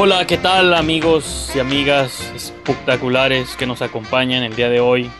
Hola, 0.00 0.24
¿qué 0.28 0.36
tal 0.38 0.74
amigos 0.74 1.50
y 1.56 1.58
amigas 1.58 2.32
espectaculares 2.36 3.56
que 3.56 3.66
nos 3.66 3.82
acompañan 3.82 4.44
el 4.44 4.54
día 4.54 4.68
de 4.68 4.78
hoy, 4.78 5.10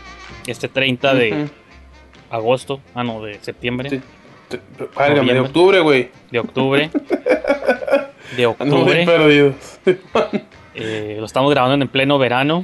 este 0.47 0.69
30 0.69 1.13
de 1.15 1.49
agosto, 2.29 2.79
ah 2.95 3.03
no, 3.03 3.21
de 3.21 3.39
septiembre, 3.41 3.89
Sí. 3.89 4.01
Válgame, 4.95 5.33
de 5.33 5.39
octubre, 5.41 5.79
güey. 5.81 6.09
de 6.31 6.39
octubre, 6.39 6.89
de 8.37 8.45
octubre, 8.47 9.05
eh, 10.75 11.17
lo 11.19 11.25
estamos 11.25 11.51
grabando 11.51 11.83
en 11.83 11.89
pleno 11.89 12.17
verano, 12.17 12.63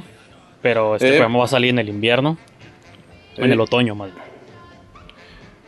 pero 0.62 0.96
este 0.96 1.08
Eh. 1.08 1.10
programa 1.12 1.40
va 1.40 1.44
a 1.44 1.48
salir 1.48 1.70
en 1.70 1.78
el 1.80 1.88
invierno, 1.90 2.38
en 3.36 3.50
Eh. 3.50 3.52
el 3.52 3.60
otoño 3.60 3.94
más 3.94 4.10
bien. 4.12 4.24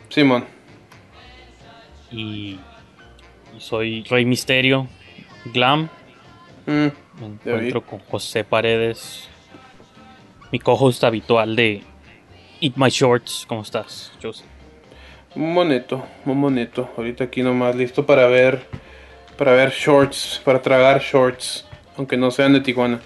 Simón. 0.09 0.45
y, 2.11 2.59
y 3.55 3.59
soy 3.59 4.03
Rey 4.09 4.25
Misterio, 4.25 4.87
Glam, 5.53 5.89
me 6.69 6.91
Ya 7.45 7.51
encuentro 7.51 7.81
con 7.81 7.99
José 7.99 8.43
Paredes, 8.43 9.27
mi 10.51 10.59
co-host 10.59 11.03
habitual 11.03 11.55
de 11.55 11.81
Eat 12.61 12.73
My 12.75 12.89
Shorts, 12.89 13.45
¿cómo 13.47 13.61
estás, 13.61 14.11
José? 14.21 14.43
muy 15.35 15.53
bonito, 15.53 16.03
muy 16.25 16.35
bonito. 16.35 16.89
Ahorita 16.97 17.25
aquí 17.25 17.43
nomás 17.43 17.75
listo 17.75 18.05
para 18.05 18.27
ver, 18.27 18.65
para 19.37 19.53
ver 19.53 19.71
shorts, 19.71 20.41
para 20.43 20.61
tragar 20.61 21.01
shorts, 21.01 21.65
aunque 21.97 22.17
no 22.17 22.31
sean 22.31 22.53
de 22.53 22.61
Tijuana. 22.61 22.99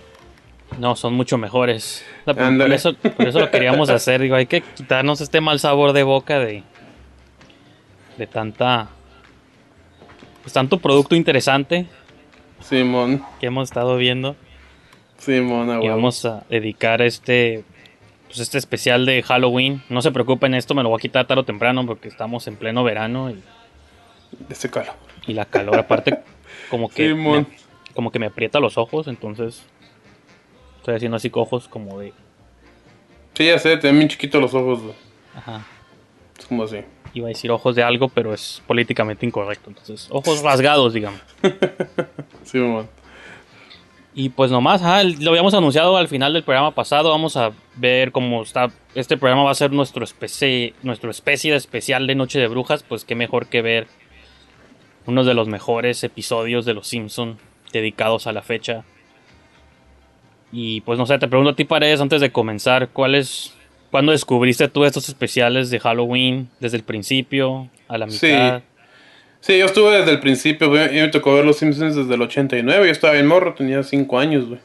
No, 0.80 0.96
son 0.96 1.14
mucho 1.14 1.38
mejores. 1.38 2.04
Eso, 2.26 2.94
por 2.96 3.28
eso 3.28 3.40
lo 3.40 3.52
queríamos 3.52 3.90
hacer. 3.92 4.22
Digo, 4.22 4.36
hay 4.36 4.48
que 4.48 4.62
quitarnos 4.62 5.22
este 5.22 5.42
mal 5.42 5.60
sabor 5.60 5.94
de 5.94 6.04
boca 6.04 6.40
de, 6.40 6.64
de 8.18 8.28
tanta. 8.28 8.88
Pues 10.42 10.54
tanto 10.54 10.80
producto 10.80 11.16
interesante 11.16 11.88
Simón, 12.64 13.24
que 13.40 13.48
hemos 13.48 13.70
estado 13.70 13.98
viendo. 13.98 14.36
Simón, 15.18 15.70
a 15.70 15.84
Y 15.84 15.88
vamos 15.88 16.26
a 16.26 16.44
dedicar 16.50 17.02
este. 17.02 17.64
Pues 18.28 18.40
este 18.40 18.58
especial 18.58 19.06
de 19.06 19.22
Halloween. 19.22 19.84
No 19.90 20.02
se 20.02 20.12
preocupen, 20.12 20.54
esto 20.56 20.74
me 20.74 20.82
lo 20.84 20.90
voy 20.90 20.98
a 20.98 21.02
quitar 21.02 21.28
tarde 21.28 21.42
o 21.42 21.46
temprano 21.46 21.86
porque 21.86 22.08
estamos 22.08 22.48
en 22.48 22.56
pleno 22.56 22.84
verano 22.84 23.30
y, 23.30 23.42
Ese 24.50 24.70
calor. 24.72 24.94
y 25.28 25.34
la 25.34 25.46
calor, 25.46 25.78
aparte, 25.78 26.20
como 26.70 26.90
que. 26.90 27.10
Simón. 27.10 27.48
me- 27.50 27.64
como 27.94 28.12
que 28.12 28.18
me 28.18 28.26
aprieta 28.26 28.60
los 28.60 28.78
ojos, 28.80 29.08
entonces. 29.08 29.64
Estoy 30.78 30.96
haciendo 30.96 31.18
así 31.18 31.30
ojos 31.34 31.68
como 31.68 32.00
de. 32.00 32.12
Sí, 33.36 33.46
ya 33.46 33.60
sé, 33.60 33.78
tienen 33.78 34.00
bien 34.00 34.10
chiquitos 34.10 34.42
los 34.42 34.54
ojos. 34.54 34.82
Ajá. 35.36 35.66
Es 36.38 36.46
como 36.48 36.64
así. 36.64 36.80
iba 37.14 37.28
a 37.28 37.30
decir 37.30 37.52
ojos 37.52 37.76
de 37.76 37.84
algo, 37.84 38.10
pero 38.10 38.34
es 38.34 38.62
políticamente 38.68 39.26
incorrecto. 39.26 39.70
Entonces, 39.70 40.08
ojos 40.12 40.42
rasgados, 40.42 40.94
digamos. 40.94 41.22
Simón. 42.46 42.88
Y 44.16 44.30
pues 44.30 44.52
nomás, 44.52 44.82
ajá, 44.84 45.04
lo 45.04 45.32
habíamos 45.32 45.56
anunciado 45.56 45.98
al 45.98 46.08
final 46.08 46.34
del 46.34 46.44
programa 46.44 46.72
pasado. 46.72 47.10
Vamos 47.10 47.36
a 47.36 47.52
ver 47.78 48.12
cómo 48.12 48.44
está. 48.44 48.70
Este 48.94 49.18
programa 49.18 49.44
va 49.44 49.52
a 49.52 49.56
ser 49.56 49.72
nuestro 49.72 50.04
especie, 50.04 50.76
nuestro 50.84 51.10
especie 51.10 51.52
de 51.52 51.58
especial 51.58 52.06
de 52.06 52.14
Noche 52.14 52.38
de 52.40 52.48
Brujas. 52.48 52.84
Pues 52.84 53.06
qué 53.06 53.16
mejor 53.16 53.48
que 53.48 53.64
ver 53.64 53.88
uno 55.08 55.24
de 55.24 55.34
los 55.34 55.48
mejores 55.48 56.04
episodios 56.04 56.64
de 56.66 56.76
Los 56.76 56.88
Simpson 56.88 57.40
dedicados 57.72 58.28
a 58.28 58.34
la 58.34 58.44
fecha. 58.44 58.84
Y 60.52 60.82
pues 60.82 61.00
no 61.00 61.06
sé, 61.08 61.18
te 61.18 61.28
pregunto 61.28 61.52
a 61.52 61.56
ti, 61.56 61.64
Paredes, 61.66 62.00
antes 62.00 62.22
de 62.22 62.32
comenzar, 62.32 62.90
¿cuál 62.90 63.16
es. 63.16 63.54
¿Cuándo 63.90 64.12
descubriste 64.12 64.68
tú 64.70 64.86
estos 64.86 65.08
especiales 65.10 65.70
de 65.70 65.80
Halloween? 65.80 66.50
¿Desde 66.60 66.78
el 66.78 66.84
principio? 66.84 67.70
¿A 67.88 67.98
la 67.98 68.10
Sí. 68.10 68.26
mitad? 68.28 68.60
Sí, 68.60 68.66
yo 69.48 69.66
estuve 69.66 69.98
desde 69.98 70.12
el 70.12 70.20
principio, 70.20 70.70
güey. 70.70 70.90
Me 70.94 71.08
tocó 71.10 71.36
ver 71.36 71.46
los 71.46 71.58
Simpsons 71.58 71.96
desde 71.96 72.14
el 72.16 72.22
89. 72.22 72.86
Yo 72.86 72.92
estaba 72.92 73.14
bien 73.14 73.28
morro, 73.28 73.54
tenía 73.54 73.84
5 73.84 74.20
años, 74.20 74.46
güey. 74.48 74.60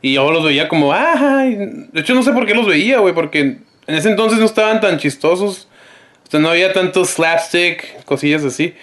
Y 0.00 0.14
yo 0.14 0.30
los 0.32 0.44
veía 0.44 0.68
como, 0.68 0.92
¡ay! 0.92 1.54
De 1.92 2.00
hecho, 2.00 2.14
no 2.14 2.22
sé 2.22 2.32
por 2.32 2.46
qué 2.46 2.54
los 2.54 2.66
veía, 2.66 2.98
güey, 2.98 3.14
porque 3.14 3.40
en 3.40 3.94
ese 3.94 4.08
entonces 4.10 4.38
no 4.38 4.44
estaban 4.46 4.80
tan 4.80 4.98
chistosos. 4.98 5.68
O 6.26 6.30
sea, 6.30 6.40
no 6.40 6.48
había 6.50 6.72
tanto 6.72 7.04
slapstick, 7.04 8.04
cosillas 8.04 8.44
así. 8.44 8.74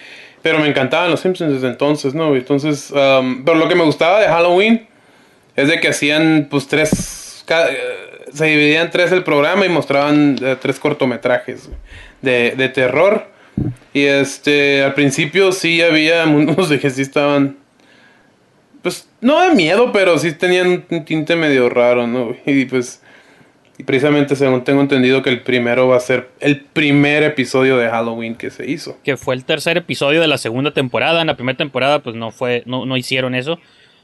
Pero 0.42 0.58
me 0.58 0.66
encantaban 0.68 1.10
los 1.10 1.20
Simpsons 1.20 1.54
desde 1.54 1.68
entonces, 1.68 2.14
¿no? 2.14 2.34
Entonces, 2.34 2.90
um, 2.90 3.44
pero 3.44 3.56
lo 3.58 3.68
que 3.68 3.74
me 3.76 3.84
gustaba 3.84 4.20
de 4.20 4.26
Halloween 4.26 4.86
es 5.54 5.68
de 5.68 5.78
que 5.80 5.88
hacían, 5.88 6.48
pues, 6.50 6.66
tres. 6.68 7.44
ca- 7.46 7.68
eh, 7.70 7.76
se 8.32 8.46
dividían 8.46 8.90
tres 8.90 9.12
el 9.12 9.22
programa 9.24 9.66
y 9.66 9.68
mostraban 9.68 10.36
eh, 10.42 10.56
tres 10.60 10.78
cortometrajes 10.80 11.68
de, 12.22 12.54
de 12.56 12.68
terror. 12.68 13.26
Y 13.94 14.04
este, 14.04 14.82
al 14.82 14.94
principio 14.94 15.52
sí 15.52 15.82
había 15.82 16.24
unos 16.26 16.68
de 16.68 16.78
que 16.78 16.90
sí 16.90 17.02
estaban. 17.02 17.56
Pues 18.82 19.08
no 19.20 19.40
de 19.40 19.54
miedo, 19.54 19.92
pero 19.92 20.18
sí 20.18 20.32
tenían 20.32 20.84
un 20.90 21.04
tinte 21.04 21.36
medio 21.36 21.68
raro, 21.68 22.06
¿no? 22.06 22.34
Y 22.46 22.64
pues. 22.64 23.02
Y 23.78 23.84
precisamente, 23.84 24.36
según 24.36 24.64
tengo 24.64 24.82
entendido, 24.82 25.22
que 25.22 25.30
el 25.30 25.40
primero 25.40 25.88
va 25.88 25.96
a 25.96 26.00
ser 26.00 26.28
el 26.40 26.60
primer 26.60 27.22
episodio 27.22 27.78
de 27.78 27.88
Halloween 27.88 28.34
que 28.34 28.50
se 28.50 28.70
hizo. 28.70 28.98
que 29.02 29.16
fue 29.16 29.34
el 29.34 29.46
tercer 29.46 29.78
episodio 29.78 30.20
de 30.20 30.28
la 30.28 30.36
segunda 30.36 30.72
temporada. 30.72 31.22
En 31.22 31.26
la 31.26 31.36
primera 31.36 31.56
temporada, 31.56 32.00
pues 32.00 32.14
no 32.14 32.32
fue, 32.32 32.62
no, 32.66 32.84
no 32.84 32.96
hicieron 32.98 33.34
eso. 33.34 33.58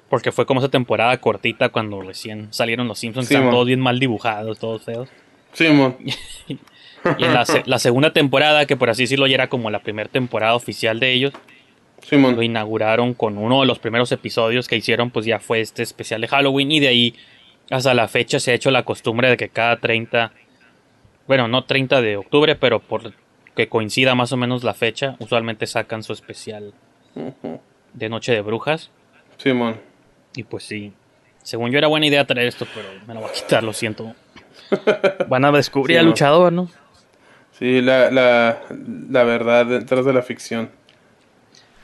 Porque 0.09 0.33
fue 0.33 0.47
como 0.47 0.61
esa 0.61 0.71
temporada 0.71 1.19
cortita 1.19 1.69
cuando 1.69 2.01
recién 2.01 2.49
salieron 2.51 2.89
los 2.89 2.99
Simpsons. 2.99 3.29
Sí, 3.29 3.35
estaban 3.35 3.49
mon. 3.49 3.55
todos 3.55 3.67
bien 3.67 3.81
mal 3.81 3.99
dibujados, 3.99 4.59
todos 4.59 4.83
feos. 4.83 5.11
Sí, 5.53 5.69
mon. 5.69 5.97
Y 7.17 7.25
en 7.25 7.33
la, 7.35 7.45
se- 7.47 7.63
la 7.67 7.79
segunda 7.79 8.13
temporada, 8.13 8.67
que 8.67 8.77
por 8.77 8.91
así 8.91 9.05
decirlo 9.05 9.27
ya 9.27 9.35
era 9.35 9.49
como 9.49 9.71
la 9.71 9.79
primera 9.81 10.09
temporada 10.09 10.55
oficial 10.55 11.01
de 11.01 11.13
ellos, 11.13 11.33
lo 12.11 12.43
inauguraron 12.43 13.15
con 13.15 13.39
uno 13.39 13.61
de 13.61 13.67
los 13.67 13.79
primeros 13.79 14.13
episodios 14.13 14.69
que 14.69 14.77
hicieron, 14.77 15.11
pues 15.11 15.27
ya 15.27 15.41
fue 15.41 15.61
este 15.61 15.83
especial 15.83 16.21
de 16.21 16.29
Halloween. 16.29 16.71
Y 16.73 16.81
de 16.81 16.89
ahí 16.89 17.15
hasta 17.71 17.95
la 17.95 18.09
fecha 18.09 18.39
se 18.41 18.51
ha 18.53 18.55
hecho 18.55 18.71
la 18.71 18.85
costumbre 18.85 19.29
de 19.31 19.37
que 19.37 19.49
cada 19.49 19.77
30, 19.79 20.33
bueno, 21.27 21.49
no 21.49 21.65
30 21.65 22.01
de 22.01 22.17
octubre, 22.17 22.55
pero 22.57 22.81
por 22.81 23.13
que 23.55 23.69
coincida 23.69 24.15
más 24.15 24.33
o 24.33 24.37
menos 24.37 24.63
la 24.65 24.75
fecha, 24.75 25.17
usualmente 25.19 25.67
sacan 25.67 26.03
su 26.03 26.13
especial 26.13 26.73
de 27.93 28.09
Noche 28.09 28.33
de 28.33 28.41
Brujas. 28.41 28.91
Sí, 29.37 29.53
mon. 29.53 29.77
Y 30.37 30.45
pues 30.45 30.63
sí, 30.65 30.93
según 31.43 31.71
yo 31.73 31.79
era 31.79 31.89
buena 31.89 32.07
idea 32.07 32.25
traer 32.27 32.47
esto, 32.47 32.67
pero 32.75 32.87
me 33.07 33.15
lo 33.15 33.21
voy 33.21 33.31
a 33.31 33.33
quitar, 33.33 33.65
lo 33.65 33.73
siento. 33.73 34.15
Van 35.29 35.45
a 35.45 35.51
descubrir 35.53 35.97
Sí, 35.97 35.99
al 35.99 36.05
no. 36.05 36.11
luchador, 36.13 36.53
¿no? 36.53 36.69
Sí, 37.59 37.81
la, 37.81 38.11
la, 38.11 38.61
la 39.11 39.25
verdad 39.25 39.67
detrás 39.67 40.05
de 40.05 40.13
la 40.13 40.23
ficción. 40.23 40.71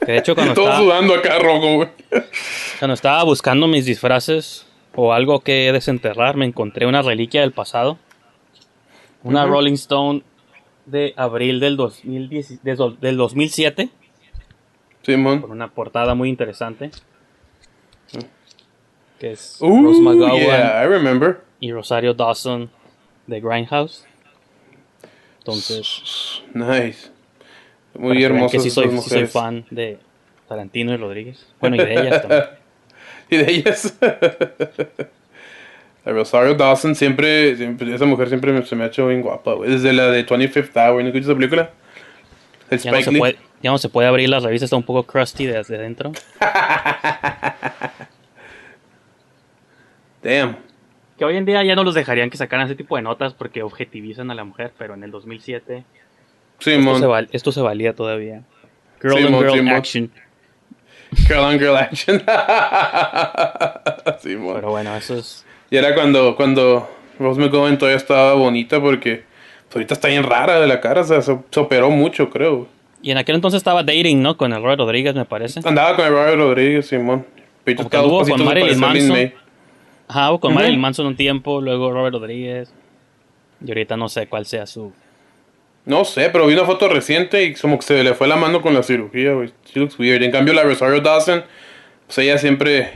De 0.06 0.18
hecho, 0.18 0.34
cuando 0.34 0.54
Todo 0.54 0.66
estaba, 0.66 0.84
sudando 0.84 1.14
acá 1.14 1.38
rojo, 1.38 1.74
güey. 1.76 1.88
cuando 2.78 2.94
estaba 2.94 3.24
buscando 3.24 3.66
mis 3.66 3.84
disfraces 3.84 4.66
o 4.94 5.12
algo 5.12 5.40
que 5.40 5.72
desenterrar, 5.72 6.36
me 6.36 6.46
encontré 6.46 6.86
una 6.86 7.02
reliquia 7.02 7.40
del 7.40 7.52
pasado. 7.52 7.98
Una. 9.24 9.46
Rolling 9.46 9.72
Stone 9.74 10.22
de 10.86 11.14
abril 11.16 11.58
del, 11.60 11.76
2010, 11.76 12.62
de 12.62 12.94
del 13.00 13.16
2007, 13.16 13.88
Sí, 15.02 15.22
con 15.22 15.50
una 15.50 15.68
portada 15.68 16.14
muy 16.14 16.28
interesante. 16.30 16.90
Que 19.18 19.32
es 19.32 19.58
Rose 19.60 20.00
McGowan 20.00 20.36
yeah, 20.36 20.82
I 20.82 20.86
remember. 20.86 21.42
y 21.60 21.72
Rosario 21.72 22.14
Dawson 22.14 22.70
de 23.26 23.40
Grindhouse. 23.40 24.06
Entonces, 25.44 26.42
Nice. 26.54 27.10
Muy 27.96 28.24
hermosas 28.24 28.52
que 28.52 28.60
sí 28.60 28.70
soy, 28.70 28.88
sí 28.98 29.08
soy 29.10 29.26
fan 29.26 29.66
de 29.70 29.98
Tarantino 30.48 30.94
y 30.94 30.96
Rodríguez. 30.96 31.46
Bueno, 31.60 31.76
y 31.76 31.80
de 31.80 31.92
ellas 31.92 32.22
también. 32.22 32.44
Y 33.30 33.38
de 33.38 33.50
ellas. 33.50 33.96
La 36.04 36.12
Rosario 36.12 36.54
Dawson 36.54 36.94
siempre, 36.94 37.56
siempre- 37.56 37.94
esa 37.94 38.04
mujer 38.04 38.28
siempre 38.28 38.52
me- 38.52 38.64
se 38.66 38.76
me 38.76 38.84
ha 38.84 38.88
hecho 38.88 39.08
bien 39.08 39.22
guapa, 39.22 39.54
güey. 39.54 39.70
Desde 39.70 39.94
la 39.94 40.10
de 40.10 40.26
25th 40.26 40.76
Hour, 40.76 41.00
¿no 41.02 41.08
escuchas 41.08 41.28
esa 41.28 41.34
película? 41.34 41.70
El 42.68 42.78
Ya 42.78 42.90
no, 42.90 42.96
Spike 42.98 43.04
se 43.04 43.12
Lee. 43.12 43.18
puede, 43.18 43.38
ya 43.62 43.70
no 43.70 43.78
se 43.78 43.88
puede 43.88 44.08
abrir 44.08 44.28
la 44.28 44.40
revista, 44.40 44.66
está 44.66 44.76
un 44.76 44.82
poco 44.82 45.04
crusty 45.04 45.46
desde 45.46 45.76
adentro. 45.76 46.12
Damn. 50.22 50.56
Que 51.18 51.24
hoy 51.24 51.36
en 51.36 51.44
día 51.44 51.62
ya 51.62 51.76
no 51.76 51.84
los 51.84 51.94
dejarían 51.94 52.28
que 52.30 52.36
sacaran 52.36 52.66
ese 52.66 52.74
tipo 52.74 52.96
de 52.96 53.02
notas 53.02 53.34
porque 53.34 53.62
objetivizan 53.62 54.30
a 54.30 54.34
la 54.34 54.44
mujer, 54.44 54.72
pero 54.76 54.94
en 54.94 55.04
el 55.04 55.10
2007 55.12 55.76
esto 55.78 55.84
se, 56.58 56.76
Simón. 56.76 57.00
val- 57.08 57.28
esto 57.32 57.52
se 57.52 57.60
valía 57.60 57.94
todavía. 57.94 58.42
Girl 59.00 59.16
Simón, 59.16 59.34
on 59.34 59.40
girl 59.42 59.54
Simón. 59.54 59.74
action. 59.74 60.10
Girl 61.28 61.40
on 61.40 61.58
girl 61.58 61.76
action. 61.76 62.22
Simón. 64.20 64.54
Pero 64.56 64.70
bueno, 64.70 64.96
eso 64.96 65.16
es. 65.16 65.44
Y 65.70 65.76
era 65.76 65.94
cuando, 65.94 66.34
cuando 66.36 66.88
Rose 67.18 67.40
McGowan 67.40 67.78
todavía 67.78 67.96
estaba 67.96 68.34
bonita 68.34 68.80
porque 68.80 69.22
ahorita 69.72 69.94
está 69.94 70.08
bien 70.08 70.22
rara 70.24 70.60
de 70.60 70.66
la 70.66 70.80
cara, 70.80 71.00
o 71.02 71.04
sea, 71.04 71.20
se, 71.22 71.36
se 71.50 71.60
operó 71.60 71.90
mucho, 71.90 72.30
creo. 72.30 72.66
Y 73.02 73.10
en 73.10 73.18
aquel 73.18 73.34
entonces 73.36 73.58
estaba 73.58 73.82
dating, 73.82 74.22
¿no? 74.22 74.36
Con 74.36 74.52
el 74.52 74.62
Roy 74.62 74.76
Rodríguez, 74.76 75.14
me 75.14 75.24
parece. 75.26 75.60
Andaba 75.64 75.94
con 75.96 76.06
el 76.06 76.12
Robert 76.12 76.36
Rodríguez, 76.36 76.86
Simón. 76.86 77.26
Como 77.76 77.88
que 77.90 77.96
anduvo 77.96 78.24
con 78.26 78.44
Marilyn 78.44 78.78
Manson. 78.80 79.08
May. 79.10 79.34
Ajá, 80.08 80.32
o 80.32 80.40
con 80.40 80.50
Ujú. 80.52 80.60
Marilyn 80.60 80.80
Manson 80.80 81.06
un 81.06 81.16
tiempo, 81.16 81.60
luego 81.60 81.90
Robert 81.92 82.14
Rodríguez. 82.14 82.72
Y 83.64 83.68
ahorita 83.70 83.96
no 83.96 84.08
sé 84.08 84.26
cuál 84.26 84.44
sea 84.46 84.66
su. 84.66 84.92
No 85.86 86.04
sé, 86.04 86.30
pero 86.30 86.46
vi 86.46 86.54
una 86.54 86.64
foto 86.64 86.88
reciente 86.88 87.44
y 87.44 87.54
como 87.54 87.76
que 87.78 87.84
se 87.84 88.02
le 88.02 88.14
fue 88.14 88.26
la 88.28 88.36
mano 88.36 88.62
con 88.62 88.74
la 88.74 88.82
cirugía, 88.82 89.32
güey. 89.32 89.52
She 89.66 89.80
looks 89.80 89.98
weird. 89.98 90.22
En 90.22 90.30
cambio, 90.30 90.52
la 90.54 90.62
Rosario 90.62 91.00
Dawson, 91.00 91.44
pues 92.06 92.18
ella 92.18 92.38
siempre, 92.38 92.88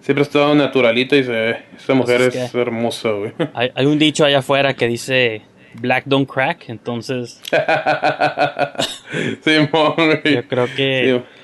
siempre 0.00 0.22
ha 0.22 0.26
estado 0.26 0.54
naturalita 0.54 1.16
y 1.16 1.24
se 1.24 1.30
ve. 1.32 1.56
Esta 1.76 1.94
mujer 1.94 2.18
Pues 2.18 2.34
es 2.36 2.42
es, 2.44 2.52
que- 2.52 2.60
hermosa, 2.60 3.10
güey. 3.10 3.32
Hay, 3.54 3.70
hay 3.74 3.86
un 3.86 3.98
dicho 3.98 4.24
allá 4.24 4.38
afuera 4.38 4.74
que 4.74 4.86
dice 4.86 5.42
Black 5.80 6.04
don't 6.06 6.28
crack, 6.30 6.68
entonces 6.68 7.40
Simón, 9.42 9.94
güey. 9.96 10.34
yo 10.34 10.48
creo 10.48 10.66
que 10.76 11.20
Sí. 11.22 11.34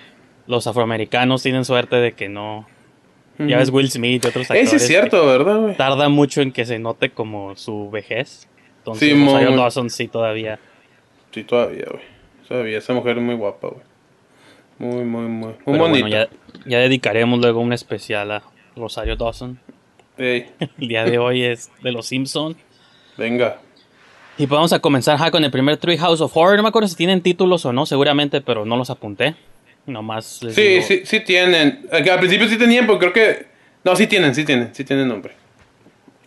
los 0.46 0.66
afroamericanos 0.66 1.42
tienen 1.42 1.64
suerte 1.64 1.96
de 1.96 2.12
que 2.12 2.28
no. 2.28 2.66
Ya 3.38 3.58
ves 3.58 3.70
Will 3.70 3.90
Smith 3.90 4.24
y 4.24 4.28
otros 4.28 4.50
actores. 4.50 4.70
sí 4.70 4.76
es 4.76 4.86
cierto, 4.86 5.24
¿verdad, 5.26 5.60
güey? 5.60 5.76
Tarda 5.76 6.08
mucho 6.08 6.40
en 6.42 6.50
que 6.52 6.64
se 6.64 6.78
note 6.78 7.10
como 7.10 7.54
su 7.56 7.88
vejez. 7.90 8.48
Entonces, 8.78 9.08
Sí, 9.10 9.24
Rosario 9.24 9.50
mon. 9.50 9.58
Dawson 9.58 9.90
sí 9.90 10.08
todavía. 10.08 10.58
Sí, 11.32 11.44
todavía, 11.44 11.84
güey. 11.90 12.02
Todavía, 12.48 12.78
esa 12.78 12.94
mujer 12.94 13.18
es 13.18 13.22
muy 13.22 13.34
guapa, 13.36 13.68
güey. 13.68 13.82
Muy, 14.78 15.04
muy, 15.04 15.22
muy, 15.26 15.28
muy 15.48 15.54
Pero 15.64 15.78
bonita. 15.78 16.00
bueno, 16.00 16.08
ya, 16.08 16.28
ya 16.66 16.78
dedicaremos 16.78 17.38
luego 17.40 17.60
un 17.60 17.72
especial 17.72 18.30
a 18.32 18.42
Rosario 18.76 19.16
Dawson. 19.16 19.58
Ey, 20.16 20.46
El 20.80 20.88
día 20.88 21.04
de 21.04 21.18
hoy 21.18 21.44
es 21.44 21.70
de 21.82 21.92
los 21.92 22.06
Simpsons. 22.06 22.56
venga. 23.16 23.58
Y 24.36 24.46
pues 24.46 24.56
vamos 24.56 24.72
a 24.72 24.78
comenzar 24.78 25.18
ja, 25.18 25.32
con 25.32 25.42
el 25.44 25.50
primer 25.50 25.76
Three 25.78 25.98
House 25.98 26.20
of 26.20 26.36
Horror. 26.36 26.56
No 26.56 26.62
me 26.62 26.68
acuerdo 26.68 26.86
si 26.88 26.94
tienen 26.94 27.22
títulos 27.22 27.64
o 27.66 27.72
no, 27.72 27.86
seguramente, 27.86 28.40
pero 28.40 28.64
no 28.64 28.76
los 28.76 28.88
apunté. 28.88 29.34
Nomás 29.88 30.42
les 30.42 30.54
Sí, 30.54 30.62
digo- 30.62 30.82
sí, 30.86 31.00
sí 31.04 31.20
tienen. 31.20 31.86
Aquí 31.90 32.08
Al 32.08 32.18
principio 32.18 32.48
sí 32.48 32.56
tenían, 32.58 32.86
pero 32.86 32.98
creo 32.98 33.12
que... 33.12 33.46
No, 33.84 33.96
sí 33.96 34.06
tienen, 34.06 34.34
sí 34.34 34.44
tienen, 34.44 34.74
sí 34.74 34.84
tienen 34.84 35.08
nombre. 35.08 35.32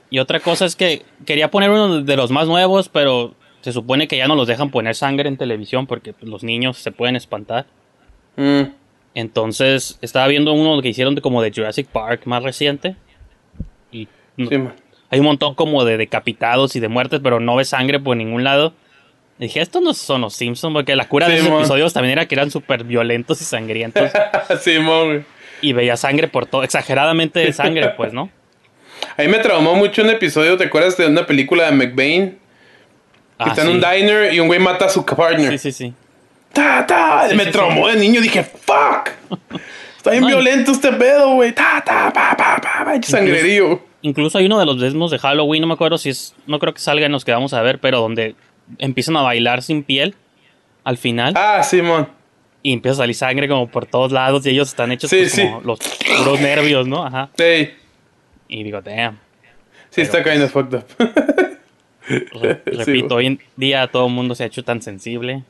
Y 0.09 0.19
otra 0.19 0.39
cosa 0.39 0.65
es 0.65 0.75
que 0.75 1.03
quería 1.25 1.49
poner 1.51 1.69
uno 1.69 2.01
de 2.01 2.15
los 2.17 2.31
más 2.31 2.47
nuevos, 2.47 2.89
pero 2.89 3.35
se 3.61 3.71
supone 3.71 4.07
que 4.07 4.17
ya 4.17 4.27
no 4.27 4.35
los 4.35 4.47
dejan 4.47 4.71
poner 4.71 4.95
sangre 4.95 5.29
en 5.29 5.37
televisión 5.37 5.85
porque 5.87 6.11
pues, 6.13 6.29
los 6.29 6.43
niños 6.43 6.77
se 6.77 6.91
pueden 6.91 7.15
espantar. 7.15 7.65
Mm, 8.35 8.63
Entonces 9.13 9.97
estaba 10.01 10.27
viendo 10.27 10.53
uno 10.53 10.81
que 10.81 10.89
hicieron 10.89 11.15
de, 11.15 11.21
como 11.21 11.41
de 11.41 11.51
Jurassic 11.51 11.87
Park 11.87 12.21
más 12.25 12.43
reciente. 12.43 12.95
Y 13.91 14.07
no- 14.37 14.49
sí, 14.49 14.57
man. 14.57 14.73
hay 15.09 15.19
un 15.19 15.25
montón 15.25 15.53
como 15.55 15.83
de 15.85 15.97
decapitados 15.97 16.75
y 16.75 16.79
de 16.79 16.87
muertes, 16.87 17.19
pero 17.23 17.39
no 17.39 17.55
ves 17.57 17.69
sangre 17.69 17.99
por 17.99 18.17
ningún 18.17 18.43
lado. 18.43 18.73
Dije, 19.41 19.59
estos 19.59 19.81
no 19.81 19.93
son 19.95 20.21
los 20.21 20.35
Simpsons, 20.35 20.71
porque 20.71 20.95
la 20.95 21.07
cura 21.07 21.27
de 21.27 21.37
esos 21.37 21.49
mon. 21.49 21.59
episodios 21.59 21.93
también 21.93 22.11
era 22.13 22.27
que 22.27 22.35
eran 22.35 22.51
súper 22.51 22.83
violentos 22.83 23.41
y 23.41 23.43
sangrientos. 23.43 24.11
Simón, 24.61 25.25
y 25.61 25.73
veía 25.73 25.97
sangre 25.97 26.27
por 26.27 26.45
todo, 26.45 26.63
exageradamente 26.63 27.39
de 27.39 27.51
sangre, 27.51 27.89
pues, 27.97 28.13
¿no? 28.13 28.29
A 29.17 29.23
mí 29.23 29.27
me 29.27 29.39
traumó 29.39 29.73
mucho 29.73 30.03
un 30.03 30.11
episodio, 30.11 30.57
¿te 30.57 30.65
acuerdas 30.65 30.95
de 30.95 31.07
una 31.07 31.25
película 31.25 31.65
de 31.65 31.71
McBain? 31.71 32.29
Que 32.31 32.37
Ah, 33.39 33.47
está 33.49 33.63
en 33.63 33.69
un 33.69 33.81
diner 33.81 34.31
y 34.31 34.39
un 34.39 34.45
güey 34.45 34.59
mata 34.59 34.85
a 34.85 34.89
su 34.89 35.03
partner. 35.03 35.57
Sí, 35.57 35.71
sí, 35.71 35.71
sí. 35.71 35.93
Ta, 36.53 36.85
ta, 36.85 37.27
me 37.35 37.47
traumó 37.47 37.87
de 37.87 37.95
niño, 37.95 38.21
dije, 38.21 38.43
fuck. 38.43 39.09
Está 39.97 40.11
bien 40.11 40.21
No, 40.21 40.27
violento 40.27 40.71
este 40.71 40.91
pedo, 40.93 41.33
güey. 41.35 41.51
Ta, 41.51 41.81
ta, 41.85 42.11
pa, 42.13 42.35
pa, 42.37 42.57
pa, 42.61 42.85
pa, 42.85 43.01
sangrerío. 43.03 43.81
Incluso 44.03 44.37
hay 44.37 44.45
uno 44.45 44.59
de 44.59 44.65
los 44.65 44.79
demos 44.79 45.09
de 45.11 45.17
Halloween, 45.19 45.61
no 45.61 45.67
me 45.67 45.73
acuerdo 45.75 45.97
si 45.97 46.09
es, 46.09 46.35
no 46.47 46.59
creo 46.59 46.73
que 46.73 46.79
salga 46.79 47.05
en 47.05 47.11
los 47.11 47.23
que 47.25 47.31
vamos 47.31 47.53
a 47.53 47.61
ver, 47.61 47.79
pero 47.79 47.99
donde 47.99 48.35
empiezan 48.77 49.17
a 49.17 49.21
bailar 49.21 49.61
sin 49.61 49.83
piel 49.83 50.15
al 50.83 50.97
final 50.97 51.33
Ah, 51.37 51.61
Simón. 51.63 52.07
y 52.63 52.73
empieza 52.73 52.93
a 52.93 52.97
salir 52.97 53.15
sangre 53.15 53.47
como 53.47 53.67
por 53.69 53.85
todos 53.85 54.11
lados 54.11 54.45
y 54.45 54.49
ellos 54.51 54.69
están 54.69 54.91
hechos 54.91 55.09
Sí, 55.09 55.17
pues, 55.19 55.31
sí. 55.33 55.43
como 55.43 55.61
los 55.61 55.79
puros 56.17 56.39
nervios, 56.39 56.87
¿no? 56.87 57.05
Ajá. 57.05 57.29
Ey, 57.37 57.73
Y 58.47 58.63
digo, 58.63 58.81
damn. 58.81 59.19
sí 59.89 60.01
está 60.01 60.23
kind 60.23 60.41
of 60.43 60.51
fucked 60.51 60.77
up. 60.77 60.85
Re- 62.07 62.61
Sí, 62.65 62.71
repito, 62.71 63.15
hoy 63.15 63.27
en 63.27 63.39
día 63.55 63.87
todo 63.87 64.07
el 64.07 64.13
mundo 64.13 64.35
se 64.35 64.43
ha 64.43 64.47
hecho 64.47 64.63
tan 64.63 64.81
sensible 64.81 65.43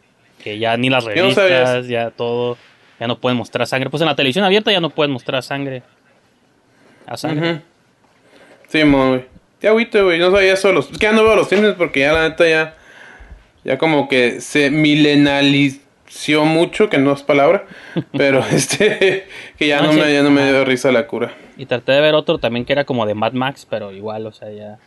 que 0.43 0.59
ya 0.59 0.75
ni 0.77 0.89
las 0.89 1.05
no 1.05 1.11
revistas, 1.11 1.87
ya 1.87 2.11
todo, 2.11 2.57
ya 2.99 3.07
no 3.07 3.19
pueden 3.19 3.37
mostrar 3.37 3.65
sangre. 3.67 3.89
Pues 3.89 4.01
en 4.01 4.07
la 4.07 4.15
televisión 4.15 4.43
abierta 4.45 4.71
ya 4.71 4.79
no 4.81 4.89
pueden 4.89 5.11
mostrar 5.11 5.41
sangre. 5.43 5.81
A 7.07 7.15
sangre. 7.17 7.51
Ujú. 7.53 7.61
Simón, 8.67 9.09
güey. 9.09 9.25
Ya 9.61 9.69
agüite, 9.69 10.01
güey. 10.01 10.19
No 10.19 10.31
sabía 10.31 10.53
eso. 10.53 10.71
Los... 10.71 10.91
Es 10.91 10.97
que 10.97 11.03
ya 11.05 11.11
no 11.13 11.23
veo 11.23 11.35
los 11.35 11.47
Simpsons 11.47 11.75
porque 11.77 12.01
ya 12.01 12.13
la 12.13 12.29
neta 12.29 12.47
ya. 12.47 12.75
Ya 13.63 13.77
como 13.77 14.07
que 14.07 14.41
se 14.41 14.71
milenalició 14.71 16.45
mucho, 16.45 16.89
que 16.89 16.97
no 16.97 17.13
es 17.13 17.23
palabra. 17.23 17.65
Pero 18.17 18.43
este. 18.51 19.27
Que 19.57 19.67
ya 19.67 19.81
No, 19.81 19.87
no, 19.87 19.93
sí. 19.93 19.99
me, 19.99 20.13
ya 20.13 20.23
no 20.23 20.31
me 20.31 20.51
dio 20.51 20.65
risa 20.65 20.91
la 20.91 21.07
cura. 21.07 21.33
Y 21.57 21.65
traté 21.65 21.91
de 21.91 22.01
ver 22.01 22.15
otro 22.15 22.37
también 22.37 22.65
que 22.65 22.73
era 22.73 22.85
como 22.85 23.05
de 23.05 23.13
Mad 23.13 23.33
Max, 23.33 23.67
pero 23.69 23.91
igual, 23.91 24.25
o 24.25 24.31
sea, 24.31 24.51
ya. 24.51 24.79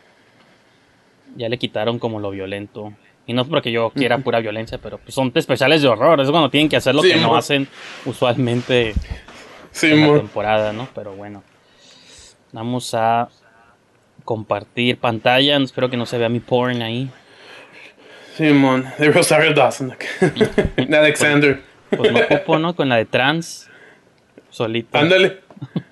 Ya 1.37 1.49
le 1.49 1.57
quitaron 1.57 1.99
como 1.99 2.19
lo 2.19 2.31
violento. 2.31 2.93
Y 3.27 3.33
no 3.33 3.41
es 3.41 3.47
porque 3.47 3.71
yo 3.71 3.89
quiera 3.89 4.19
pura 4.19 4.39
violencia, 4.39 4.77
pero 4.77 4.99
pues 4.99 5.15
son 5.15 5.31
especiales 5.33 5.81
de 5.81 5.87
horror. 5.87 6.19
Es 6.21 6.29
cuando 6.29 6.49
tienen 6.49 6.69
que 6.69 6.75
hacer 6.75 6.93
lo 6.93 7.01
Sí, 7.01 7.11
que 7.11 7.15
no 7.19 7.35
hacen 7.35 7.67
usualmente 8.05 8.93
en 9.81 10.01
la 10.01 10.17
temporada, 10.17 10.73
¿no? 10.73 10.87
Pero 10.93 11.13
bueno. 11.15 11.43
Vamos 12.51 12.93
a 12.93 13.29
compartir 14.23 14.97
pantalla. 14.97 15.57
Espero 15.57 15.89
que 15.89 15.97
no 15.97 16.05
se 16.05 16.17
vea 16.17 16.29
mi 16.29 16.39
porn 16.39 16.81
ahí. 16.81 17.09
Simón. 18.35 18.85
De 18.97 19.11
Rosario 19.11 19.53
Dawson. 19.53 19.93
de 20.77 20.97
Alexander. 20.97 21.61
Pues 21.89 22.11
no 22.11 22.19
ocupo, 22.19 22.59
¿no? 22.59 22.75
Con 22.75 22.89
la 22.89 22.97
de 22.97 23.05
trans. 23.05 23.69
Solito. 24.49 24.97
Ándale. 24.97 25.39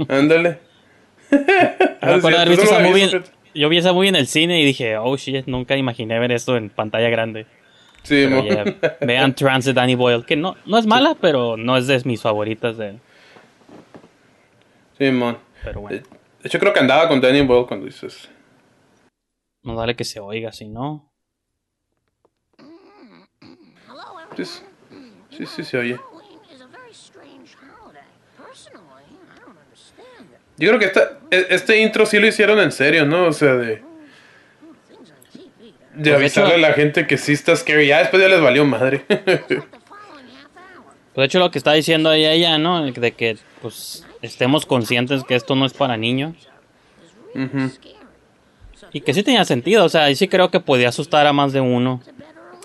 Ándale. 0.10 0.60
Yo 1.31 1.38
lo 2.18 2.30
en- 2.98 3.24
Yo 3.56 3.69
vi 3.69 3.78
esa 3.78 3.94
movie 3.94 4.09
en 4.09 4.16
el 4.16 4.28
cine 4.28 4.59
y 4.62 4.66
dije, 4.66 4.97
oh 4.97 5.16
shit, 5.16 5.45
nunca 5.47 5.78
imaginé 5.78 6.18
ver 6.19 6.31
esto 6.31 6.57
en 6.57 6.69
pantalla 6.69 7.09
grande. 7.09 7.45
Sí, 8.02 8.28
ya, 8.50 8.66
vean 9.02 9.33
Trans 9.35 9.64
de 9.66 9.73
Danny 9.73 9.95
Boyle, 9.95 10.26
que 10.26 10.35
no, 10.35 10.57
no 10.66 10.78
es 10.78 10.85
mala, 10.85 11.16
pero 11.21 11.56
no 11.56 11.78
es 11.78 11.88
de 11.88 12.02
mis 12.04 12.21
favoritas 12.21 12.78
de 12.78 12.90
él. 12.90 13.00
Simón. 14.97 15.38
Pero 15.64 15.81
bueno, 15.81 15.97
De 16.42 16.47
hecho, 16.47 16.59
creo 16.59 16.73
que 16.73 16.80
andaba 16.81 17.07
con 17.07 17.21
Danny 17.21 17.42
Boyle 17.44 17.66
cuando 17.68 17.85
dices. 17.85 18.30
no 19.64 19.76
vale 19.76 19.95
que 19.95 20.04
se 20.04 20.19
oiga, 20.19 20.52
si 20.52 20.68
no. 20.68 21.13
Sí, 24.35 24.45
sí, 25.37 25.45
sí, 25.45 25.63
se 25.63 25.78
oye. 25.78 25.99
Yo 30.57 30.69
creo 30.69 30.80
que 30.80 30.85
esta, 30.85 31.18
e- 31.31 31.47
este 31.49 31.81
intro 31.81 32.06
sí 32.06 32.19
lo 32.19 32.28
hicieron 32.28 32.59
en 32.59 32.71
serio, 32.71 33.06
¿no? 33.06 33.25
O 33.25 33.33
sea, 33.33 33.54
de, 33.56 33.66
de 33.75 33.81
de 35.95 36.16
avisarle 36.16 36.56
hecho- 36.56 36.66
a 36.66 36.69
la 36.69 36.73
gente 36.73 37.07
que 37.07 37.18
sí 37.18 37.33
está 37.33 37.56
scary. 37.56 37.87
Ya 37.87 37.99
después 37.99 38.21
ya 38.21 38.30
les 38.30 38.42
valió 38.42 38.66
madre. 38.66 39.06
Pues 41.16 41.21
de 41.21 41.28
hecho 41.28 41.37
lo 41.37 41.52
que 41.52 41.59
está 41.59 41.73
diciendo 41.73 42.09
ahí 42.09 42.25
ella, 42.25 42.57
¿no? 42.57 42.83
De 42.92 43.11
que 43.11 43.37
pues 43.61 44.04
estemos 44.23 44.66
conscientes 44.66 45.23
que 45.23 45.35
esto 45.35 45.54
no 45.56 45.68
es 45.68 45.73
para 45.73 45.95
niños. 45.95 46.33
Ujú. 47.35 47.69
Scary. 47.69 47.95
Y 48.94 49.02
que 49.02 49.13
sí 49.13 49.21
tenía 49.21 49.45
sentido, 49.45 49.85
o 49.85 49.90
sea, 49.90 50.06
ahí 50.06 50.16
sí 50.16 50.28
creo 50.28 50.49
que 50.49 50.59
podía 50.59 50.90
asustar 50.90 51.28
a 51.28 51.31
más 51.33 51.54
de 51.54 51.61
uno. 51.61 52.02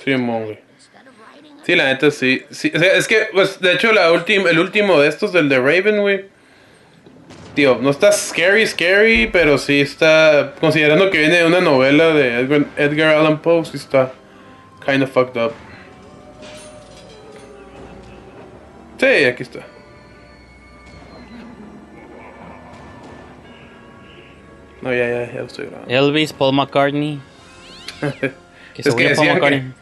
Sí, 0.03 0.17
mo, 0.17 0.41
güey. 0.45 0.61
Instead 0.79 1.07
of 1.09 1.15
writing 1.35 1.58
Sí, 1.69 1.77
la 1.77 1.85
neta 1.85 2.11
sí. 2.11 2.45
sí. 2.49 2.73
O 2.75 2.79
sea, 2.79 2.95
es 2.95 3.07
que, 3.07 3.27
pues, 3.31 3.61
de 3.61 3.75
hecho, 3.75 3.93
la 3.93 4.11
última, 4.11 4.49
el 4.49 4.59
último 4.59 4.99
de 5.03 5.09
estos, 5.09 5.35
del 5.35 5.51
de 5.51 5.59
Raven, 5.59 6.01
güey. 6.01 6.25
Tío, 7.55 7.79
no 7.83 7.91
está 7.91 8.11
scary, 8.11 8.67
scary, 8.67 9.29
pero 9.31 9.59
sí 9.59 9.83
está. 9.83 10.55
Considerando 10.61 11.11
que 11.11 11.19
viene 11.19 11.37
de 11.37 11.45
una 11.45 11.61
novela 11.61 12.15
de 12.15 12.41
Edgar, 12.41 12.65
Edgar 12.79 13.17
Allan 13.17 13.43
Poe, 13.43 13.67
sí 13.67 13.77
está 13.77 14.13
kind 14.87 15.03
of 15.03 15.11
fucked 15.11 15.39
up. 15.39 15.53
Sí, 18.97 19.25
aquí 19.27 19.43
está. 19.43 19.61
No, 24.81 24.91
ya, 24.91 25.07
ya, 25.07 25.33
ya 25.35 25.41
lo 25.41 25.47
estoy 25.49 25.67
grabando. 25.67 25.95
Elvis, 25.95 26.33
Paul 26.33 26.55
McCartney. 26.55 27.21
Que 28.73 28.89
Es 28.89 28.95
que 28.95 29.11
Paul 29.11 29.29
McCartney. 29.35 29.73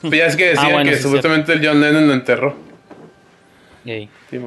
Pues 0.00 0.12
ya 0.12 0.26
es 0.26 0.36
que 0.36 0.46
decían 0.50 0.66
Ah, 0.66 0.72
bueno, 0.72 0.90
que 0.90 0.96
sí, 0.96 1.02
supuestamente 1.02 1.52
el 1.52 1.66
John 1.66 1.80
Lennon 1.80 2.06
lo 2.06 2.12
enterró. 2.14 2.56
Ey. 3.84 4.08
Sí, 4.30 4.38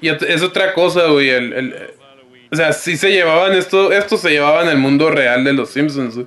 y 0.00 0.08
es 0.08 0.42
otra 0.42 0.72
cosa, 0.74 1.06
güey. 1.08 1.30
El, 1.30 1.52
el- 1.52 1.90
O 2.52 2.56
sea, 2.56 2.72
sí 2.72 2.96
se 2.96 3.10
llevaban 3.10 3.52
esto, 3.54 3.92
esto 3.92 4.16
se 4.16 4.30
llevaba 4.30 4.62
en 4.62 4.68
el 4.68 4.76
mundo 4.78 5.10
real 5.10 5.44
de 5.44 5.52
los 5.52 5.70
Simpsons. 5.70 6.14
güey. 6.16 6.26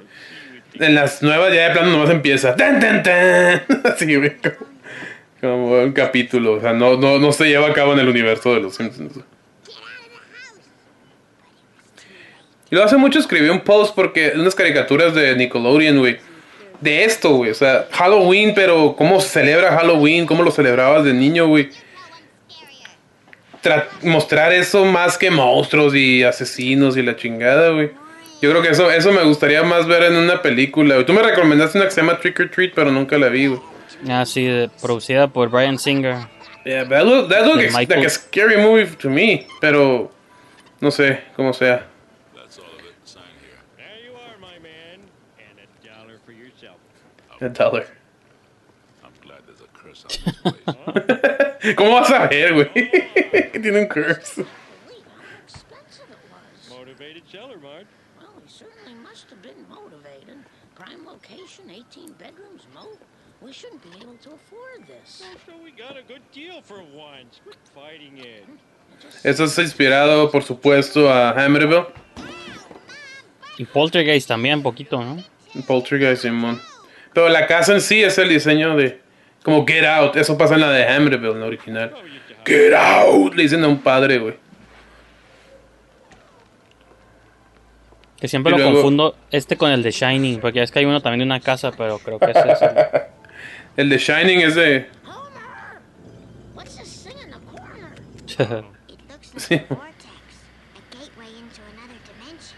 En 0.80 0.96
las 0.96 1.22
nuevas 1.22 1.54
ya 1.54 1.68
de 1.70 1.74
plano 1.74 1.92
nomás 1.92 2.10
empieza. 2.10 2.56
¡Tan, 2.56 2.80
tan, 2.80 3.04
tan! 3.04 3.64
Así, 3.86 4.16
güey. 4.16 4.34
Como, 5.40 5.66
como 5.70 5.84
un 5.84 5.92
capítulo. 5.94 6.54
O 6.54 6.62
sea, 6.62 6.74
no, 6.74 6.98
no, 6.98 7.20
no 7.20 7.32
se 7.32 7.46
lleva 7.46 7.68
a 7.68 7.74
cabo 7.74 7.94
en 7.94 8.00
el 8.00 8.10
universo 8.10 8.54
de 8.54 8.62
los 8.62 8.76
Simpsons. 8.76 9.14
güey. 9.14 9.26
Y 12.72 12.76
lo 12.76 12.84
hace 12.84 12.98
mucho 12.98 13.20
escribí 13.20 13.48
un 13.50 13.62
post 13.62 13.94
porque 13.96 14.34
unas 14.36 14.56
caricaturas 14.56 15.14
de 15.14 15.36
Nickelodeon, 15.36 16.00
güey. 16.00 16.18
De 16.82 17.04
esto, 17.06 17.32
güey. 17.38 17.52
O 17.52 17.56
sea, 17.56 17.88
Halloween, 17.92 18.54
pero 18.56 18.96
cómo 18.98 19.20
se 19.22 19.30
celebra 19.30 19.72
Halloween, 19.78 20.26
cómo 20.26 20.44
lo 20.44 20.52
celebrabas 20.52 21.04
de 21.04 21.14
niño, 21.14 21.48
güey. 21.48 21.70
Tra- 23.64 23.88
mostrar 24.04 24.54
eso 24.54 24.86
más 24.86 25.18
que 25.18 25.32
monstruos 25.32 25.96
y 25.96 26.24
asesinos 26.24 26.98
y 26.98 27.02
la 27.02 27.16
chingada, 27.16 27.70
güey. 27.72 27.92
Yo 28.42 28.52
creo 28.52 28.62
que 28.62 28.70
eso, 28.70 28.92
eso 28.92 29.12
me 29.12 29.24
gustaría 29.24 29.64
más 29.64 29.88
ver 29.88 30.04
en 30.04 30.16
una 30.18 30.42
película. 30.42 31.04
Tú 31.06 31.14
me 31.14 31.24
recomendaste 31.24 31.78
una 31.80 31.86
que 31.86 31.92
se 31.92 32.02
llama 32.02 32.20
Trick 32.20 32.40
or 32.42 32.50
Treat, 32.52 32.74
pero 32.76 32.92
nunca 32.92 33.18
la 33.18 33.30
vi, 33.30 33.48
güey. 33.48 33.60
Ah, 34.08 34.26
sí, 34.26 34.70
producida 34.82 35.28
por 35.28 35.50
Brian 35.50 35.80
Singer. 35.80 36.28
Yeah, 36.64 36.88
that 36.90 37.06
look, 37.06 37.30
that 37.30 37.46
look 37.46 37.58
De 37.58 37.66
ex- 37.66 37.74
Michael. 37.74 37.98
like 38.00 38.08
a 38.08 38.10
scary 38.10 38.58
movie 38.58 38.86
to 38.98 39.10
me, 39.10 39.48
pero 39.62 40.12
no 40.82 40.92
sé 40.92 41.22
cómo 41.36 41.54
sea. 41.54 41.88
There 43.78 43.86
you 44.06 44.14
are, 44.16 44.38
my 44.40 44.60
man. 44.60 45.00
And 45.40 45.60
a 45.60 45.88
dollar 45.88 46.20
for 46.26 46.34
yourself. 46.34 46.76
A 46.76 46.76
dollar. 46.76 46.76
I'm 46.76 46.76
glad 46.76 46.84
there's 46.86 46.94
a 46.96 47.14
curse 47.14 47.24
on 47.24 47.25
this 47.40 47.58
place. 47.58 47.88
¿Cómo 51.76 51.92
vas 51.94 52.12
a 52.12 52.28
ver, 52.28 52.54
güey? 52.54 52.70
que 53.52 53.60
tiene 53.60 53.80
un 53.80 53.88
curse. 53.88 54.46
Motivated 56.70 57.24
seller, 57.32 57.58
Marge. 57.60 57.88
Well, 58.20 58.34
he 58.44 58.50
certainly 58.52 58.94
must 59.02 59.30
have 59.30 59.42
been 59.42 59.66
motivated. 59.70 60.38
Prime 60.76 61.06
location, 61.06 61.70
18 61.70 62.14
bedrooms, 62.14 62.68
Mo. 62.74 62.88
We 63.42 63.52
shouldn't 63.52 63.82
be 63.84 63.98
able 64.02 64.18
to 64.24 64.32
afford 64.32 64.88
this. 64.88 65.24
So 65.46 65.54
we 65.64 65.72
got 65.72 65.98
a 65.98 66.04
good 66.04 66.22
deal 66.32 66.62
for 66.62 66.78
once. 66.78 67.40
Quit 67.44 67.58
fighting 67.74 68.18
it. 68.18 68.46
Eso 69.24 69.44
es 69.44 69.58
inspirado, 69.58 70.32
por 70.32 70.44
supuesto, 70.44 71.10
a 71.10 71.32
Hammerville. 71.32 71.88
Y 73.58 73.66
Poltergeist 73.66 74.28
también, 74.28 74.62
poquito, 74.62 75.02
¿no? 75.02 75.24
Poltergeist, 75.68 76.24
Simón. 76.24 76.62
Pero 77.16 77.30
la 77.30 77.48
casa 77.48 77.74
en 77.74 77.82
sí 77.82 78.04
es 78.04 78.18
el 78.20 78.30
diseño 78.30 78.76
de. 78.76 79.02
Como 79.42 79.66
Get 79.66 79.86
Out. 79.86 80.16
Eso 80.18 80.38
pasa 80.38 80.54
en 80.56 80.62
la 80.62 80.70
de 80.70 80.86
Hammerville, 80.88 81.32
en 81.32 81.40
la 81.40 81.46
original. 81.48 81.92
Get 82.46 82.74
Out. 82.74 83.34
Le 83.34 83.44
dicen 83.44 83.64
a 83.64 83.68
un 83.68 83.80
padre, 83.82 84.20
güey. 84.20 84.36
Que 88.20 88.28
siempre 88.28 88.52
Y 88.52 88.58
lo 88.58 88.64
luego- 88.64 88.74
confundo 88.76 89.16
este 89.32 89.58
con 89.58 89.72
el 89.72 89.82
de 89.84 89.92
Shining, 89.92 90.40
porque 90.40 90.62
es 90.62 90.72
que 90.72 90.80
hay 90.80 90.86
uno 90.86 91.02
también 91.02 91.20
de 91.20 91.26
una 91.26 91.40
casa, 91.42 91.72
pero 91.72 92.00
creo 92.00 92.20
que 92.20 92.32
ese 92.32 92.52
es 92.52 92.62
el- 92.62 93.02
El 93.78 93.90
de 93.90 93.98
Shining 93.98 94.40
es 94.42 94.56
de. 94.56 94.90
Homer! 95.06 95.80
What's 96.56 96.78
this 96.78 97.04
thing 97.04 97.18
in 97.22 97.32
the 97.32 97.38
corner? 97.46 97.94
It 98.88 99.00
looks 99.10 99.34
like 99.34 99.40
Sí. 99.40 99.56
a 99.56 99.74
vortex, 99.74 100.06
a 100.76 100.96
gateway 100.98 101.28
into 101.40 101.62
another 101.74 101.98
dimension. 102.08 102.58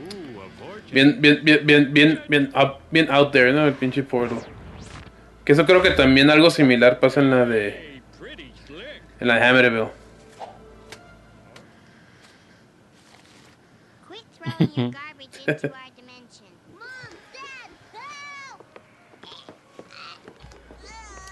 Ooh, 0.00 0.40
a 0.40 0.64
vortex. 0.64 0.83
Bien, 0.94 1.20
bien, 1.20 1.40
bien, 1.42 1.60
bien, 1.66 1.92
bien, 1.92 2.22
bien, 2.28 2.50
up- 2.54 2.78
bien 2.90 3.10
out 3.10 3.32
there, 3.32 3.52
¿no? 3.52 3.66
El 3.66 3.74
pinche 3.74 4.02
portal. 4.02 4.38
Que 5.44 5.52
eso 5.52 5.66
creo 5.66 5.82
que 5.82 5.90
también 5.90 6.30
algo 6.30 6.50
similar 6.50 7.00
pasa 7.00 7.20
en 7.20 7.30
la 7.30 7.44
de. 7.44 8.00
En 9.20 9.28
la 9.28 9.34
de 9.38 9.44
Hammerville. 9.46 9.88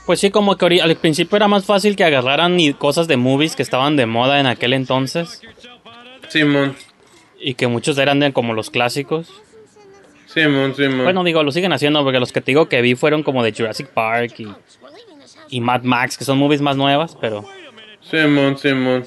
Pues 0.07 0.19
sí, 0.21 0.31
como 0.31 0.57
que 0.57 0.81
al 0.81 0.97
principio 0.97 1.37
era 1.37 1.47
más 1.49 1.64
fácil 1.64 1.95
que 1.95 2.04
agarraran 2.04 2.59
y 2.59 2.75
cosas 2.75 3.07
de 3.07 3.16
movies 3.16 3.54
que 3.54 3.62
estaban 3.62 3.97
de 3.97 4.07
moda 4.07 4.40
en 4.40 4.47
aquel 4.47 4.73
entonces. 4.73 5.40
Simón. 6.28 6.75
y 7.40 7.54
que 7.54 7.66
muchos 7.66 7.99
eran 7.99 8.21
de 8.21 8.33
como 8.33 8.52
los 8.54 8.71
clásicos. 8.71 9.28
Simón, 10.32 10.74
Simón. 10.74 11.04
Bueno, 11.04 11.24
digo, 11.24 11.42
lo 11.42 11.52
siguen 11.52 11.72
haciendo 11.72 12.02
porque 12.02 12.18
los 12.18 12.32
que 12.32 12.40
te 12.40 12.52
digo 12.52 12.68
que 12.68 12.80
vi 12.80 12.94
fueron 12.94 13.22
como 13.22 13.42
de 13.42 13.52
Jurassic 13.52 13.88
Park 13.88 14.40
y, 14.40 14.48
y 15.48 15.60
Mad 15.60 15.82
Max, 15.82 16.16
que 16.16 16.24
son 16.24 16.38
movies 16.38 16.62
más 16.62 16.76
nuevas, 16.76 17.16
pero. 17.20 17.44
Simón, 18.00 18.56
Simón. 18.56 19.04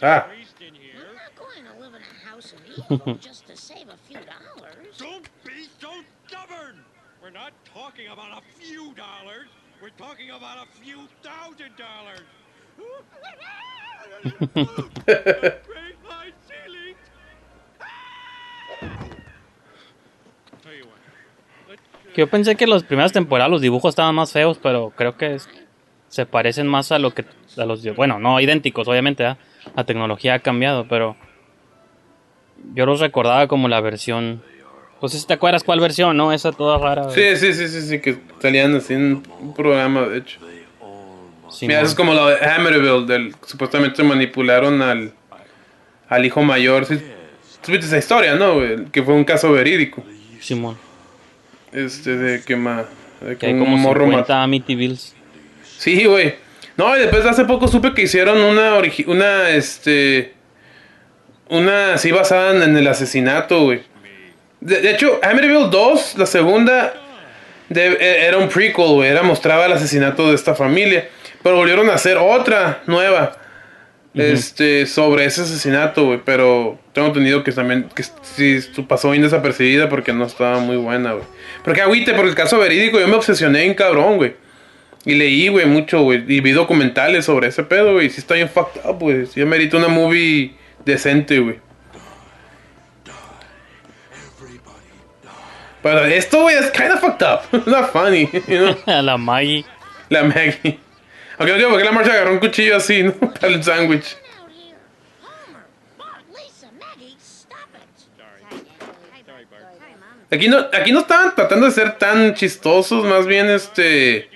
Ah. 0.00 0.28
yo 22.16 22.26
pensé 22.26 22.56
que 22.56 22.66
las 22.66 22.82
primeras 22.82 23.12
temporadas 23.12 23.50
los 23.50 23.60
dibujos 23.60 23.90
estaban 23.90 24.14
más 24.14 24.32
feos, 24.32 24.58
pero 24.62 24.92
creo 24.96 25.16
que 25.16 25.34
es- 25.34 25.48
se 26.08 26.26
parecen 26.26 26.66
más 26.66 26.90
a 26.90 26.98
lo 26.98 27.14
que 27.14 27.24
a 27.56 27.64
los 27.64 27.84
bueno, 27.94 28.18
no 28.18 28.40
idénticos, 28.40 28.88
obviamente, 28.88 29.24
¿ah? 29.24 29.38
la 29.76 29.84
tecnología 29.84 30.34
ha 30.34 30.38
cambiado, 30.40 30.86
pero 30.88 31.16
yo 32.74 32.86
los 32.86 33.00
recordaba 33.00 33.46
como 33.46 33.68
la 33.68 33.80
versión 33.80 34.42
pues 35.00 35.12
si 35.12 35.24
te 35.24 35.34
acuerdas 35.34 35.62
cuál 35.62 35.78
versión, 35.78 36.16
¿no? 36.16 36.32
Esa 36.32 36.50
toda 36.50 36.76
rara. 36.76 37.08
Sí, 37.10 37.36
sí, 37.36 37.54
sí, 37.54 37.68
sí, 37.68 37.82
sí, 37.82 38.00
que 38.00 38.18
salían 38.40 38.74
así 38.74 38.94
en 38.94 39.22
un 39.40 39.54
programa, 39.54 40.08
de 40.08 40.18
hecho. 40.18 40.40
Sí, 41.50 41.66
Mira, 41.66 41.80
eso 41.80 41.90
es 41.90 41.94
como 41.94 42.14
lo 42.14 42.26
de 42.28 42.36
Hammerville, 42.44 43.06
del 43.06 43.34
supuestamente 43.46 44.02
manipularon 44.02 44.82
al, 44.82 45.12
al 46.08 46.24
hijo 46.26 46.42
mayor. 46.42 46.84
Sí, 46.86 47.00
¿Tú 47.64 47.72
viste 47.72 47.86
esa 47.86 47.98
historia, 47.98 48.34
no? 48.34 48.54
güey? 48.54 48.84
Que 48.92 49.02
fue 49.02 49.14
un 49.14 49.24
caso 49.24 49.50
verídico. 49.52 50.04
Simón. 50.40 50.76
Este, 51.72 52.16
de 52.16 52.42
que, 52.44 52.56
ma, 52.56 52.84
de 53.20 53.32
Que 53.32 53.36
que 53.38 53.46
hay 53.46 53.52
un 53.54 53.58
como 53.60 53.76
morro 53.76 54.04
50 54.04 54.20
mató. 54.20 54.42
Amityvilles. 54.42 55.14
Sí, 55.78 56.04
güey. 56.04 56.34
No, 56.76 56.96
y 56.96 57.00
después 57.00 57.24
hace 57.26 57.44
poco 57.44 57.66
supe 57.68 57.92
que 57.94 58.02
hicieron 58.02 58.40
una, 58.40 58.76
origi- 58.78 59.06
una, 59.06 59.50
este, 59.50 60.34
una 61.48 61.94
así 61.94 62.10
basada 62.12 62.54
en, 62.56 62.62
en 62.70 62.76
el 62.76 62.86
asesinato, 62.86 63.64
güey. 63.64 63.82
De, 64.60 64.80
de 64.80 64.90
hecho, 64.92 65.18
Amityville 65.22 65.68
2, 65.70 66.14
la 66.18 66.26
segunda, 66.26 66.94
de- 67.68 67.92
e- 67.94 68.26
era 68.26 68.38
un 68.38 68.48
prequel, 68.48 68.86
güey. 68.94 69.08
Era 69.10 69.22
mostraba 69.22 69.66
el 69.66 69.72
asesinato 69.72 70.28
de 70.28 70.34
esta 70.34 70.54
familia. 70.54 71.08
Pero 71.42 71.56
volvieron 71.56 71.88
a 71.90 71.94
hacer 71.94 72.16
otra 72.18 72.82
nueva, 72.86 73.36
este, 74.14 74.86
sobre 74.86 75.24
ese 75.24 75.42
asesinato, 75.42 76.06
güey. 76.06 76.20
Pero 76.24 76.78
tengo 76.92 77.08
entendido 77.08 77.44
que 77.44 77.52
también, 77.52 77.88
que 77.94 78.02
sí 78.22 78.60
pasó 78.88 79.10
bien 79.10 79.22
desapercibida 79.22 79.88
porque 79.88 80.12
no 80.12 80.24
estaba 80.24 80.58
muy 80.58 80.76
buena, 80.76 81.12
güey. 81.12 81.24
Pero 81.64 81.74
que 81.74 81.82
agüite, 81.82 82.14
por 82.14 82.26
el 82.26 82.34
caso 82.34 82.58
verídico, 82.58 82.98
yo 82.98 83.08
me 83.08 83.14
obsesioné 83.14 83.64
en 83.64 83.74
cabrón, 83.74 84.16
güey. 84.16 84.34
Y 85.04 85.14
leí, 85.14 85.48
güey, 85.48 85.66
mucho, 85.66 86.02
güey. 86.02 86.24
Y 86.28 86.40
vi 86.40 86.52
documentales 86.52 87.24
sobre 87.24 87.48
ese 87.48 87.62
pedo, 87.62 87.94
güey. 87.94 88.10
Sí 88.10 88.20
está 88.20 88.34
bien 88.34 88.48
fucked 88.48 88.82
up, 88.84 88.98
güey. 88.98 89.26
Sí 89.26 89.40
amerita 89.40 89.76
una 89.76 89.88
movie 89.88 90.54
decente, 90.84 91.38
güey. 91.38 91.60
Pero 95.82 96.04
esto, 96.04 96.42
güey, 96.42 96.56
es 96.56 96.70
kind 96.70 96.90
of 96.90 97.00
fucked 97.00 97.22
up. 97.22 97.66
Not 97.66 97.92
funny, 97.92 98.28
you 98.48 98.58
know? 98.58 98.76
A 98.86 99.00
la 99.00 99.16
Maggie. 99.16 99.64
La 100.10 100.24
Maggie. 100.24 100.78
Aunque 101.38 101.52
no 101.52 101.58
digo 101.58 101.70
por 101.70 101.78
qué 101.78 101.84
la 101.84 101.92
marcha 101.92 102.12
agarró 102.12 102.32
un 102.32 102.38
cuchillo 102.38 102.76
así, 102.76 103.02
¿no? 103.02 103.12
Para 103.40 103.48
el 103.48 103.62
sándwich. 103.62 104.16
Aquí 110.30 110.48
no, 110.48 110.58
aquí 110.72 110.92
no 110.92 111.00
estaban 111.00 111.34
tratando 111.34 111.66
de 111.66 111.72
ser 111.72 111.96
tan 111.96 112.34
chistosos, 112.34 113.04
más 113.04 113.26
bien 113.26 113.48
este. 113.48 114.16
It. 114.16 114.26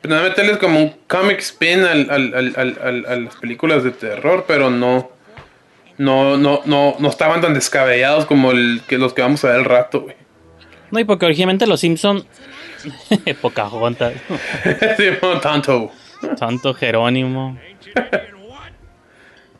Pues 0.00 0.08
nada, 0.10 0.22
meterles 0.22 0.56
como 0.58 0.80
un 0.80 0.90
comic 1.08 1.40
spin 1.40 1.80
al, 1.80 2.08
al, 2.10 2.34
al, 2.34 2.54
al, 2.56 2.78
al- 2.82 3.06
a 3.06 3.16
las 3.16 3.36
películas 3.36 3.82
de 3.84 3.90
terror, 3.90 4.44
pero 4.46 4.70
no. 4.70 5.10
No, 5.98 6.38
no, 6.38 6.62
no, 6.64 6.96
no 6.98 7.08
estaban 7.10 7.42
tan 7.42 7.52
descabellados 7.52 8.24
como 8.24 8.52
el, 8.52 8.80
que 8.88 8.96
los 8.96 9.12
que 9.12 9.20
vamos 9.20 9.44
a 9.44 9.48
ver 9.48 9.56
al 9.56 9.64
rato, 9.66 10.00
güey. 10.02 10.16
No, 10.90 10.98
y 10.98 11.04
porque 11.04 11.26
originalmente 11.26 11.66
los 11.66 11.80
Simpson 11.80 12.24
Pocahontas. 13.42 14.14
Sí, 14.96 15.08
no 15.20 15.40
tanto. 15.40 15.92
Santo 16.36 16.74
Jerónimo. 16.74 17.58
Ancient 17.68 17.96
Indian 17.96 18.48
what? 18.48 18.72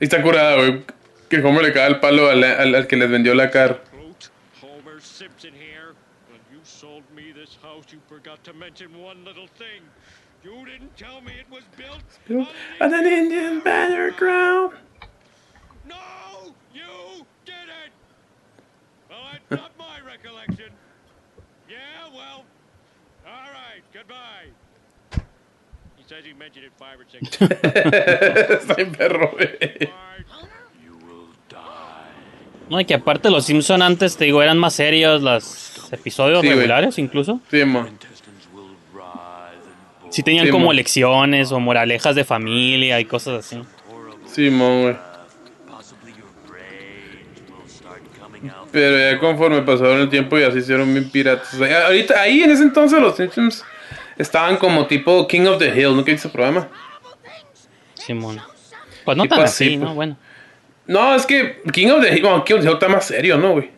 Y 0.01 0.05
está 0.05 0.23
curada, 0.23 0.57
güey. 0.57 0.85
Que 1.29 1.39
Homer 1.39 1.63
le 1.63 1.73
cae 1.73 1.87
el 1.89 2.01
palo 2.01 2.29
al, 2.29 2.43
al, 2.43 2.75
al 2.75 2.87
que 2.87 2.97
les 2.97 3.11
vendió 3.11 3.35
la 3.35 3.51
car. 3.51 3.83
Quote, 3.91 4.31
Homer 4.61 5.01
Simpson 5.01 5.53
here. 5.53 5.95
When 6.31 6.41
you 6.53 6.61
sold 6.65 7.05
me 7.15 7.33
this 7.33 7.57
house, 7.63 7.85
you 7.93 8.01
forgot 8.09 8.43
to 8.45 8.53
mention 8.53 8.89
one 9.01 9.25
little 9.25 9.47
thing. 9.59 9.83
You 10.43 10.65
didn't 10.65 10.97
tell 10.97 11.21
me 11.21 11.33
it 11.39 11.47
was 11.51 11.65
built. 11.77 12.03
On 12.81 12.95
an 12.95 13.07
Indian 13.07 13.61
banner 13.61 14.11
ground. 14.11 14.73
No, 15.87 16.55
you 16.75 17.27
did 17.45 17.69
it. 17.85 17.93
Well, 19.11 19.19
that's 19.49 19.63
not 19.63 19.73
my 19.79 20.01
recollection. 20.05 20.73
Yeah, 21.69 22.09
well, 22.13 22.45
all 23.27 23.51
right. 23.53 23.83
Goodbye. 23.93 24.49
He 25.13 25.19
says 25.19 25.19
he 25.19 25.19
mentioned 25.19 25.19
it 25.19 25.27
five 25.29 25.29
or 25.29 25.99
six 25.99 25.99
times. 25.99 26.00
Está 27.31 28.75
bien 28.75 28.93
perro, 28.99 29.31
die. 29.39 29.91
No, 32.69 32.81
y 32.81 32.85
que 32.85 32.95
aparte 32.95 33.31
los 33.31 33.45
Simpson 33.47 33.83
antes, 33.83 34.17
te 34.17 34.25
digo, 34.27 34.43
eran 34.43 34.57
más 34.59 34.75
serios 34.75 35.23
los 35.23 35.93
episodios 35.93 36.41
Sí, 36.43 36.49
regulares 36.49 36.99
incluso. 36.99 37.41
Sí, 37.51 37.61
and 37.63 37.99
Sí 40.11 40.23
tenían 40.25 40.47
Sí, 40.47 40.51
como 40.53 40.67
mo. 40.67 40.73
lecciones 40.73 41.53
o 41.53 41.61
moralejas 41.61 42.15
de 42.17 42.25
familia 42.25 42.99
y 43.01 43.05
cosas 43.05 43.45
así. 43.45 43.63
Sí, 44.27 44.51
mo, 44.51 44.83
güey. 44.83 44.97
Pero 48.73 48.99
ya 48.99 49.19
conforme 49.19 49.63
pasaron 49.63 50.01
el 50.01 50.09
tiempo 50.09 50.39
ya 50.39 50.51
se 50.53 50.59
hicieron 50.59 50.93
bien 50.93 51.11
piratas. 51.11 51.53
O 51.55 51.59
sea, 51.59 51.87
ahorita, 51.87 52.21
ahí 52.21 52.43
en 52.43 52.51
ese 52.51 52.63
entonces 52.63 53.01
los 53.01 53.17
Simpsons 53.17 53.65
estaban 54.21 54.57
como 54.57 54.87
tipo 54.87 55.27
King 55.27 55.47
of 55.47 55.59
the 55.59 55.69
Hill, 55.69 55.97
¿no? 55.97 56.05
¿Qué 56.05 56.13
dice 56.13 56.29
ese 56.29 56.33
programa? 56.35 56.69
Simón. 57.95 58.41
Pues 59.05 59.17
no 59.17 59.27
tan 59.27 59.41
así, 59.41 59.65
así, 59.67 59.77
¿no? 59.77 59.87
pues. 59.87 59.95
Bueno. 59.97 60.17
No, 60.87 61.15
es 61.15 61.27
que 61.27 61.61
King 61.73 61.89
of 61.89 62.03
the 62.03 62.15
Hill, 62.15 62.23
bueno, 62.23 62.45
King 62.45 62.55
of 62.57 62.61
the 62.63 62.67
Hill 62.67 62.75
está 62.75 62.89
más 62.89 63.05
serio, 63.07 63.37
¿no, 63.39 63.53
güey? 63.53 63.71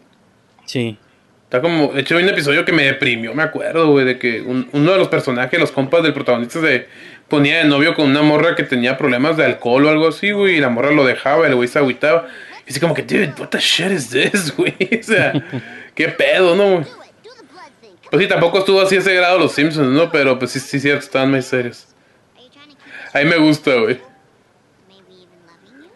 Sí. 0.64 0.96
Está 1.44 1.61
como, 1.61 1.88
de 1.92 2.00
hecho 2.00 2.16
hay 2.16 2.22
un 2.25 2.30
episodio 2.30 2.64
que 2.64 2.72
me 2.72 2.84
deprimió, 2.84 3.34
me 3.34 3.42
acuerdo, 3.42 3.88
güey, 3.90 4.06
de 4.06 4.18
que 4.18 4.40
un- 4.40 4.68
uno 4.72 4.92
de 4.92 4.99
los 4.99 5.08
personajes, 5.08 5.61
los 5.61 5.70
compas 5.70 6.02
del 6.02 6.14
protagonista 6.14 6.61
se 6.61 6.87
ponía 7.28 7.58
de 7.58 7.64
novio 7.64 7.94
con 7.94 8.08
una 8.08 8.22
morra 8.22 8.54
que 8.56 8.62
tenía 8.62 8.96
problemas 8.96 9.37
de 9.37 9.44
alcohol 9.44 9.84
o 9.84 9.90
algo 9.90 10.08
así, 10.08 10.30
güey, 10.30 10.56
y 10.56 10.61
la 10.61 10.70
morra 10.70 10.92
lo 10.92 11.04
dejaba, 11.04 11.44
y 11.46 11.50
el 11.50 11.54
güey 11.56 11.68
se 11.68 11.78
agüitaba. 11.78 12.26
Y 12.66 12.70
así 12.70 12.80
como 12.80 12.94
que, 12.94 13.02
dude, 13.02 13.34
what 13.38 13.49
the 13.49 13.58
shit 13.58 13.90
is 13.90 14.08
this, 14.08 14.54
güey? 14.56 14.75
O 14.99 15.02
sea, 15.02 15.32
qué 15.94 16.08
pedo, 16.08 16.56
¿no, 16.56 16.64
güey? 16.64 16.84
Do 16.84 16.90
it. 17.04 17.12
Do 17.22 17.30
the 17.34 17.42
blood 17.52 17.70
thing. 17.82 17.90
Come 18.01 18.01
Pues 18.12 18.25
sí, 18.25 18.28
tampoco 18.28 18.59
estuvo 18.59 18.78
así 18.78 18.97
a 18.97 18.99
ese 18.99 19.14
grado 19.14 19.38
los 19.38 19.52
Simpsons, 19.52 19.88
¿no? 19.88 20.11
Pero 20.12 20.38
pues 20.38 20.50
sí, 20.50 20.61
sí, 20.61 20.78
cierto, 20.78 21.02
estaban 21.02 21.31
más 21.31 21.47
serios. 21.47 21.87
us 22.37 23.14
Ahí 23.14 23.25
me 23.25 23.38
gusta, 23.38 23.75
güey. 23.75 24.02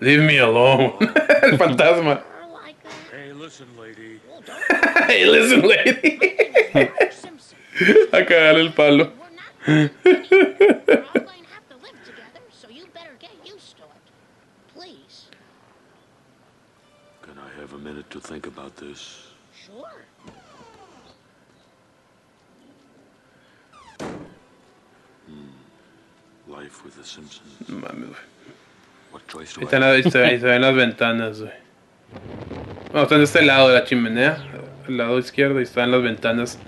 Leave 0.01 0.23
me 0.23 0.41
alone. 0.41 0.95
el 1.43 1.59
fantasma. 1.59 2.25
Hey, 3.13 3.35
listen, 3.35 3.67
lady. 3.77 4.19
hey, 5.09 5.27
listen, 5.27 5.69
lady. 5.69 6.19
A 8.13 8.25
cagarle 8.25 8.63
el 8.63 8.73
palo. 8.73 9.13
We're 9.67 9.83
not. 9.83 9.91
We're 9.91 9.91
all 9.91 10.15
going 10.33 11.45
to 11.45 11.51
have 11.53 11.69
to 11.69 11.77
live 11.83 12.03
together, 12.03 12.41
so 12.51 12.71
you 12.71 12.87
better 12.95 13.15
get 13.21 13.33
used 13.45 13.77
to 13.77 13.83
it. 13.83 14.75
Please. 14.75 15.27
Can 17.21 17.35
I 17.39 17.61
have 17.61 17.75
a 17.75 17.79
minute 17.79 18.09
to 18.09 18.21
think 18.21 18.47
about 18.47 18.75
this? 18.77 19.35
Sure. 19.67 20.07
Life 23.99 24.07
with 24.07 24.07
the 24.07 24.15
Simpsons. 26.39 26.46
No 27.69 27.77
mames, 27.79 28.09
güey. 28.09 28.21
What 29.13 29.23
choice 29.29 29.55
do 29.55 29.61
Ahí, 29.61 29.65
están, 29.65 29.83
ahí 29.83 30.03
se, 30.03 30.25
ahí 30.25 30.41
se 30.41 30.47
ven 30.47 30.63
las 30.63 30.75
ventanas, 30.75 31.41
güey. 31.41 31.53
Bueno, 32.91 33.03
están 33.03 33.19
de 33.19 33.25
este 33.25 33.43
lado 33.43 33.69
de 33.69 33.75
la 33.75 33.85
chimenea. 33.85 34.39
El 34.89 34.97
lado 34.97 35.19
izquierdo 35.19 35.61
y 35.61 35.65
están 35.65 35.91
las 35.91 36.03
ventanas 36.03 36.59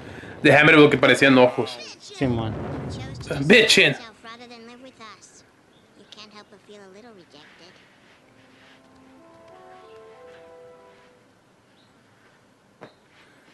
de 0.43 0.57
Hammerville 0.57 0.91
que 0.91 0.99
parecían 0.99 1.39
ojos. 1.39 1.79
Simón. 2.01 2.55
Bitchin'. 3.47 3.97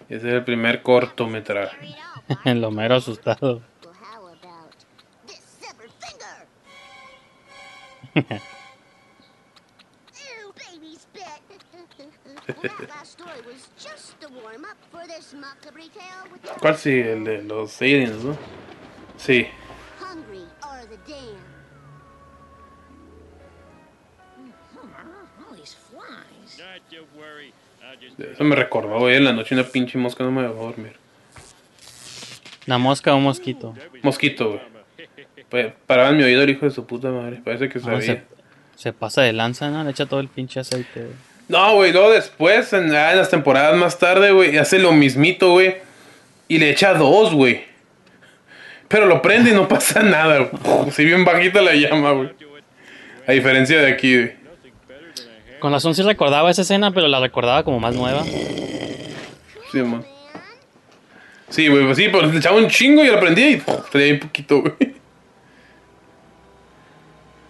Ese 0.09 0.29
es 0.29 0.35
el 0.35 0.45
primer 0.45 0.83
cortometraje. 0.83 1.95
El 2.45 2.63
Homero 2.63 2.97
asustado. 2.97 3.63
¿Cuál 16.61 16.77
sí? 16.77 16.91
El 16.91 17.25
de 17.25 17.43
los 17.43 17.81
aliens, 17.81 18.25
¿no? 18.25 18.37
Sí. 19.17 19.47
Eso 28.19 28.45
me 28.45 28.57
recordó, 28.57 28.99
güey. 28.99 29.17
En 29.17 29.25
la 29.25 29.33
noche 29.33 29.55
una 29.55 29.65
pinche 29.65 29.99
mosca 29.99 30.25
no 30.25 30.31
me 30.31 30.43
dejó 30.43 30.55
dormir. 30.55 30.97
¿Una 32.67 32.79
mosca 32.79 33.13
o 33.15 33.17
un 33.17 33.25
mosquito? 33.25 33.75
Mosquito, 34.03 34.51
güey. 34.51 34.74
Pa- 35.51 35.73
Paraba 35.87 36.11
en 36.11 36.17
mi 36.17 36.23
oído 36.25 36.43
el 36.43 36.51
hijo 36.51 36.65
de 36.67 36.71
su 36.73 36.87
puta 36.87 37.09
madre. 37.11 37.41
Parece 37.45 37.69
que 37.69 37.79
No, 37.79 37.85
sabía. 37.85 38.01
se, 38.01 38.23
se 38.77 38.93
pasa 38.93 39.23
de 39.23 39.33
lanza, 39.33 39.69
¿no? 39.71 39.85
Le 39.85 39.91
echa 39.91 40.07
todo 40.07 40.21
el 40.21 40.29
pinche 40.29 40.61
aceite. 40.61 41.07
No, 41.49 41.75
güey, 41.75 41.93
luego 41.93 42.11
después, 42.11 42.73
en, 42.73 42.95
ah, 42.95 43.13
en 43.13 43.19
las 43.19 43.29
temporadas 43.31 43.77
más 43.77 43.99
tarde, 43.99 44.33
güey, 44.33 44.57
hace 44.57 44.79
lo 44.79 44.93
mismito, 44.93 45.51
güey. 45.53 45.77
Y 46.49 46.59
le 46.59 46.71
echa 46.71 46.95
dos, 46.95 47.33
güey. 47.35 47.65
Pero 48.89 49.07
lo 49.07 49.21
prende 49.23 49.51
y 49.51 49.55
no 49.55 49.69
pasa 49.69 50.03
nada. 50.03 50.49
Si 50.93 51.05
bien 51.05 51.25
bajita 51.25 51.61
la 51.63 51.75
llama, 51.75 52.13
güey. 52.13 52.31
A 53.27 53.33
diferencia 53.33 53.81
de 53.81 53.91
aquí, 53.93 54.15
güey. 54.17 54.33
Con 55.61 55.73
razón 55.73 55.95
sí 55.95 56.03
recordaba 56.03 56.51
esa 56.51 56.61
escena, 56.63 56.91
pero 56.91 57.09
la 57.09 57.21
recordaba 57.21 57.63
como 57.65 57.81
más 57.81 57.95
nueva. 57.95 58.23
Sí, 59.73 59.79
man. 59.83 60.05
Sí, 61.49 61.69
güey, 61.69 61.85
pues 61.85 61.97
sí, 61.97 62.09
pues 62.09 62.31
le 62.33 62.39
echaba 62.39 62.57
un 62.57 62.69
chingo 62.69 63.03
y 63.05 63.09
lo 63.09 63.19
prendía 63.21 63.51
y 63.51 63.63
tenía 63.91 64.15
un 64.15 64.21
poquito, 64.21 64.61
güey. 64.61 64.94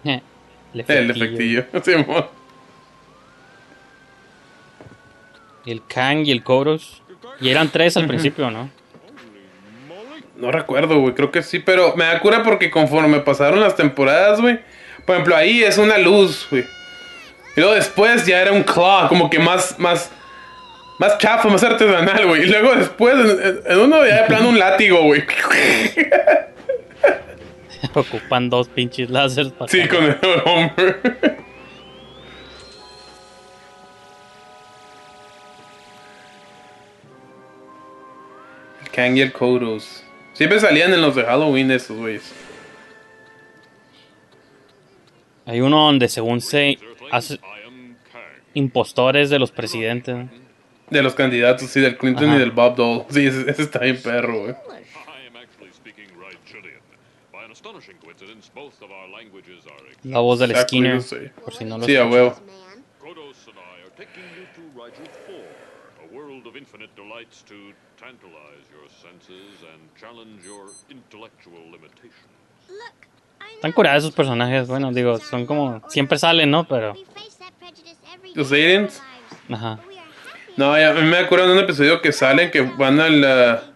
El 0.75 0.85
El 0.89 1.11
efectillo. 1.11 1.65
Sí. 1.83 1.93
Y 5.67 5.71
el 5.71 5.83
Kang 5.87 6.27
y 6.27 6.31
el 6.31 6.43
Koros. 6.43 7.03
Y 7.41 7.49
eran 7.49 7.71
tres 7.71 7.97
al 7.97 8.07
principio, 8.09 8.51
¿no? 8.51 8.71
No 10.37 10.51
recuerdo, 10.51 10.99
güey, 11.01 11.15
creo 11.15 11.31
que 11.31 11.43
sí, 11.43 11.61
pero 11.61 11.95
me 11.97 12.05
da 12.05 12.21
cura 12.21 12.43
porque 12.43 12.71
conforme 12.71 13.21
pasaron 13.21 13.61
las 13.61 13.77
temporadas, 13.77 14.41
güey. 14.41 14.59
Por 15.07 15.15
ejemplo, 15.15 15.37
ahí 15.37 15.63
es 15.63 15.79
una 15.79 15.97
luz, 15.97 16.47
güey. 16.51 16.65
Y 17.57 17.61
luego 17.61 17.75
después 17.75 18.27
ya 18.27 18.43
era 18.43 18.53
un 18.53 18.65
claw, 18.65 19.09
como 19.09 19.31
que 19.31 19.39
más, 19.39 19.79
más, 19.79 20.11
más 20.99 21.17
chafa, 21.19 21.49
más 21.49 21.63
artesanal, 21.63 22.27
güey. 22.27 22.43
Y 22.43 22.47
luego 22.47 22.75
después, 22.75 23.15
en, 23.15 23.61
en 23.73 23.79
uno 23.79 24.05
ya 24.05 24.23
de 24.23 24.27
plano 24.27 24.49
un 24.49 24.59
látigo, 24.59 25.03
güey. 25.03 25.25
Ocupan 27.95 28.49
dos 28.51 28.69
pinches 28.69 29.11
láseres 29.11 29.53
para 29.53 29.71
Sí, 29.71 29.87
con 29.89 30.05
el 30.05 30.19
Homer. 30.45 31.37
Kang 38.93 39.17
y 39.17 39.21
el 39.23 39.33
Kodos. 39.33 40.05
Siempre 40.35 40.61
salían 40.61 40.93
en 40.93 41.01
los 41.01 41.15
de 41.15 41.25
Halloween 41.25 41.71
esos 41.71 41.97
güeyes. 41.97 42.33
Hay 45.47 45.61
uno 45.61 45.85
donde 45.87 46.09
según 46.09 46.41
se 46.41 46.79
hace 47.11 47.39
impostores 48.55 49.31
de 49.31 49.39
los 49.39 49.51
presidentes. 49.51 50.27
De 50.91 51.03
los 51.03 51.15
candidatos, 51.15 51.71
sí, 51.71 51.81
del 51.81 51.97
Clinton 51.97 52.27
Ajá. 52.27 52.37
y 52.37 52.39
del 52.39 52.51
Bob 52.51 52.77
Dole. 52.77 53.05
Sí, 53.11 53.27
ese, 53.27 53.51
ese 53.51 53.63
está 53.63 53.81
bien 53.81 54.01
perro, 54.01 54.41
güey. 54.43 54.51
I 54.53 55.27
am 55.27 55.37
actually 55.37 55.73
speaking 55.73 56.07
right 56.21 56.39
Chilean. 56.47 56.79
By 57.33 57.45
an 57.45 57.53
astonishing 57.53 57.97
coincidence, 58.05 58.05
both 58.09 58.13
of 58.13 58.13
our 58.13 58.13
languages 58.13 58.33
are 58.33 58.43
ex- 58.43 58.44
La 60.05 60.21
voz 60.21 60.39
del 60.39 60.55
Skinner. 60.57 61.01
Por 61.45 61.55
si 61.55 61.65
no 61.65 61.79
lo 61.79 61.85
Sí, 61.87 61.97
a 61.97 62.01
escuchan. 62.01 62.13
huevo. 62.13 62.31
Man, 62.31 62.85
Kodos 63.01 63.49
and 63.49 63.59
I 63.59 63.83
are 63.83 63.91
taking 63.97 64.25
you 64.37 64.47
to 64.55 64.63
Rigel 64.75 65.09
4, 65.27 65.35
a 66.05 66.15
world 66.15 66.47
of 66.47 66.57
infinite 66.57 66.91
delights 66.97 67.43
to 67.45 67.55
tantalize 67.99 68.65
your 68.71 68.89
senses 68.89 69.63
and 69.73 69.81
challenge 69.99 70.45
your 70.45 70.67
intellectual 70.91 71.61
limitations. 71.71 72.31
look, 72.69 73.09
I 73.41 73.55
Están 73.57 73.73
curados 73.73 74.05
esos 74.05 74.15
personajes. 74.15 74.69
Bueno, 74.69 74.93
digo, 74.93 75.19
son 75.19 75.47
como. 75.47 75.83
Siempre 75.89 76.19
salen, 76.19 76.51
¿no? 76.51 76.65
Pero. 76.69 76.95
¿Los 78.35 78.51
aliens? 78.53 79.03
Ajá. 79.51 79.79
No, 80.57 80.79
ya, 80.79 80.91
a 80.91 80.95
mí 80.95 81.03
me 81.03 81.19
acuerdo 81.19 81.47
de 81.49 81.53
un 81.55 81.59
episodio 81.65 82.01
que 82.01 82.13
salen 82.13 82.51
que 82.51 82.61
van 82.63 83.01
al. 83.01 83.23
uh, 83.25 83.75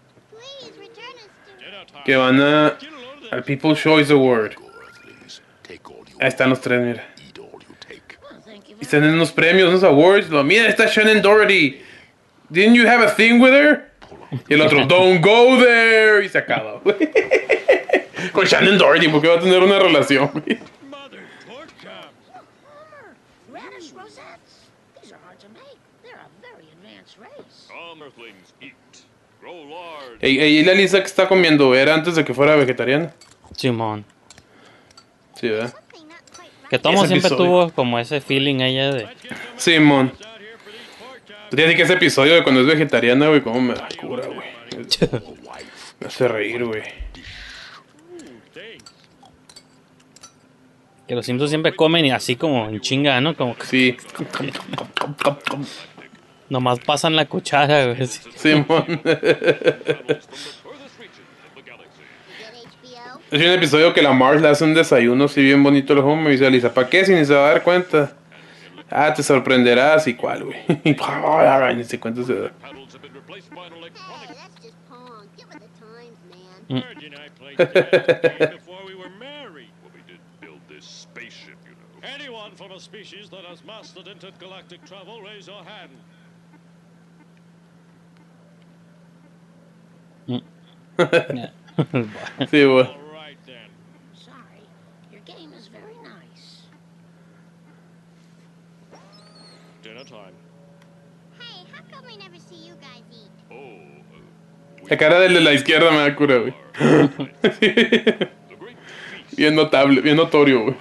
que 2.05 2.17
van 2.17 2.41
a. 2.41 2.79
Al 3.31 3.43
People's 3.45 3.79
Choice 3.83 4.11
Award. 4.13 4.55
Go, 4.55 4.65
Earthlings. 4.81 5.43
Take 5.63 5.83
all 5.91 6.03
you 6.08 6.08
Ahí 6.21 6.29
están 6.29 6.51
los 6.51 6.61
tres, 6.61 6.81
mira. 6.81 7.05
Y 8.81 8.83
están 8.83 9.05
en 9.05 9.15
unos 9.15 9.33
premios, 9.33 9.69
unos 9.69 9.83
awards. 9.83 10.29
Lo, 10.29 10.45
mira, 10.45 10.69
está 10.69 10.87
Shannon 10.87 11.21
Doherty. 11.21 11.81
Didn't 12.49 12.75
you 12.75 12.87
have 12.89 13.05
a 13.05 13.11
thing 13.11 13.41
with 13.41 13.53
her? 13.53 13.91
Y 14.49 14.55
el 14.55 14.63
otro, 14.63 14.87
don't 14.87 15.25
go 15.25 15.59
there. 15.59 16.25
Y 16.25 16.29
se 16.29 16.39
acaba, 16.39 16.81
güey. 16.85 16.97
Con 18.33 18.45
Shannon 18.45 18.79
Doherty, 18.79 19.09
porque 19.09 19.29
va 19.29 19.35
a 19.37 19.41
tener 19.41 19.63
una 19.63 19.79
relación, 19.79 20.31
güey. 20.33 20.59
Ey, 30.21 30.41
ey, 30.41 30.59
¿Y 30.59 30.65
la 30.65 30.75
Lisa 30.75 30.99
que 30.99 31.07
está 31.07 31.29
comiendo? 31.29 31.75
¿Era 31.75 31.95
antes 31.95 32.17
de 32.17 32.25
que 32.25 32.35
fuera 32.35 32.57
vegetariana? 32.57 33.15
Simón. 33.57 34.05
Sí, 35.37 35.49
¿verdad? 35.49 35.73
Something 35.73 36.09
not 36.09 36.19
quite 36.33 36.43
right. 36.43 36.58
Que 36.71 36.79
Tomo 36.79 36.99
Ese 36.99 37.09
siempre 37.09 37.29
episodio. 37.29 37.47
tuvo 37.51 37.71
como 37.73 37.99
ese 37.99 38.21
feeling 38.21 38.61
ella 38.61 38.93
de. 38.93 39.09
Simón. 39.57 40.11
Chops. 40.11 40.29
Te 41.51 41.75
que 41.77 41.83
ese 41.83 41.95
episodio 41.95 42.35
de 42.35 42.43
cuando 42.43 42.61
es 42.61 42.67
vegetariana, 42.67 43.29
güey, 43.29 43.41
cómo 43.41 43.61
me 43.61 43.75
da 43.75 43.89
cura, 44.01 44.27
güey. 44.27 44.49
Me 46.01 46.07
hace 46.07 46.29
reír, 46.29 46.65
güey. 46.65 46.83
Que 51.09 51.15
los 51.15 51.27
Simpsons 51.27 51.51
siempre 51.51 51.75
comen 51.75 52.05
y 52.05 52.13
así 52.13 52.37
como 52.37 52.69
en 52.69 52.81
chinga, 52.81 53.21
¿no? 53.21 53.35
Como 53.35 53.57
que 53.57 53.67
Sí. 53.67 53.97
nomás 56.51 56.79
pasan 56.81 57.17
la 57.17 57.25
cuchara, 57.27 57.87
güey. 57.87 58.07
Simón. 58.07 58.67
Travels 59.03 59.03
from 59.03 59.17
the 60.07 60.15
furthest 60.63 60.99
reaches 61.01 61.19
of 61.45 61.55
the 61.57 61.63
galaxy. 61.63 62.03
Get 62.39 62.55
HBO. 62.85 63.18
Es 63.31 63.41
un 63.41 63.51
episodio 63.51 63.93
que 63.93 64.01
la 64.01 64.13
Mars 64.13 64.41
le 64.41 64.49
hace 64.49 64.65
un 64.65 64.75
desayuno 64.75 65.25
así 65.25 65.43
bien 65.43 65.63
bonito 65.63 65.93
al 65.93 65.99
Homer 66.01 66.33
y 66.33 66.51
Lisa, 66.51 66.73
¿para 66.73 66.89
qué 66.89 67.05
si 67.05 67.15
ni 67.15 67.25
se 67.25 67.35
va 67.35 67.47
a 67.47 67.53
dar 67.53 67.63
cuenta? 67.63 68.13
Ah, 68.91 69.13
te 69.13 69.23
sorprenderás 69.23 70.07
y 70.07 70.15
cuál, 70.15 70.45
güey. 70.45 70.57
Y 70.85 71.75
ni 71.77 71.85
se 71.85 72.01
cuenta 72.01 72.23
se 72.25 72.35
da. 72.35 72.53
Anyone 82.03 82.55
from 82.55 82.73
a 82.73 82.81
species 82.81 83.29
that 83.31 83.45
has 83.45 83.65
mastered 83.65 84.07
intergalactic 84.09 84.85
travel, 84.87 85.21
raise 85.21 85.47
your 85.47 85.63
hand. 85.65 85.91
Sí, 92.51 92.65
güey. 92.65 92.87
All 92.87 92.99
right 93.13 93.39
then. 93.47 93.71
Sorry, 94.13 94.63
your 95.13 95.21
game 95.25 95.53
is 95.53 95.69
very 95.69 95.95
nice. 96.03 96.67
Dinner 99.83 100.05
time. 100.05 100.35
Hey, 101.39 101.65
how 101.73 101.83
come 101.91 102.05
we 102.07 102.17
never 102.17 102.39
see 102.39 102.67
you 102.67 102.75
guys 102.81 103.05
eat? 103.13 103.31
Oh, 103.51 103.79
uh, 104.78 104.78
La 104.89 104.97
cara 104.97 105.21
del 105.21 105.35
de 105.35 105.41
la 105.41 105.53
izquierda 105.53 105.91
me 105.91 105.99
da 105.99 106.15
cura, 106.17 106.39
güey. 106.39 106.55
Bien 109.37 109.55
notable, 109.55 110.01
bien 110.01 110.17
notorio, 110.17 110.63
güey. 110.63 110.75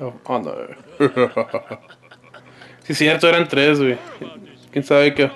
Oh, 0.00 0.12
oh, 0.24 0.38
no. 0.38 0.52
Sí, 2.82 2.94
cierto, 2.94 3.28
eran 3.28 3.46
tres, 3.46 3.78
güey. 3.78 3.96
¿Quién 4.72 4.82
sabe 4.82 5.14
qué? 5.14 5.30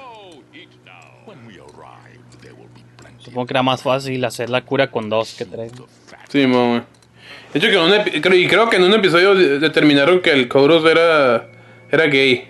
Supongo 3.18 3.46
que 3.46 3.52
era 3.52 3.62
más 3.62 3.82
fácil 3.82 4.24
hacer 4.24 4.50
la 4.50 4.64
cura 4.64 4.90
con 4.90 5.08
dos 5.08 5.34
que 5.34 5.44
tres. 5.44 5.70
Sí, 6.28 6.44
güey. 6.44 6.82
De 7.52 7.58
hecho, 7.58 7.68
que 7.68 7.74
en 7.76 7.80
un 8.16 8.20
creo- 8.20 8.34
y 8.38 8.46
creo 8.48 8.68
que 8.68 8.76
en 8.76 8.82
un 8.84 8.92
episodio 8.94 9.34
de- 9.34 9.58
determinaron 9.58 10.20
que 10.20 10.30
el 10.32 10.48
Kodos 10.48 10.84
era, 10.84 11.48
era 11.90 12.06
gay. 12.06 12.48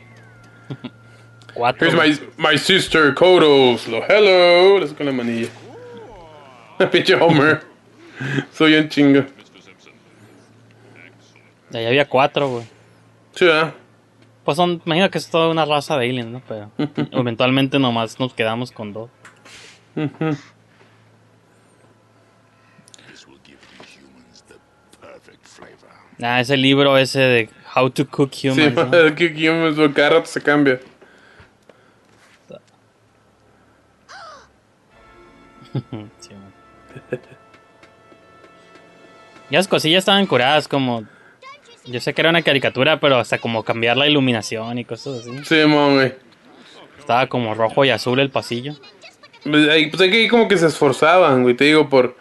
Cuatro. 1.55 1.89
Here's 1.89 2.29
my, 2.37 2.49
my 2.51 2.59
sister, 2.59 3.15
Kodos. 3.15 3.87
Lo 3.89 4.03
hello. 4.09 4.79
Le 4.81 4.87
saco 4.89 5.05
la 5.05 5.13
manilla. 5.13 5.49
Pinche 6.93 7.15
Homer. 7.15 7.63
Soy 8.53 8.75
un 8.75 8.89
chingo. 8.89 9.25
Ahí 11.73 11.85
había 11.87 12.09
cuatro, 12.09 12.49
güey. 12.49 12.65
Sí, 13.35 13.45
¿verdad? 13.45 13.75
Pues 14.45 14.57
son, 14.57 14.81
imagino 14.87 15.11
que 15.11 15.19
es 15.19 15.29
toda 15.29 15.49
una 15.51 15.65
raza 15.65 15.99
de 15.99 16.09
aliens, 16.09 16.31
¿no? 16.31 16.43
Pero 16.47 16.71
eventualmente 17.13 17.79
nomás 17.79 18.19
nos 18.21 18.33
quedamos 18.33 18.71
con 18.71 18.93
dos. 18.93 19.11
Ah, 26.23 26.41
ese 26.41 26.57
libro 26.57 26.97
ese 26.97 27.21
de 27.21 27.49
How 27.75 27.91
to 27.91 28.07
Cook 28.09 28.33
Sí, 28.33 28.49
Humans. 28.49 28.75
¿no? 28.75 28.91
que 29.15 29.35
que 29.35 29.51
humans, 29.51 29.77
cada 29.95 30.11
rato 30.11 30.27
se 30.27 30.41
cambia. 30.41 30.81
Sí, 36.21 36.31
las 39.51 39.69
cosillas 39.69 40.01
estaban 40.01 40.27
curadas, 40.27 40.67
como. 40.69 41.05
Yo 41.85 42.01
sé 42.01 42.15
que 42.15 42.21
era 42.23 42.31
una 42.31 42.43
caricatura, 42.43 42.99
pero 42.99 43.19
hasta 43.19 43.39
como 43.39 43.63
cambiar 43.63 43.97
la 43.97 44.09
iluminación 44.09 44.79
y 44.79 44.85
cosas 44.85 45.21
así. 45.21 45.45
Sí, 45.45 45.67
mon, 45.67 45.95
güey. 45.95 46.15
Estaba 46.99 47.29
como 47.29 47.55
rojo 47.55 47.85
y 47.85 47.91
azul 47.91 48.19
el 48.19 48.31
pasillo. 48.31 48.75
Pues 49.45 49.69
ahí, 49.69 49.89
pues 49.89 50.03
ahí 50.03 50.27
como 50.27 50.49
que 50.49 50.57
se 50.57 50.67
esforzaban, 50.67 51.43
güey. 51.43 51.55
Te 51.55 51.65
digo, 51.65 51.89
por. 51.89 52.17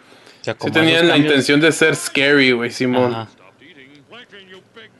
Sea, 0.46 0.54
como 0.54 0.72
tenían 0.72 1.08
la 1.08 1.16
intención 1.16 1.60
de 1.60 1.72
ser 1.72 1.96
scary, 1.96 2.52
güey, 2.52 2.70
Simón. 2.70 3.12
Ajá. 3.12 3.28
Stopped 3.32 3.66
eating. 3.68 3.90
Lincoln, 4.12 4.48
you 4.48 4.62
big, 4.76 4.90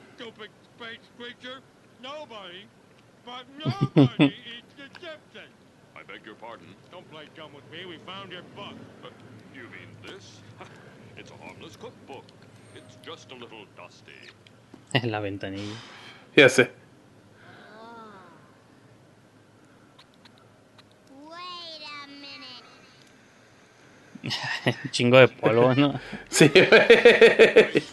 Un 24.67 24.91
chingo 24.91 25.19
de 25.19 25.29
polvo, 25.29 25.75
¿no? 25.75 26.01
Sí, 26.29 26.49
güey. 26.49 26.69
There's 26.69 27.85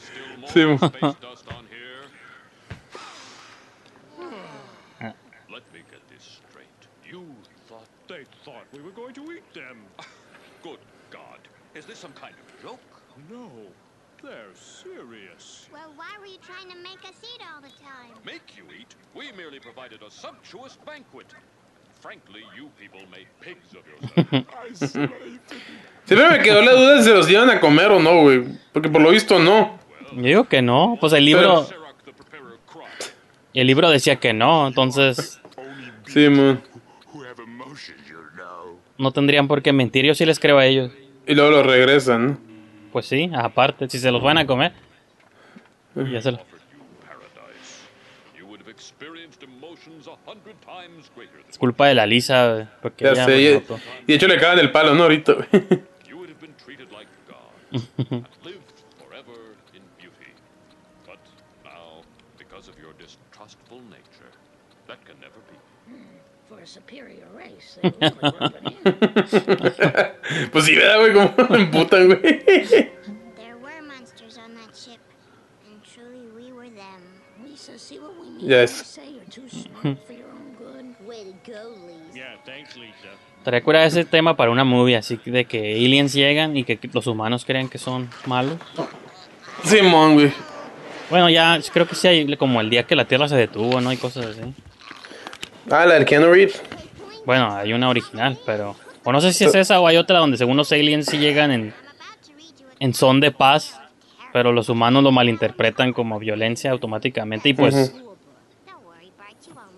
still 0.00 0.36
more 0.38 0.50
Sí, 0.50 0.66
mo- 0.66 0.76
space 0.88 1.16
dust 1.20 1.46
on 1.52 1.66
here. 1.66 2.06
Let 5.50 5.62
me 5.72 5.80
get 5.90 6.02
this 6.08 6.40
straight. 6.50 6.66
You 7.08 7.24
thought 7.68 7.86
They 8.08 8.24
thought 8.44 8.64
we 8.72 8.80
were 8.82 8.92
going 8.92 9.14
to 9.14 9.32
eat 9.32 9.54
them. 9.54 9.78
Good 10.62 10.78
God. 11.10 11.38
Is 11.74 11.86
this 11.86 11.98
some 11.98 12.12
kind 12.12 12.34
of 12.34 12.62
joke? 12.62 12.80
No, 13.30 13.50
they're 14.22 14.54
serious. 14.54 15.68
Well, 15.72 15.92
why 15.96 16.10
were 16.20 16.26
you 16.26 16.38
trying 16.42 16.68
to 16.70 16.76
make 16.82 17.02
us 17.08 17.16
eat 17.22 17.42
all 17.52 17.60
the 17.60 17.68
time? 17.82 18.12
Make 18.24 18.56
you 18.56 18.64
eat? 18.78 18.94
We 19.14 19.32
merely 19.32 19.58
provided 19.60 20.02
a 20.02 20.10
sumptuous 20.10 20.76
banquet. 20.86 21.32
Siempre 26.04 26.30
me 26.30 26.40
quedó 26.42 26.62
la 26.62 26.72
duda 26.72 26.94
de 26.96 27.02
si 27.02 27.08
se 27.08 27.14
los 27.14 27.28
iban 27.30 27.50
a 27.50 27.60
comer 27.60 27.90
o 27.90 28.00
no, 28.00 28.22
güey. 28.22 28.44
Porque 28.72 28.88
por 28.88 29.00
lo 29.02 29.10
visto 29.10 29.38
no. 29.38 29.78
Yo 30.12 30.22
digo 30.22 30.44
que 30.44 30.62
no. 30.62 30.96
Pues 31.00 31.12
el 31.12 31.24
libro, 31.24 31.66
el 33.54 33.66
libro 33.66 33.90
decía 33.90 34.16
que 34.16 34.32
no, 34.32 34.68
entonces 34.68 35.40
Sí, 36.06 36.28
man. 36.28 36.62
no 38.98 39.10
tendrían 39.10 39.48
por 39.48 39.62
qué 39.62 39.72
mentir. 39.72 40.04
Yo 40.06 40.14
sí 40.14 40.24
les 40.24 40.38
creo 40.38 40.58
a 40.58 40.66
ellos. 40.66 40.92
Y 41.26 41.34
luego 41.34 41.50
lo 41.50 41.62
regresan, 41.64 42.26
¿no? 42.26 42.38
Pues 42.92 43.06
sí, 43.06 43.28
aparte, 43.34 43.88
si 43.90 43.98
se 43.98 44.10
los 44.12 44.22
van 44.22 44.38
a 44.38 44.46
comer. 44.46 44.72
Ya 45.96 46.22
se 46.22 46.30
lo- 46.32 46.38
Offered 46.38 46.60
you 46.72 46.78
paradise. 47.04 47.82
You 48.38 48.46
would 48.46 48.60
have 48.60 48.70
experienced 48.70 49.42
emotions 49.42 50.06
a 50.06 50.12
hundred 50.24 50.24
times 50.24 50.24
greater 50.24 50.24
than 50.24 50.35
Es 51.48 51.58
culpa 51.58 51.86
de 51.88 51.94
la 51.94 52.06
Lisa, 52.06 52.70
porque 52.82 53.04
Ya 53.04 53.14
sé. 53.24 53.38
Y, 53.40 53.46
y 53.46 53.60
de 54.06 54.14
hecho 54.14 54.28
le 54.28 54.38
cagan 54.38 54.58
el 54.58 54.70
palo, 54.72 54.94
¿no? 54.94 55.04
Ahorita, 55.04 55.32
güey. 55.32 55.46
You 56.08 56.16
would 56.18 56.28
have 56.30 56.40
been 56.40 56.54
treated 56.64 56.90
like 56.92 57.08
gods 57.28 57.88
and 58.10 58.26
lived 58.44 58.82
forever 58.98 59.34
in 59.74 59.82
beauty. 59.98 60.32
But 61.06 61.18
now, 61.64 62.02
because 62.38 62.68
of 62.68 62.78
your 62.78 62.92
distrustful 62.98 63.80
nature, 63.90 64.30
that 64.88 65.04
can 65.04 65.18
never 65.20 65.40
be. 65.50 65.56
For 66.48 66.60
a 66.60 66.66
superior 66.66 67.26
race, 67.34 67.78
they 67.82 67.90
really 68.00 68.18
rub 68.22 68.54
it 68.54 68.62
in. 68.84 68.92
Pues 70.52 70.64
sí, 70.64 70.74
¿verdad, 70.76 70.98
güey? 71.00 71.12
Como 71.12 71.34
me 71.50 71.58
emputan, 71.62 72.06
güey. 72.06 72.20
There 73.36 73.56
were 73.60 73.82
Estaría 83.46 83.62
cura 83.62 83.84
ese 83.84 84.04
tema 84.04 84.36
para 84.36 84.50
una 84.50 84.64
movie, 84.64 84.96
así 84.96 85.20
de 85.24 85.44
que 85.44 85.76
aliens 85.76 86.12
llegan 86.12 86.56
y 86.56 86.64
que 86.64 86.80
los 86.92 87.06
humanos 87.06 87.44
creen 87.44 87.68
que 87.68 87.78
son 87.78 88.10
malos. 88.24 88.56
Simón, 89.62 90.14
güey. 90.14 90.32
Bueno, 91.10 91.30
ya 91.30 91.60
creo 91.72 91.86
que 91.86 91.94
sí 91.94 92.08
hay 92.08 92.36
como 92.38 92.60
el 92.60 92.70
día 92.70 92.88
que 92.88 92.96
la 92.96 93.04
Tierra 93.04 93.28
se 93.28 93.36
detuvo, 93.36 93.80
¿no? 93.80 93.92
Y 93.92 93.98
cosas 93.98 94.26
así. 94.26 94.40
Ah, 95.70 95.86
la 95.86 95.94
del 95.94 96.04
Keanu 96.04 96.26
Reeves. 96.26 96.60
Bueno, 97.24 97.54
hay 97.54 97.72
una 97.72 97.88
original, 97.88 98.36
pero... 98.44 98.74
O 99.04 99.12
no 99.12 99.20
sé 99.20 99.32
si 99.32 99.44
es 99.44 99.54
esa 99.54 99.78
o 99.78 99.86
hay 99.86 99.96
otra 99.96 100.18
donde 100.18 100.38
según 100.38 100.56
los 100.56 100.72
aliens 100.72 101.06
sí 101.06 101.16
llegan 101.16 101.52
en, 101.52 101.74
en 102.80 102.94
son 102.94 103.20
de 103.20 103.30
paz, 103.30 103.80
pero 104.32 104.50
los 104.50 104.68
humanos 104.68 105.04
lo 105.04 105.12
malinterpretan 105.12 105.92
como 105.92 106.18
violencia 106.18 106.72
automáticamente 106.72 107.50
y 107.50 107.54
pues 107.54 107.92
Ujú. 107.94 108.05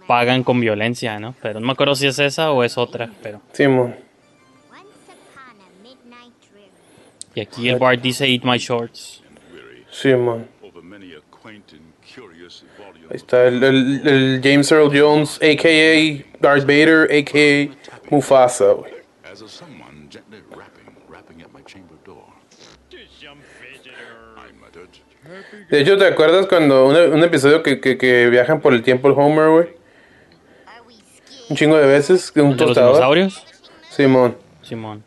Pagan 0.09 0.43
con 0.43 0.59
violencia, 0.59 1.21
¿no? 1.21 1.37
Pero 1.41 1.61
no 1.61 1.67
me 1.67 1.73
acuerdo 1.73 1.95
si 1.95 2.09
es 2.09 2.19
esa 2.19 2.51
o 2.51 2.65
es 2.65 2.77
otra, 2.77 3.09
pero... 3.23 3.41
Simón. 3.53 3.95
Y 7.35 7.41
aquí 7.41 7.69
el 7.69 7.77
Bart 7.79 8.01
dice 8.01 8.27
Eat 8.27 8.43
My 8.43 8.59
Shorts. 8.59 9.23
Simón. 9.91 10.49
Ahí 13.11 13.17
está 13.17 13.47
el, 13.47 13.63
el- 13.63 14.07
el 14.09 14.41
James 14.43 14.71
Earl 14.73 14.91
Jones, 14.93 15.37
a.k.a. 15.37 16.25
Darth 16.41 16.63
Vader, 16.67 17.09
a.k.a. 17.11 18.01
Mufasa, 18.11 18.73
güey. 18.73 18.93
De 25.71 25.81
hecho, 25.81 25.99
¿te 25.99 26.07
acuerdas 26.07 26.47
cuando 26.47 26.87
un, 26.87 26.97
un 26.97 27.23
episodio 27.25 27.63
que, 27.63 27.81
que, 27.81 27.99
que 27.99 28.29
viajan 28.29 28.61
por 28.61 28.73
el 28.73 28.83
tiempo 28.83 29.09
el 29.09 29.15
Homer, 29.15 29.49
güey? 29.51 29.78
Un 31.49 31.57
chingo 31.57 31.77
de 31.77 31.87
veces, 31.87 32.33
de 32.35 32.43
un 32.43 32.51
¿De 32.51 32.57
los 32.57 32.67
tostador. 32.69 32.95
dinosaurios? 32.95 33.45
Simón. 33.91 34.37
Simón. 34.63 35.05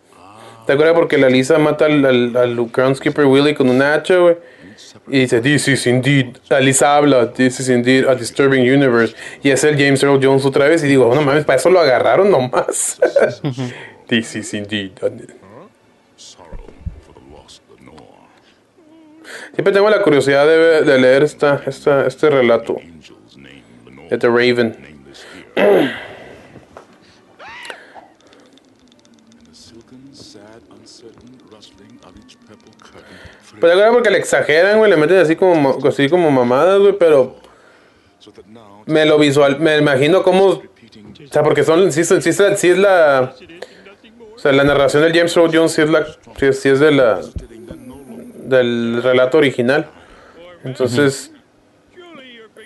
¿Te 0.66 0.74
acuerdas 0.74 0.96
porque 0.96 1.18
la 1.18 1.30
Lisa 1.30 1.58
mata 1.58 1.86
al, 1.86 2.06
al, 2.06 2.36
al 2.36 2.56
Groundskeeper 2.72 3.26
Willy 3.26 3.54
con 3.54 3.70
un 3.70 3.82
hacha, 3.82 4.18
güey? 4.18 4.38
Y 5.08 5.20
dice, 5.20 5.42
this 5.42 5.68
is 5.68 5.88
indeed, 5.88 6.38
la 6.50 6.60
Lisa 6.60 6.96
habla, 6.96 7.32
this 7.32 7.60
is 7.60 7.70
indeed 7.70 8.06
a 8.08 8.16
disturbing 8.16 8.62
universe. 8.62 9.16
Y 9.44 9.50
es 9.50 9.64
el 9.64 9.76
James 9.78 10.02
Earl 10.04 10.20
Jones 10.22 10.46
otra 10.46 10.68
vez 10.68 10.84
y 10.84 10.88
digo, 10.88 11.14
no 11.14 11.22
mames, 11.22 11.46
para 11.46 11.58
eso 11.58 11.70
lo 11.70 11.80
agarraron 11.80 12.30
nomás. 12.30 13.00
this 14.08 14.36
is 14.36 14.54
indeed. 14.54 14.92
Siempre 19.54 19.74
tengo 19.74 19.90
la 19.90 20.02
curiosidad 20.02 20.46
de, 20.48 20.82
de 20.84 21.00
leer 21.00 21.24
esta, 21.24 21.62
esta, 21.66 22.06
este 22.06 22.30
relato 22.30 22.78
de 24.10 24.18
The 24.18 24.28
Raven. 24.28 24.78
Pero 33.62 33.68
te 33.68 33.72
acuerdas 33.74 33.94
porque 33.94 34.10
le 34.10 34.18
exageran, 34.18 34.78
güey, 34.80 34.90
le 34.90 34.98
meten 34.98 35.18
así 35.18 35.36
como, 35.36 35.78
así 35.88 36.10
como 36.10 36.30
mamadas, 36.32 36.80
güey, 36.80 36.98
pero 36.98 37.36
me 38.88 39.06
lo 39.06 39.18
visual, 39.18 39.60
me 39.60 39.78
imagino 39.78 40.22
cómo 40.24 40.46
O 40.48 40.64
sea, 41.32 41.44
porque 41.44 41.64
son, 41.64 41.92
sí, 41.92 42.02
es- 42.02 42.08
sí 42.58 42.70
es 42.70 42.78
la... 42.78 43.34
O 44.36 44.40
sea, 44.40 44.52
la 44.52 44.64
narración 44.64 45.04
del 45.04 45.14
James 45.14 45.38
Earl 45.38 45.52
Jones 45.56 45.72
sí 45.74 45.82
es 45.84 45.90
la... 45.90 46.06
Sí, 46.38 46.46
es- 46.48 46.60
sí 46.60 46.70
es 46.70 46.80
de 46.80 46.92
la... 46.92 47.22
Del 48.44 49.02
relato 49.04 49.38
original. 49.38 49.88
Entonces... 50.64 51.32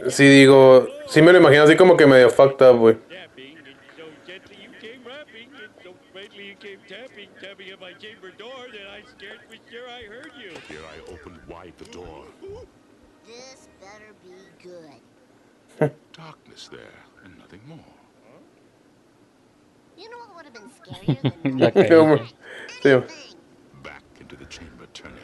Sí 0.09 0.27
digo... 0.27 0.87
Sí 1.07 1.21
me 1.21 1.31
lo 1.33 1.39
imagino 1.39 1.63
así 1.63 1.75
como 1.75 1.97
que 1.97 2.05
medio 2.07 2.29
fucked 2.29 2.65
up, 2.65 2.77
güey. 2.79 2.95
Tapping, 2.95 3.57
and 3.57 3.75
so 3.95 4.03
gently 4.25 4.57
you 4.63 4.71
came 4.81 5.01
rapping, 5.05 5.49
and 5.53 5.71
so 5.83 5.93
faintly 6.13 6.47
you 6.49 6.55
came 6.55 6.79
tapping, 6.87 7.29
tapping 7.39 7.69
at 7.71 7.79
my 7.79 7.93
chamber 7.99 8.31
door 8.37 8.65
that 8.71 8.87
I 8.89 9.03
scared 9.05 9.41
was 9.49 9.59
sure 9.69 9.85
I 9.87 10.03
heard 10.07 10.31
you. 10.41 10.51
here 10.67 10.81
I 10.81 10.97
opened 11.13 11.39
wide 11.47 11.73
the 11.77 11.85
door. 11.91 12.25
This 13.27 13.67
better 13.79 14.13
be 14.23 14.33
good. 14.63 15.91
Darkness 16.17 16.69
there, 16.71 16.97
and 17.23 17.37
nothing 17.37 17.61
more. 17.67 17.77
You 19.97 20.09
know 20.09 20.17
what 20.17 20.35
would 20.37 20.45
have 20.45 20.53
been 20.53 20.69
scarier 20.69 20.93
than 20.93 20.94
La 21.43 21.71
Qué 21.71 21.87
humor. 21.89 22.19
cagué. 22.19 22.33
Sí. 22.81 22.89
Back 23.83 24.03
into 24.19 24.35
the 24.35 24.45
chamber 24.45 24.85
turning, 24.93 25.17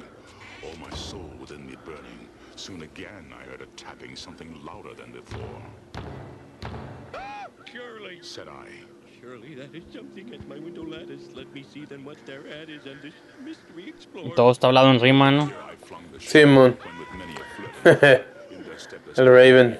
all 0.63 0.75
my 0.79 0.95
soul 0.95 1.29
within 1.39 1.65
me 1.65 1.75
burning. 1.85 2.27
Soon 2.55 2.81
again 2.83 3.33
I 3.33 3.43
heard 3.49 3.61
a 3.61 3.65
tapping, 3.75 4.15
something 4.15 4.53
louder 4.63 4.93
than 4.93 5.11
before. 5.11 5.61
Surely, 7.71 8.19
Said 8.21 8.47
I, 8.49 8.67
surely 9.21 9.55
that 9.55 9.73
is 9.73 9.83
something 9.93 10.33
at 10.33 10.45
my 10.47 10.59
window 10.59 10.83
lattice. 10.83 11.29
Let 11.33 11.53
me 11.53 11.63
see 11.63 11.85
then 11.85 12.03
what 12.03 12.17
thereat 12.25 12.69
is 12.69 12.85
and 12.85 13.01
this 13.01 13.13
mystery 13.43 13.87
explore. 13.89 14.35
Todo 14.35 14.51
está 14.51 14.67
hablado 14.67 14.89
en 14.91 14.99
rima, 14.99 15.31
¿no? 15.31 15.49
Simón. 16.19 16.77
El 19.17 19.25
Raven. 19.27 19.77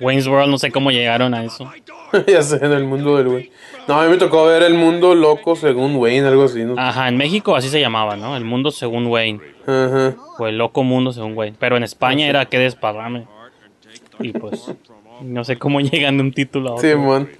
Wayne's 0.00 0.26
World 0.26 0.50
no 0.50 0.58
sé 0.58 0.70
cómo 0.70 0.90
llegaron 0.90 1.34
a 1.34 1.44
eso. 1.44 1.70
ya 2.26 2.42
sé, 2.42 2.56
en 2.64 2.72
el 2.72 2.84
mundo 2.84 3.16
del 3.16 3.28
güey. 3.28 3.52
No, 3.88 4.00
a 4.00 4.04
mí 4.04 4.10
me 4.10 4.16
tocó 4.16 4.44
ver 4.46 4.62
el 4.62 4.74
mundo 4.74 5.14
loco 5.14 5.54
según 5.56 5.96
Wayne, 5.96 6.26
algo 6.26 6.44
así, 6.44 6.64
¿no? 6.64 6.74
Ajá, 6.78 7.08
en 7.08 7.16
México 7.16 7.54
así 7.56 7.68
se 7.68 7.80
llamaba, 7.80 8.16
¿no? 8.16 8.36
El 8.36 8.44
mundo 8.44 8.70
según 8.70 9.06
Wayne, 9.06 9.40
Ajá. 9.66 10.14
o 10.38 10.46
el 10.46 10.58
loco 10.58 10.82
mundo 10.82 11.12
según 11.12 11.36
Wayne, 11.36 11.56
pero 11.58 11.76
en 11.76 11.82
España 11.84 12.26
era 12.28 12.46
que 12.46 12.58
desparrame. 12.58 13.26
Y 14.20 14.32
pues 14.32 14.72
no 15.20 15.44
sé 15.44 15.58
cómo 15.58 15.80
llegan 15.80 16.16
de 16.16 16.22
un 16.24 16.32
título 16.32 16.70
a 16.70 16.74
otro. 16.74 16.88
Simón. 16.88 17.30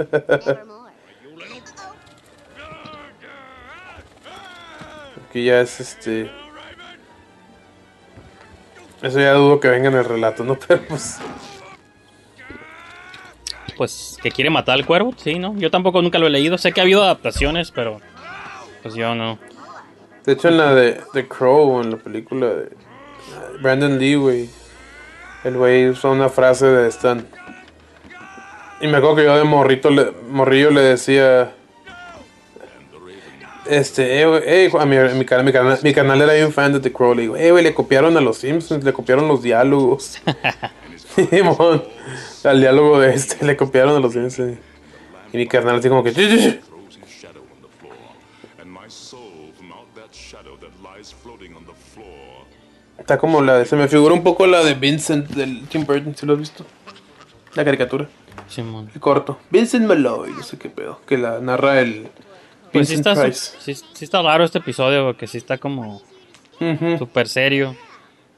Aquí 5.29 5.45
ya 5.45 5.61
es 5.61 5.81
este. 5.81 6.31
Eso 9.03 9.21
ya 9.21 9.33
dudo 9.35 9.61
que 9.61 9.69
venga 9.69 9.89
en 9.89 9.95
el 9.95 10.05
relato, 10.05 10.45
¿no? 10.45 10.59
Pero 10.69 10.83
pues. 10.89 11.19
Pues 13.77 14.19
que 14.23 14.31
quiere 14.31 14.49
matar 14.49 14.75
al 14.75 14.87
cuervo, 14.87 15.13
sí, 15.17 15.39
¿no? 15.39 15.55
Yo 15.59 15.71
tampoco 15.71 16.01
nunca 16.01 16.19
lo 16.19 16.27
he 16.27 16.31
leído. 16.31 16.57
Sé 16.57 16.73
que 16.73 16.81
ha 16.81 16.85
habido 16.85 17.03
adaptaciones, 17.03 17.71
pero 17.71 18.01
pues 18.83 18.95
yo 18.95 19.15
no. 19.15 19.39
De 20.25 20.33
hecho, 20.33 20.49
en 20.49 20.57
la 20.57 20.75
de 20.75 20.99
The 21.13 21.29
Crow, 21.29 21.83
en 21.83 21.91
la 21.91 21.97
película 21.99 22.47
de 22.47 22.71
Brandon 23.61 23.99
Lee, 23.99 24.15
güey. 24.15 24.49
El 25.47 25.57
güey 25.57 25.89
usó 25.89 26.11
una 26.11 26.29
frase 26.29 26.67
de 26.67 26.89
Stan. 26.89 27.25
Y 28.81 28.89
me 28.89 28.97
acuerdo 28.97 29.15
que 29.15 29.25
yo 29.25 29.37
de 29.37 29.45
morrito 29.45 29.91
le, 29.91 30.11
morrillo 30.29 30.73
le 30.73 30.81
decía. 30.81 31.53
Este, 33.65 34.23
eh, 34.23 34.43
eh, 34.45 34.73
a 34.77 34.85
mi, 34.85 34.97
mi, 34.97 35.25
canal, 35.25 35.45
mi, 35.45 35.53
canal, 35.53 35.79
mi 35.85 35.95
canal 35.95 36.21
era 36.21 36.33
bien 36.33 36.53
fan 36.53 36.73
de 36.73 36.81
The 36.81 36.93
Crow. 36.93 37.15
Le 37.15 37.23
digo, 37.23 37.37
eh, 37.37 37.53
güey, 37.53 37.63
le 37.63 37.75
copiaron 37.75 38.17
a 38.17 38.21
los 38.21 38.39
Simpsons, 38.39 38.83
le 38.83 38.93
copiaron 38.93 39.29
los 39.29 39.41
diálogos. 39.41 40.21
Simón, 41.31 41.85
al 42.43 42.61
diálogo 42.61 42.99
de 42.99 43.15
este, 43.15 43.47
le 43.47 43.57
copiaron 43.57 43.95
a 43.95 44.01
los 44.01 44.15
Simpsons. 44.15 44.59
Y 45.33 45.37
mi 45.37 45.47
canal 45.47 45.77
así 45.77 45.89
como 45.89 46.03
que. 46.03 46.11
Está 53.07 53.19
como 53.19 53.41
la 53.41 53.59
de, 53.59 53.67
se 53.67 53.77
me 53.77 53.87
figura 53.87 54.13
un 54.13 54.25
poco 54.25 54.49
la 54.49 54.65
de 54.65 54.75
Vincent 54.75 55.29
del 55.29 55.69
Tim 55.69 55.87
Burton, 55.87 56.17
si 56.17 56.27
lo 56.27 56.33
has 56.33 56.41
visto. 56.41 56.67
La 57.55 57.65
caricatura, 57.65 58.09
Simón. 58.49 58.91
el 58.93 59.01
corto. 59.01 59.39
Vincent 59.49 59.87
Malloy, 59.87 60.33
no 60.33 60.43
sé 60.43 60.59
qué 60.59 60.69
pedo, 60.71 61.01
que 61.07 61.17
la 61.17 61.39
narra 61.39 61.79
el 61.81 62.09
Pues 62.73 62.89
sí 62.89 62.95
está, 62.95 63.15
Price. 63.15 63.53
sí, 63.61 63.77
sí 63.77 64.05
está 64.05 64.21
raro 64.23 64.43
este 64.43 64.59
episodio, 64.59 65.05
porque 65.05 65.29
sí 65.29 65.39
está 65.39 65.57
como 65.57 66.03
Ujú. 66.61 66.99
súper 66.99 67.29
serio. 67.29 67.77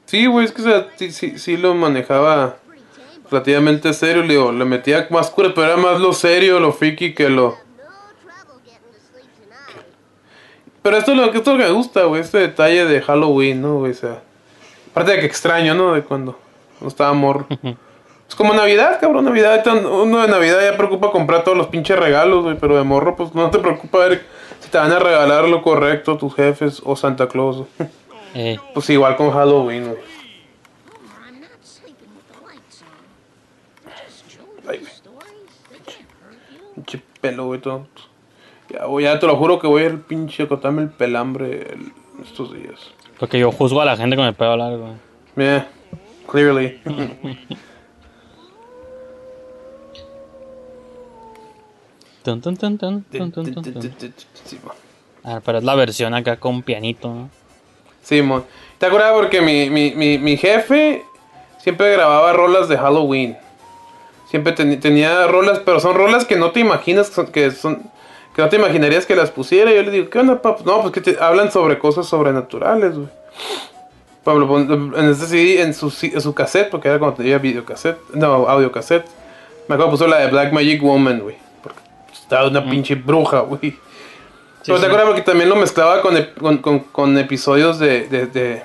Sí, 0.05 0.27
güey, 0.27 0.45
es 0.45 0.51
que 0.51 0.61
o 0.61 0.65
sea, 0.65 0.87
sí, 0.97 1.11
sí, 1.39 1.57
lo 1.57 1.73
manejaba 1.73 2.57
relativamente 3.31 3.91
serio, 3.93 4.21
le 4.21 4.35
digo, 4.35 4.51
le 4.51 4.65
metía 4.65 5.07
más 5.09 5.31
cura, 5.31 5.49
pero 5.55 5.65
era 5.65 5.77
más 5.77 5.99
lo 5.99 6.13
serio, 6.13 6.59
lo 6.59 6.71
freaky 6.73 7.15
que 7.15 7.27
lo... 7.29 7.57
Pero 10.83 10.95
esto 10.97 11.11
es 11.13 11.17
lo, 11.17 11.25
esto 11.25 11.39
es 11.39 11.47
lo 11.47 11.57
que 11.57 11.63
me 11.69 11.71
gusta, 11.71 12.03
güey, 12.03 12.21
este 12.21 12.37
detalle 12.37 12.85
de 12.85 13.01
Halloween, 13.01 13.63
¿no, 13.63 13.79
güey? 13.79 13.93
O 13.93 13.95
sea, 13.95 14.21
aparte 14.91 15.11
de 15.11 15.19
que 15.19 15.25
extraño, 15.25 15.73
¿no? 15.75 15.93
De 15.93 16.03
cuando, 16.03 16.33
cuando 16.77 16.87
estaba 16.89 17.13
morro. 17.13 17.47
es 18.27 18.35
como 18.35 18.53
Navidad, 18.53 18.99
cabrón, 18.99 19.25
Navidad. 19.25 19.65
Uno 19.85 20.19
de 20.21 20.27
Navidad 20.27 20.59
ya 20.61 20.77
preocupa 20.77 21.11
comprar 21.11 21.43
todos 21.43 21.57
los 21.57 21.67
pinches 21.67 21.97
regalos, 21.99 22.43
güey, 22.43 22.57
pero 22.59 22.77
de 22.77 22.83
morro, 22.83 23.15
pues 23.15 23.33
no 23.33 23.49
te 23.49 23.59
preocupa 23.59 23.99
ver 23.99 24.25
si 24.59 24.69
te 24.69 24.77
van 24.77 24.91
a 24.91 24.99
regalar 24.99 25.45
lo 25.47 25.61
correcto 25.61 26.17
tus 26.17 26.35
jefes 26.35 26.81
o 26.85 26.95
Santa 26.95 27.27
Claus. 27.27 27.63
Eh, 28.35 28.57
pues 28.73 28.89
igual 28.91 29.15
con 29.15 29.31
Halloween, 29.31 29.85
güey. 29.85 29.97
Ay. 34.67 34.85
Pinche 36.75 37.01
pelo, 37.21 37.45
güey, 37.47 37.59
todo. 37.59 37.87
Ya, 38.69 38.85
güey, 38.85 39.05
ya 39.05 39.19
te 39.19 39.25
lo 39.25 39.35
juro 39.35 39.59
que 39.59 39.67
voy 39.67 39.81
a 39.83 39.85
ir 39.87 40.01
pinche 40.03 40.43
a 40.43 40.47
cortarme 40.47 40.83
el 40.83 40.89
pelambre 40.89 41.63
el- 41.73 41.91
estos 42.23 42.53
días. 42.53 42.91
Porque 43.19 43.39
yo 43.39 43.51
juzgo 43.51 43.81
a 43.81 43.85
la 43.85 43.97
gente 43.97 44.15
con 44.15 44.25
el 44.25 44.33
pelo 44.33 44.55
largo. 44.55 44.95
Yeah, 45.35 45.67
clearly. 46.29 46.79
Tun, 52.23 52.41
tun, 52.41 52.57
tun. 52.77 53.05
Ah, 55.23 55.41
pero 55.43 55.57
es 55.57 55.63
la 55.63 55.75
versión 55.75 56.13
acá 56.13 56.37
con 56.37 56.61
pianito, 56.63 57.07
¿no? 57.07 57.29
Sí. 58.03 58.21
¿Te 58.77 58.85
acuerdas? 58.85 59.13
Porque 59.13 59.41
mi, 59.41 59.69
mi, 59.69 59.91
mi, 59.91 60.17
mi 60.17 60.37
jefe 60.37 61.03
siempre 61.59 61.91
grababa 61.93 62.33
rolas 62.33 62.67
de 62.67 62.77
Halloween. 62.77 63.37
Siempre 64.29 64.53
tenía 64.53 65.27
rolas, 65.27 65.59
pero 65.59 65.79
son 65.79 65.95
rolas 65.95 66.25
que 66.25 66.35
no 66.35 66.51
te 66.51 66.59
imaginas 66.59 67.09
que 67.31 67.51
son, 67.51 67.89
que 68.39 68.43
no 68.45 68.49
te 68.49 68.55
imaginarías 68.55 69.05
que 69.05 69.15
las 69.15 69.29
pusiera. 69.31 69.71
Y 69.71 69.75
yo 69.75 69.83
le 69.83 69.91
digo, 69.91 70.09
¿qué 70.09 70.19
onda, 70.19 70.41
papá? 70.41 70.63
No, 70.65 70.81
pues 70.81 70.93
que 70.93 71.01
te 71.01 71.17
hablan 71.21 71.51
sobre 71.51 71.77
cosas 71.77 72.05
sobrenaturales, 72.07 72.95
güey. 72.95 73.07
Pablo, 74.23 74.59
en 74.59 75.09
ese 75.09 75.25
CD, 75.27 75.61
en 75.61 75.73
su, 75.73 75.93
en 76.03 76.21
su 76.21 76.33
cassette, 76.33 76.69
porque 76.69 76.87
era 76.89 76.99
cuando 76.99 77.17
tenía 77.17 77.37
videocassette, 77.37 77.97
no, 78.13 78.47
audio 78.47 78.71
cassette. 78.71 79.05
Me 79.67 79.75
acuerdo 79.75 79.91
puso 79.91 80.07
la 80.07 80.17
de 80.19 80.27
Black 80.27 80.51
Magic 80.51 80.81
Woman, 80.81 81.19
güey. 81.21 81.37
Porque 81.63 81.79
estaba 82.13 82.47
una 82.47 82.63
pinche 82.69 82.95
bruja, 82.95 83.41
güey. 83.41 83.77
Pero 84.65 84.79
te 84.79 84.85
acuerdas 84.85 85.07
porque 85.07 85.21
también 85.21 85.49
lo 85.49 85.55
mezclaba 85.55 86.01
con, 86.01 86.15
con, 86.39 86.57
con- 86.57 86.79
con 86.79 87.17
episodios 87.17 87.79
de, 87.79 88.07
de, 88.07 88.27
de, 88.27 88.61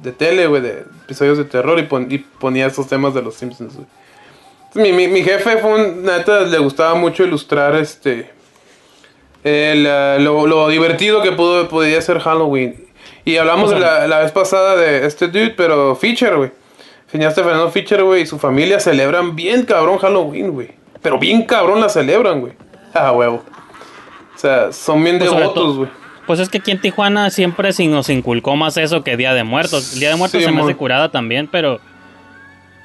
de 0.00 0.12
tele, 0.12 0.46
güey, 0.46 0.60
de 0.62 0.84
episodios 1.04 1.38
de 1.38 1.44
terror 1.44 1.78
y, 1.78 1.84
pon- 1.84 2.06
y 2.10 2.18
ponía 2.18 2.66
esos 2.66 2.86
temas 2.86 3.14
de 3.14 3.22
los 3.22 3.34
Simpsons, 3.34 3.74
güey. 3.74 3.86
Mi, 4.74 4.92
mi, 4.92 5.08
mi 5.08 5.24
jefe 5.24 5.56
fue 5.58 5.72
un, 5.74 6.02
neta, 6.04 6.40
le 6.42 6.58
gustaba 6.58 6.94
mucho 6.94 7.24
ilustrar 7.24 7.74
este 7.74 8.30
el, 9.44 9.86
ah, 9.86 10.16
lo, 10.18 10.46
lo 10.46 10.68
divertido 10.68 11.22
que 11.22 11.32
pudo, 11.32 11.68
podía 11.68 12.00
ser 12.00 12.20
Halloween. 12.20 12.86
Y 13.24 13.36
hablamos 13.36 13.70
de 13.70 13.80
la, 13.80 14.06
la 14.06 14.20
vez 14.20 14.32
pasada 14.32 14.76
de 14.76 15.06
este 15.06 15.28
dude, 15.28 15.50
pero 15.50 15.94
Fisher, 15.94 16.36
güey. 16.36 16.50
Enseñaste 17.06 17.40
a 17.40 17.44
Fernando 17.44 17.70
Fisher, 17.70 18.02
güey, 18.04 18.22
y 18.22 18.26
su 18.26 18.38
familia 18.38 18.78
celebran 18.78 19.34
bien 19.34 19.64
cabrón 19.64 19.98
Halloween, 19.98 20.52
güey. 20.52 20.70
Pero 21.02 21.18
bien 21.18 21.42
cabrón 21.44 21.80
la 21.80 21.88
celebran, 21.88 22.40
güey. 22.40 22.52
Ah, 22.94 23.12
huevo. 23.12 23.42
O 24.34 24.38
sea, 24.38 24.72
son 24.72 25.02
bien 25.02 25.18
Pues 25.18 25.30
devotos, 25.30 25.76
güey. 25.76 25.90
Pues 26.26 26.38
es 26.38 26.48
que 26.48 26.58
aquí 26.58 26.70
en 26.70 26.80
Tijuana 26.80 27.30
siempre 27.30 27.72
se 27.72 27.86
nos 27.86 28.08
inculcó 28.08 28.54
más 28.54 28.76
eso 28.76 29.02
que 29.02 29.16
Día 29.16 29.34
de 29.34 29.42
Muertos. 29.42 29.94
El 29.94 30.00
Día 30.00 30.10
de 30.10 30.16
Muertos 30.16 30.40
Sí, 30.40 30.46
se 30.46 30.52
me 30.52 30.62
hace 30.62 30.76
curada 30.76 31.10
también, 31.10 31.48
pero 31.48 31.80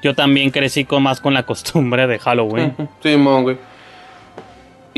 yo 0.02 0.14
también 0.14 0.50
crecí 0.50 0.84
con 0.84 1.04
más 1.04 1.20
con 1.20 1.32
la 1.32 1.44
costumbre 1.44 2.06
de 2.06 2.18
Halloween. 2.18 2.74
Sí, 3.02 3.16
mon, 3.16 3.44
güey. 3.44 3.56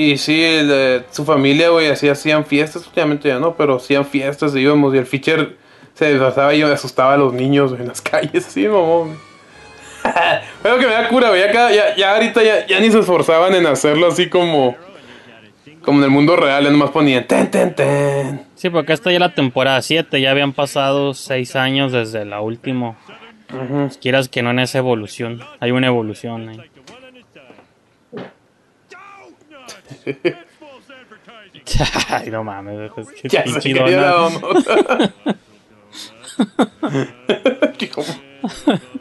Y 0.01 0.17
sí, 0.17 0.45
el, 0.45 0.71
eh, 0.73 1.03
su 1.11 1.25
familia, 1.25 1.71
güey, 1.71 1.89
así 1.89 2.09
hacían 2.09 2.47
fiestas, 2.47 2.87
últimamente 2.87 3.27
ya 3.27 3.41
no, 3.41 3.57
pero 3.57 3.79
hacían 3.79 4.07
fiestas, 4.07 4.55
y 4.55 4.61
íbamos, 4.61 4.95
y 4.95 4.99
el 4.99 5.07
Fischer 5.07 5.57
se 5.93 6.11
disfrazaba 6.13 6.55
y 6.55 6.63
asustaba 6.63 7.15
a 7.15 7.17
los 7.17 7.33
niños 7.33 7.73
en 7.73 7.89
las 7.89 8.01
calles, 8.01 8.45
sí, 8.45 8.69
mamón. 8.69 9.19
Pero 10.63 10.79
que 10.79 10.87
me 10.87 10.93
da 10.93 11.09
cura, 11.09 11.31
güey, 11.31 11.41
ya, 11.41 11.73
ya, 11.73 11.97
ya 11.97 12.15
ahorita 12.15 12.45
ya, 12.45 12.65
ya 12.65 12.79
ni 12.79 12.93
se 12.93 13.01
esforzaban 13.01 13.57
en 13.57 13.67
hacerlo 13.67 14.07
así 14.07 14.29
como, 14.29 14.77
como 15.83 15.99
en 15.99 16.05
el 16.05 16.11
mundo 16.11 16.37
real, 16.37 16.63
ya 16.63 16.71
nomás 16.71 16.91
ponían 16.91 17.27
ten, 17.27 17.51
ten, 17.51 17.75
ten. 17.75 18.47
Sí, 18.55 18.71
porque 18.71 18.93
esta 18.93 19.11
ya 19.11 19.17
es 19.17 19.21
la 19.21 19.35
temporada 19.35 19.83
7, 19.83 20.21
ya 20.21 20.31
habían 20.31 20.53
pasado 20.53 21.13
6 21.13 21.57
años 21.57 21.91
desde 21.91 22.25
la 22.25 22.41
última. 22.41 22.97
Pues 23.49 23.99
Quieras 23.99 24.29
que 24.29 24.43
no 24.43 24.51
en 24.51 24.61
esa 24.61 24.79
evolución, 24.79 25.41
hay 25.59 25.73
una 25.73 25.89
evolución 25.89 26.51
ahí. 26.51 26.61
Ay, 32.09 32.31
no 32.31 32.43
mames, 32.45 32.91
es 32.97 33.11
que 33.11 33.29
Ya 33.29 33.45
dona. 33.45 33.99
la 33.99 34.31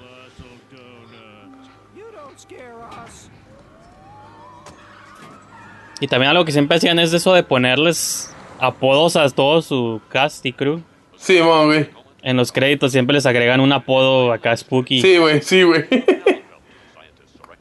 Y 6.00 6.08
también 6.08 6.30
algo 6.30 6.46
que 6.46 6.52
siempre 6.52 6.78
hacían 6.78 7.00
es 7.00 7.14
eso 7.14 7.34
de 7.34 7.44
ponerles 7.44 8.34
apodos 8.60 9.16
a 9.16 9.28
todo 9.30 9.62
su 9.62 10.02
cast 10.10 10.46
y 10.46 10.54
crew. 10.54 10.82
Sí, 11.18 11.40
güey. 11.40 11.90
En 12.22 12.38
los 12.38 12.52
créditos 12.52 12.92
siempre 12.92 13.16
les 13.16 13.26
agregan 13.26 13.62
un 13.62 13.72
apodo 13.72 14.32
acá 14.32 14.56
spooky. 14.56 15.02
Sí, 15.02 15.18
güey, 15.18 15.42
sí, 15.42 15.64
güey. 15.64 15.86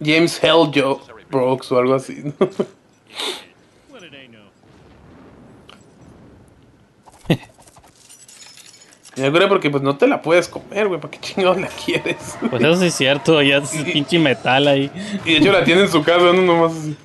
James 0.03 0.43
Hell 0.43 0.71
Joe 0.75 0.99
Brooks 1.31 1.73
o 1.73 1.79
algo 1.79 1.95
así. 1.95 2.23
¿no? 2.25 2.35
Me 9.17 9.27
acuerdo 9.29 9.49
porque 9.49 9.71
pues 9.71 9.83
no 9.83 9.97
te 9.97 10.07
la 10.07 10.21
puedes 10.21 10.47
comer, 10.47 10.89
güey, 10.89 11.01
¿para 11.01 11.11
qué 11.11 11.19
chingados 11.19 11.59
la 11.59 11.69
quieres? 11.69 12.37
Pues 12.51 12.63
eso 12.63 12.77
sí 12.77 12.87
es 12.87 12.95
cierto, 12.95 13.41
ya 13.41 13.57
es 13.59 13.71
pinche 13.71 14.19
metal 14.19 14.69
ahí. 14.69 14.91
Y 15.25 15.33
de 15.33 15.39
hecho 15.39 15.53
la 15.53 15.65
tiene 15.65 15.83
en 15.83 15.89
su 15.89 16.03
casa, 16.05 16.33
no 16.35 16.43
nomás 16.43 16.73
así. 16.73 16.97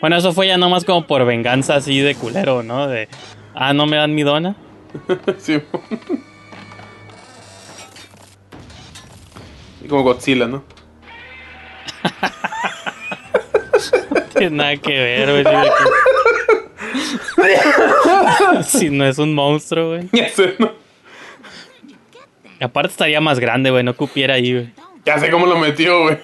Bueno, 0.00 0.16
eso 0.16 0.32
fue 0.32 0.46
ya 0.46 0.58
nomás 0.58 0.84
como 0.84 1.06
por 1.06 1.24
venganza 1.24 1.76
así 1.76 2.00
de 2.00 2.14
culero, 2.14 2.62
¿no? 2.62 2.86
De, 2.86 3.08
ah, 3.54 3.72
¿no 3.72 3.86
me 3.86 3.96
dan 3.96 4.14
mi 4.14 4.22
dona? 4.22 4.56
Sí. 5.38 5.62
Y 9.82 9.88
como 9.88 10.02
Godzilla, 10.02 10.46
¿no? 10.46 10.64
Tiene 14.34 14.56
nada 14.56 14.76
que 14.76 14.92
ver, 14.92 15.42
güey. 15.42 15.44
Si 18.64 18.90
no 18.90 19.06
es 19.06 19.18
un 19.18 19.34
monstruo, 19.34 19.96
güey. 19.96 20.08
Aparte 22.60 22.90
estaría 22.90 23.20
más 23.20 23.40
grande, 23.40 23.70
güey, 23.70 23.82
no 23.82 23.96
cupiera 23.96 24.34
ahí, 24.34 24.52
güey. 24.52 24.72
Ya 25.04 25.18
sé 25.18 25.30
cómo 25.30 25.46
lo 25.46 25.56
metió, 25.56 26.02
güey. 26.02 26.18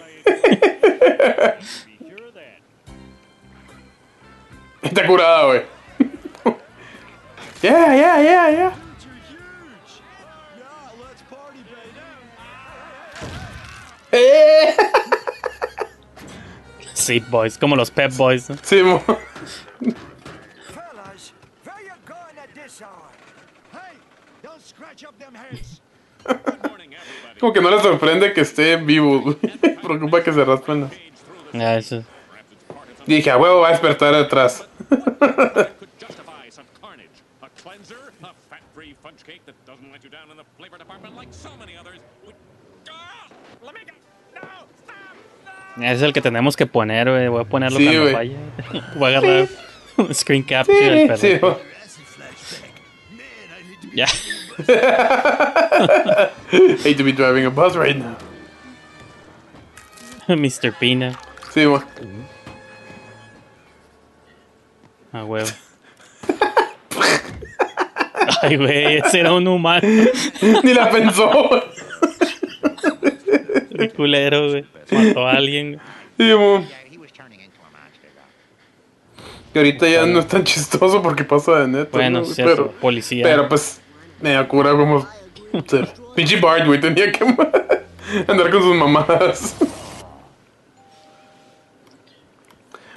Está 4.83 5.07
curada, 5.07 5.47
güey. 5.47 5.63
Yeah, 7.63 7.97
yeah, 7.97 8.23
yeah, 8.23 8.51
yeah. 8.51 8.73
Eh. 14.13 14.77
Sí, 17.07 17.21
boys, 17.31 17.57
como 17.57 17.77
los 17.77 17.89
Pep 17.93 18.13
Boys, 18.17 18.51
¿no? 18.51 18.57
Sí, 18.63 18.83
mo. 18.83 19.01
Como 27.39 27.53
que 27.53 27.61
no 27.61 27.71
le 27.71 27.81
sorprende 27.81 28.33
que 28.33 28.41
esté 28.41 28.77
vivo. 28.77 29.37
Preocupa 29.83 30.25
que 30.25 30.33
se 30.33 30.45
raspen. 30.45 30.81
las- 30.81 30.91
Ya, 31.53 31.77
eso. 31.77 32.03
Dije, 33.07 33.31
a 33.31 33.37
huevo 33.37 33.61
va 33.61 33.69
a 33.69 33.71
despertar 33.71 34.13
atrás. 34.17 34.67
Es 45.81 46.01
el 46.03 46.13
que 46.13 46.21
tenemos 46.21 46.57
que 46.57 46.67
poner, 46.67 47.11
güey. 47.11 47.29
Voy 47.29 47.43
a 47.43 47.45
ponerlo 47.45 47.79
Sí, 47.79 47.85
cuando 47.85 48.03
güey. 48.03 48.15
vaya. 48.15 48.37
Voy 48.97 49.15
a 49.15 49.19
agarrar 49.19 49.49
un 49.99 50.15
screen 50.15 50.43
capture 50.43 51.17
Sí, 51.17 51.29
perro. 51.39 51.51
mo. 51.51 51.59
Ya. 53.95 54.07
Hate 56.85 56.95
to 56.97 57.05
be 57.05 57.13
driving 57.13 57.45
a 57.47 57.51
bus 57.51 57.77
right 57.77 57.97
now. 57.97 58.17
Mr. 60.37 60.73
Pina. 60.79 61.19
Sí, 61.53 61.67
mo. 61.67 61.83
Ah, 65.13 65.25
huevo. 65.25 65.49
Ay, 68.43 68.57
güey, 68.57 68.99
ese 68.99 69.21
era 69.21 69.33
un 69.33 69.47
humano. 69.49 69.87
Ni 70.63 70.75
la 70.75 70.91
pensó. 70.91 71.63
Qué 73.77 73.91
culero, 73.91 74.51
güey. 74.51 74.65
Mató 74.91 75.27
a 75.27 75.33
alguien. 75.33 75.79
Sí, 76.17 76.33
mo. 76.35 76.65
Que 79.53 79.61
ahorita 79.61 79.89
ya 79.89 80.05
no 80.07 80.19
es 80.19 80.27
tan 80.29 80.45
chistoso 80.45 81.03
porque 81.03 81.25
pasa 81.25 81.61
de 81.61 81.69
neto. 81.69 81.93
Bueno, 81.93 82.21
¿no? 82.21 82.25
sí, 82.25 82.35
cierto, 82.35 82.67
pero, 82.67 82.73
policía. 82.73 83.25
pero 83.25 83.49
pues 83.49 83.81
me 84.21 84.33
da 84.33 84.47
cura 84.47 84.73
como. 84.73 85.07
Pinche 86.15 86.39
Bart, 86.41 86.67
güey, 86.67 86.81
tenía 86.81 87.11
que 87.11 87.25
andar 88.29 88.51
con 88.51 88.63
sus 88.63 88.77
mamadas. 88.77 89.57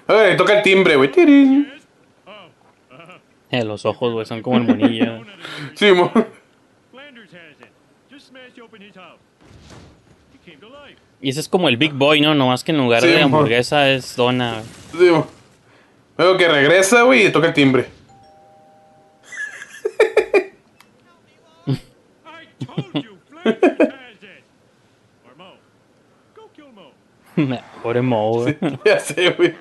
A 0.07 0.13
ver, 0.13 0.37
toca 0.37 0.57
el 0.57 0.63
timbre, 0.63 0.95
güey. 0.95 1.11
Tirín. 1.11 1.71
Eh, 3.51 3.63
los 3.63 3.85
ojos, 3.85 4.13
güey, 4.13 4.25
son 4.25 4.41
como 4.41 4.57
el 4.57 4.63
monillo. 4.63 5.23
Sí, 5.75 5.91
mo. 5.91 6.11
Y 11.21 11.29
ese 11.29 11.41
es 11.41 11.49
como 11.49 11.67
el 11.67 11.77
Big 11.77 11.93
Boy, 11.93 12.21
¿no? 12.21 12.33
Nomás 12.33 12.63
que 12.63 12.71
en 12.71 12.77
lugar 12.77 13.01
Sí, 13.01 13.07
de 13.07 13.21
hamburguesa 13.21 13.89
es 13.89 14.15
dona. 14.15 14.61
Sí. 14.97 15.09
Luego 16.17 16.37
que 16.37 16.47
regresa, 16.47 17.03
güey, 17.03 17.27
y 17.27 17.31
toca 17.31 17.47
el 17.47 17.53
timbre. 17.53 17.87
Pobre 27.83 28.01
Mo, 28.01 28.31
güey. 28.33 28.57
Ya 28.85 28.99
sé, 28.99 29.31
güey. 29.31 29.55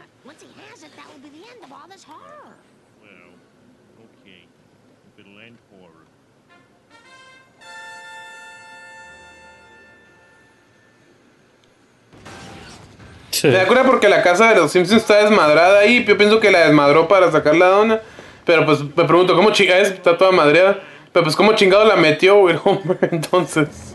Me 13.44 13.50
da 13.52 13.66
cura 13.66 13.84
porque 13.84 14.08
la 14.08 14.22
casa 14.22 14.48
de 14.48 14.56
los 14.56 14.70
Simpsons 14.72 15.02
está 15.02 15.22
desmadrada 15.22 15.80
ahí. 15.80 16.04
Yo 16.04 16.16
pienso 16.16 16.40
que 16.40 16.50
la 16.50 16.60
desmadró 16.66 17.08
para 17.08 17.30
sacar 17.30 17.56
la 17.56 17.66
dona. 17.66 18.00
Pero 18.44 18.64
pues 18.64 18.80
me 18.80 19.04
pregunto, 19.04 19.34
¿cómo 19.36 19.50
chingada 19.50 19.80
es? 19.80 19.90
Está 19.90 20.16
toda 20.16 20.32
madreada. 20.32 20.80
Pero 21.12 21.24
pues, 21.24 21.36
¿cómo 21.36 21.52
chingado 21.54 21.84
la 21.84 21.96
metió, 21.96 22.48
el 22.48 22.58
Homer? 22.64 22.98
Entonces. 23.12 23.94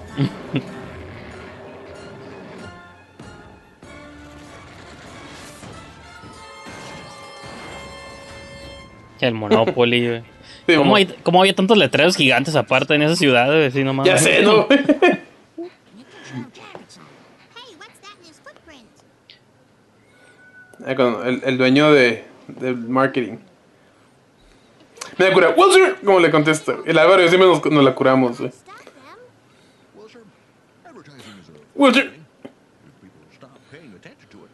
El 9.21 9.33
Monopoly, 9.33 10.07
güey. 10.07 10.23
Sí, 10.65 10.75
¿Cómo, 10.77 10.91
mo. 10.91 10.95
hay, 10.95 11.07
¿Cómo 11.23 11.41
había 11.41 11.53
tantos 11.53 11.77
letreros 11.77 12.15
gigantes 12.15 12.55
aparte 12.55 12.95
en 12.95 13.01
esa 13.01 13.17
ciudad, 13.17 13.47
güey? 13.47 13.69
Sí, 13.69 13.83
no 13.83 13.93
mames. 13.93 14.13
Ya 14.13 14.17
sé, 14.17 14.41
¿no? 14.43 14.65
güey? 14.65 14.79
Hey, 17.53 17.75
what's 17.77 17.99
that 17.99 18.15
in 18.21 18.29
his 18.29 18.39
footprint? 18.39 18.87
Ah, 20.47 20.71
con 20.71 20.72
el, 20.85 21.41
el 21.43 21.57
dueño 21.57 21.91
de, 21.91 22.23
del 22.47 22.77
marketing. 22.77 23.37
Me 25.17 25.25
da 25.25 25.33
cura, 25.33 25.49
Wilson, 25.55 25.95
¿cómo 26.03 26.19
le 26.19 26.31
contesta? 26.31 26.75
El 26.85 26.97
Álvaro 26.97 27.21
y 27.21 27.25
yo 27.25 27.29
siempre 27.29 27.47
nos, 27.47 27.63
nos 27.65 27.83
la 27.83 27.93
curamos, 27.93 28.39
güey. 28.39 28.51
Wilson. 31.75 32.25
if 32.85 33.01
people 33.01 33.21
stop 33.35 33.59
paying 33.71 33.93
attention 33.95 34.29
to 34.29 34.45
it, 34.45 34.51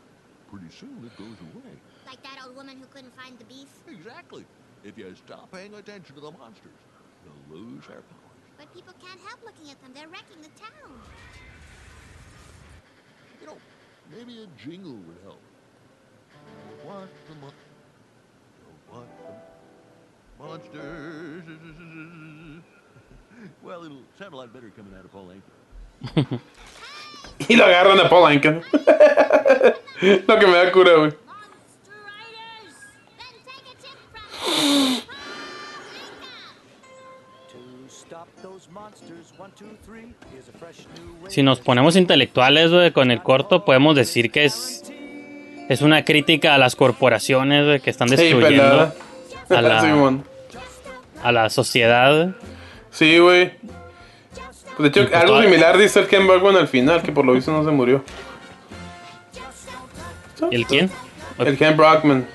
pretty 0.50 0.70
soon 0.74 1.04
it 1.06 1.16
goes 1.18 1.36
away. 1.54 1.74
Like 2.08 2.24
that 2.24 2.40
old 2.46 2.56
woman 2.56 2.78
who 2.78 2.86
couldn't 2.88 3.14
find 3.16 3.38
the 3.38 3.46
beef. 3.46 3.68
Exactly. 3.90 4.46
If 4.86 4.98
you 4.98 5.14
stop 5.16 5.52
paying 5.52 5.74
attention 5.74 6.16
to 6.16 6.22
the 6.22 6.32
monsters, 6.32 6.80
they'll 7.26 7.58
lose 7.60 7.86
their 7.88 8.02
powers. 8.08 8.40
But 8.58 8.74
people 8.74 8.94
can't 9.04 9.20
help 9.28 9.44
looking 9.44 9.70
at 9.70 9.82
them. 9.82 9.92
They're 9.94 10.08
wrecking 10.08 10.42
the 10.42 10.50
town. 10.60 10.92
You 13.42 13.48
know, 13.48 13.58
maybe 14.16 14.44
a 14.44 14.48
jingle 14.64 14.94
would 14.94 15.18
help. 15.24 15.42
Monsters. 20.40 21.44
well, 23.64 23.84
it'll 23.84 24.02
sound 24.18 24.34
a 24.34 24.38
lot 24.38 24.54
better 24.54 24.72
coming 24.76 24.94
out 24.98 25.06
of 25.06 25.12
Paul 25.12 25.32
Anka. 25.32 26.40
Y 27.48 27.56
lo 27.56 27.66
agarran 27.66 28.00
a 28.00 28.10
Paul 28.10 28.28
Anka. 28.28 28.62
lo 30.02 30.40
que 30.40 30.48
me 30.48 30.58
da 30.58 30.72
cura, 30.72 30.94
güey. 30.96 31.14
Si 41.28 41.44
nos 41.44 41.60
ponemos 41.60 41.96
intelectuales, 41.96 42.72
güey, 42.72 42.92
con 42.92 43.12
el 43.12 43.22
corto, 43.22 43.66
podemos 43.66 43.96
decir 43.96 44.32
que 44.32 44.46
es, 44.46 44.92
es 45.70 45.82
una 45.82 46.04
crítica 46.04 46.56
a 46.56 46.58
las 46.58 46.76
corporaciones, 46.76 47.82
que 47.82 47.90
están 47.90 48.10
Sí, 48.10 48.16
destruyendo 48.18 48.48
pelada. 48.64 48.94
a 49.50 49.62
la, 49.62 50.20
a 51.24 51.32
la 51.32 51.50
sociedad. 51.50 52.36
Sí, 52.92 53.18
güey. 53.20 53.54
Pues, 54.78 54.92
de 54.94 55.00
hecho, 55.02 55.10
pues 55.10 55.22
algo 55.22 55.36
toda- 55.36 55.44
similar 55.46 55.78
dice 55.78 56.00
el 56.02 56.08
Ken 56.08 56.28
Baldwin 56.28 56.58
al 56.58 56.68
final, 56.68 57.02
que 57.02 57.12
por 57.12 57.26
lo 57.26 57.34
visto 57.34 57.52
no 57.52 57.64
se 57.64 57.72
murió. 57.72 58.04
¿Y 60.52 60.56
el 60.56 60.66
quién? 60.66 60.90
El 61.38 61.58
Ken 61.58 61.76
Brockman. 61.78 62.26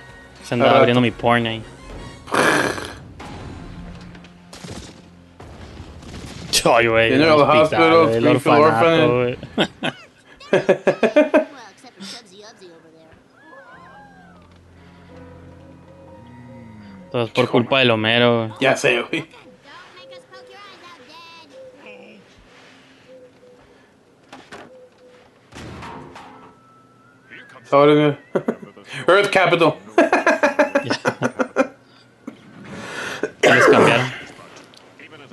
Se 0.43 0.55
andaba 0.55 0.73
Al 0.73 0.79
abriendo 0.79 1.01
mi 1.01 1.11
porn 1.11 1.47
ahí. 1.47 1.63
Ay, 6.67 6.87
güey. 6.87 7.11
General 7.11 7.41
hospital, 7.41 7.93
Hospital, 7.93 8.15
el 8.15 8.27
orfanato, 8.27 9.27
Todo 17.15 17.27
es 17.27 17.31
por 17.31 17.49
culpa 17.49 17.79
del 17.79 17.93
Homero, 17.93 18.39
güey. 18.39 18.59
Ya 18.59 18.77
sé, 18.77 19.01
güey. 19.03 19.25
Earth 29.07 29.31
Capital. 29.31 29.75
Les 33.43 33.67
cambiaron. 33.69 34.13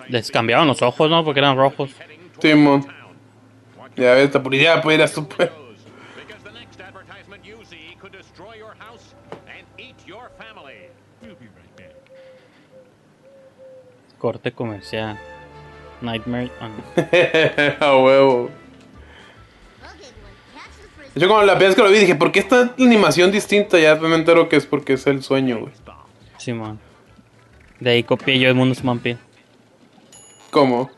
Les 0.07 0.31
cambiaron 0.31 0.67
los 0.67 0.83
ojos, 0.83 1.09
¿no? 1.09 1.25
Porque 1.25 1.39
eran 1.39 1.57
rojos. 1.57 1.89
Simón. 2.39 2.85
Ya 3.95 4.13
ves, 4.13 4.25
esta 4.25 4.43
policía 4.43 4.79
puede 4.83 4.97
ir 4.97 5.03
a 5.03 5.07
super. 5.07 5.60
Corte 14.21 14.51
comercial. 14.51 15.17
Nightmare 15.99 16.51
on... 16.61 16.71
a 17.79 17.97
huevo. 17.97 18.51
Hecho, 21.15 21.27
cuando 21.27 21.47
la 21.47 21.55
vez 21.55 21.73
que 21.73 21.81
lo 21.81 21.89
vi, 21.89 21.97
dije, 21.97 22.13
¿por 22.13 22.31
qué 22.31 22.39
esta 22.39 22.75
animación 22.77 23.31
distinta? 23.31 23.79
Ya 23.79 23.95
me 23.95 24.13
entero 24.13 24.47
que 24.47 24.57
es 24.57 24.67
porque 24.67 24.93
es 24.93 25.07
el 25.07 25.23
sueño, 25.23 25.61
güey. 25.61 25.73
Simón. 26.37 26.79
De 27.79 27.89
ahí 27.89 28.03
copié 28.03 28.37
yo 28.37 28.47
el 28.47 28.53
mundo 28.53 28.75
Smampy. 28.75 29.17
¿Cómo? 30.51 30.91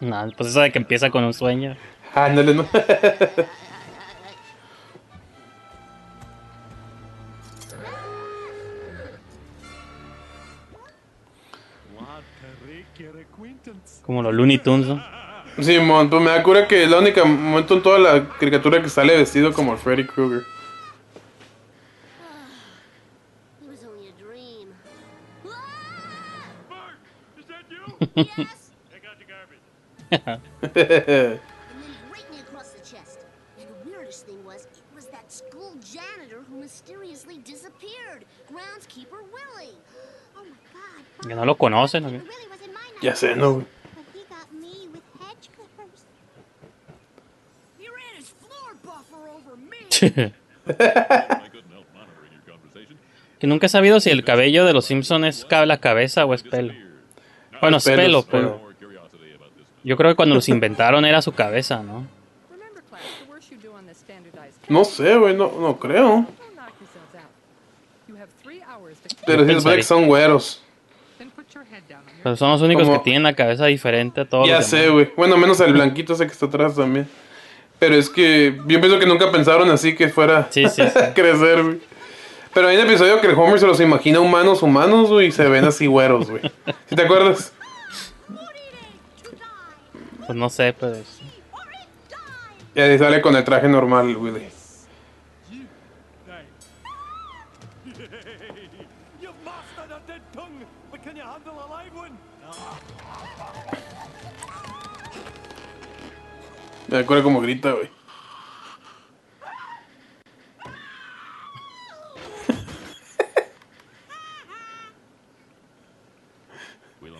Nada, 0.00 0.28
pues 0.36 0.50
eso 0.50 0.60
de 0.60 0.72
que 0.72 0.78
empieza 0.78 1.10
con 1.10 1.22
un 1.22 1.34
sueño. 1.34 1.76
Ándale, 2.12 2.54
¿no? 2.54 2.66
Como 14.08 14.22
los 14.22 14.32
Looney 14.32 14.56
Tunes, 14.56 14.86
¿no? 14.86 15.04
Simón, 15.60 16.08
pues 16.08 16.22
me 16.22 16.30
da 16.30 16.42
cura 16.42 16.66
que 16.66 16.84
es 16.84 16.88
la 16.88 16.98
única 16.98 17.26
momento 17.26 17.74
en 17.74 17.82
toda 17.82 17.98
la 17.98 18.26
caricatura 18.26 18.80
que 18.80 18.88
sale 18.88 19.14
vestido 19.14 19.52
como 19.52 19.76
Freddy 19.76 20.06
Krueger. 20.06 20.46
It 23.60 23.68
was 23.68 23.84
only 23.84 24.08
a 24.08 24.12
dream. 24.18 24.72
Bart, 26.70 26.96
is 27.38 27.44
that 27.48 27.66
you? 27.68 27.80
que 53.38 53.46
nunca 53.46 53.66
he 53.66 53.68
sabido 53.68 54.00
si 54.00 54.10
el 54.10 54.24
cabello 54.24 54.64
de 54.64 54.72
los 54.72 54.86
Simpsons 54.86 55.26
es 55.26 55.46
la 55.66 55.78
cabeza 55.78 56.24
o 56.24 56.34
es 56.34 56.42
pelo. 56.42 56.74
Bueno, 57.60 57.78
es 57.78 57.84
Pelo, 57.84 58.20
es 58.20 58.24
pero 58.26 58.60
yo 59.82 59.96
creo 59.96 60.10
que 60.10 60.16
cuando 60.16 60.34
los 60.34 60.48
inventaron 60.48 61.04
era 61.04 61.22
su 61.22 61.32
cabeza, 61.32 61.82
¿no? 61.82 62.06
No 64.68 64.84
sé, 64.84 65.16
güey, 65.16 65.34
no, 65.34 65.50
no 65.58 65.78
creo. 65.78 66.26
Pero 69.24 69.46
se 69.46 69.54
supone 69.54 69.76
que 69.76 69.82
son 69.82 70.06
güeros. 70.06 70.62
Pero 72.22 72.36
son 72.36 72.50
los 72.50 72.62
únicos 72.62 72.84
Como- 72.84 72.98
que 72.98 73.04
tienen 73.04 73.22
la 73.22 73.34
cabeza 73.34 73.66
diferente 73.66 74.20
a 74.22 74.24
todos 74.24 74.48
Ya 74.48 74.58
los 74.58 74.66
sé, 74.66 74.88
güey. 74.90 75.10
Bueno, 75.16 75.36
menos 75.36 75.60
el 75.60 75.72
blanquito 75.72 76.12
ese 76.12 76.26
que 76.26 76.32
está 76.32 76.46
atrás 76.46 76.76
también. 76.76 77.08
Pero 77.78 77.94
es 77.94 78.10
que 78.10 78.58
yo 78.66 78.80
pienso 78.80 78.98
que 78.98 79.06
nunca 79.06 79.30
pensaron 79.30 79.70
así 79.70 79.94
que 79.94 80.08
fuera 80.08 80.48
Sí, 80.50 80.64
sí, 80.68 80.82
sí. 80.92 80.98
a 80.98 81.14
crecer, 81.14 81.62
güey. 81.62 81.80
Pero 82.54 82.68
hay 82.68 82.76
un 82.76 82.86
episodio 82.86 83.20
que 83.20 83.28
el 83.28 83.34
Homer 83.38 83.60
se 83.60 83.66
los 83.66 83.78
imagina 83.80 84.20
humanos, 84.20 84.62
humanos, 84.62 85.10
güey, 85.10 85.28
y 85.28 85.32
se 85.32 85.46
ven 85.48 85.64
así 85.64 85.86
güeros, 85.86 86.28
güey. 86.30 86.42
¿Sí 86.88 86.96
te 86.96 87.02
acuerdas? 87.02 87.52
Pues 90.26 90.36
no 90.36 90.50
sé, 90.50 90.74
pero. 90.78 90.96
Y 92.74 92.80
ahí 92.80 92.98
sale 92.98 93.20
con 93.20 93.36
el 93.36 93.44
traje 93.44 93.68
normal, 93.68 94.16
Willy. 94.16 94.48
Me 106.88 106.98
acuerdo 106.98 107.24
como 107.24 107.40
grita, 107.40 107.72
güey. 107.72 107.88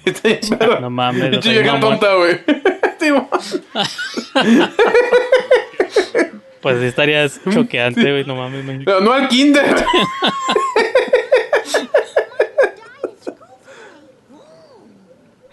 No 0.80 0.90
mames, 0.90 1.30
Pinche 1.30 1.38
o 1.38 1.42
sea, 1.42 1.52
vieja 1.52 1.72
mamón. 1.74 2.00
tonta, 2.00 2.14
güey. 2.14 2.40
Pues 6.60 6.80
sí 6.80 6.86
estaría 6.86 7.28
choqueante, 7.28 8.02
güey, 8.02 8.24
no 8.24 8.34
mames. 8.34 8.64
man. 8.64 8.82
Pero 8.84 8.98
no 9.00 9.12
al 9.12 9.28
kinder. 9.28 9.76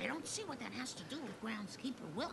I 0.01 0.07
don't 0.07 0.25
see 0.25 0.41
what 0.47 0.57
that 0.59 0.71
has 0.81 0.93
to 0.95 1.03
do 1.07 1.17
with 1.21 1.31
groundskeeper 1.43 2.07
Will. 2.15 2.31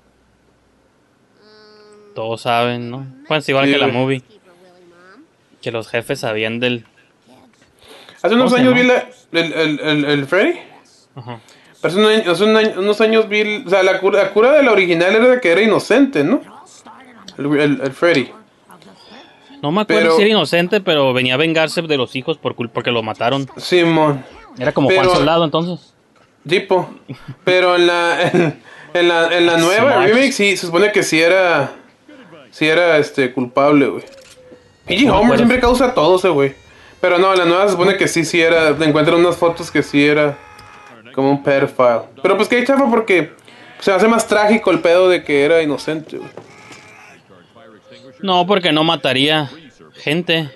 Todos 2.14 2.42
saben, 2.42 2.90
¿no? 2.90 3.06
Pues 3.28 3.48
igual 3.48 3.66
Sí, 3.66 3.72
que 3.72 3.78
la 3.78 3.86
güey. 3.86 3.96
movie. 3.98 4.22
Que 5.60 5.70
los 5.70 5.88
jefes 5.88 6.20
sabían 6.20 6.60
del... 6.60 6.84
Hace 8.22 8.34
unos 8.34 8.52
¿Cómo 8.52 8.56
se 8.56 8.62
años 8.62 8.74
vi 8.74 8.82
la, 8.84 9.08
el, 9.32 9.52
el, 9.52 9.80
el, 9.80 10.04
el 10.04 10.26
Freddy. 10.26 10.58
Ajá. 11.16 11.40
Pero 11.80 11.92
hace, 11.94 11.98
un 12.00 12.06
año- 12.06 12.30
hace 12.32 12.44
un 12.44 12.56
año- 12.56 12.74
unos 12.78 13.00
años 13.00 13.28
vi. 13.28 13.64
O 13.66 13.68
sea, 13.70 13.82
la 13.82 13.98
cura, 13.98 14.22
la 14.22 14.30
cura 14.30 14.52
de 14.52 14.62
la 14.62 14.70
original 14.72 15.14
era 15.14 15.26
de 15.28 15.40
que 15.40 15.50
era 15.50 15.60
inocente, 15.62 16.22
¿no? 16.22 16.40
El, 17.38 17.46
el, 17.60 17.80
el 17.80 17.92
Freddy. 17.92 18.30
No 19.60 19.72
me 19.72 19.80
acuerdo 19.82 20.02
Pero- 20.02 20.16
si 20.16 20.22
era 20.22 20.30
inocente, 20.30 20.80
pero 20.80 21.12
venía 21.12 21.34
a 21.34 21.36
vengarse 21.36 21.82
de 21.82 21.96
los 21.96 22.14
hijos 22.14 22.38
por 22.38 22.54
culpa 22.54 22.74
porque 22.74 22.90
lo 22.92 23.02
mataron. 23.02 23.48
Simón. 23.56 24.24
Era 24.58 24.72
como 24.72 24.88
Pero- 24.88 25.02
Juan 25.02 25.16
Soldado 25.16 25.44
entonces. 25.44 25.92
Tipo. 26.48 26.88
Pero 27.44 27.74
en 27.76 27.86
la, 27.88 28.22
en, 28.32 28.60
en 28.94 29.08
la, 29.08 29.36
en 29.36 29.46
la 29.46 29.56
nueva 29.56 29.92
Smash. 29.94 30.08
remake 30.08 30.32
sí, 30.32 30.56
se 30.56 30.66
supone 30.66 30.92
que 30.92 31.02
sí 31.02 31.20
era. 31.20 31.72
Sí 32.52 32.68
era 32.68 32.98
este 32.98 33.32
culpable, 33.32 33.86
güey. 33.86 34.04
Pinche 34.86 35.10
Homer 35.10 35.36
siempre 35.36 35.58
causa 35.58 35.94
todo 35.94 36.16
ese 36.16 36.28
güey. 36.28 36.54
Pero 37.00 37.18
no, 37.18 37.34
la 37.34 37.44
nueva 37.44 37.64
se 37.64 37.72
supone 37.72 37.96
que 37.96 38.06
sí, 38.06 38.24
sí 38.24 38.40
era. 38.40 38.68
Encuentran 38.68 39.18
unas 39.18 39.36
fotos 39.36 39.70
que 39.70 39.82
sí 39.82 40.06
era. 40.06 40.38
Como 41.14 41.30
un 41.30 41.42
pedophile. 41.42 42.02
Pero 42.22 42.36
pues 42.36 42.48
que 42.48 42.64
chafa 42.64 42.88
porque. 42.88 43.32
Se 43.80 43.90
hace 43.90 44.06
más 44.06 44.28
trágico 44.28 44.70
el 44.70 44.78
pedo 44.78 45.08
de 45.08 45.24
que 45.24 45.44
era 45.44 45.60
inocente, 45.60 46.18
güey. 46.18 46.30
No, 48.20 48.46
porque 48.46 48.70
no 48.70 48.84
mataría 48.84 49.50
gente. 49.94 50.48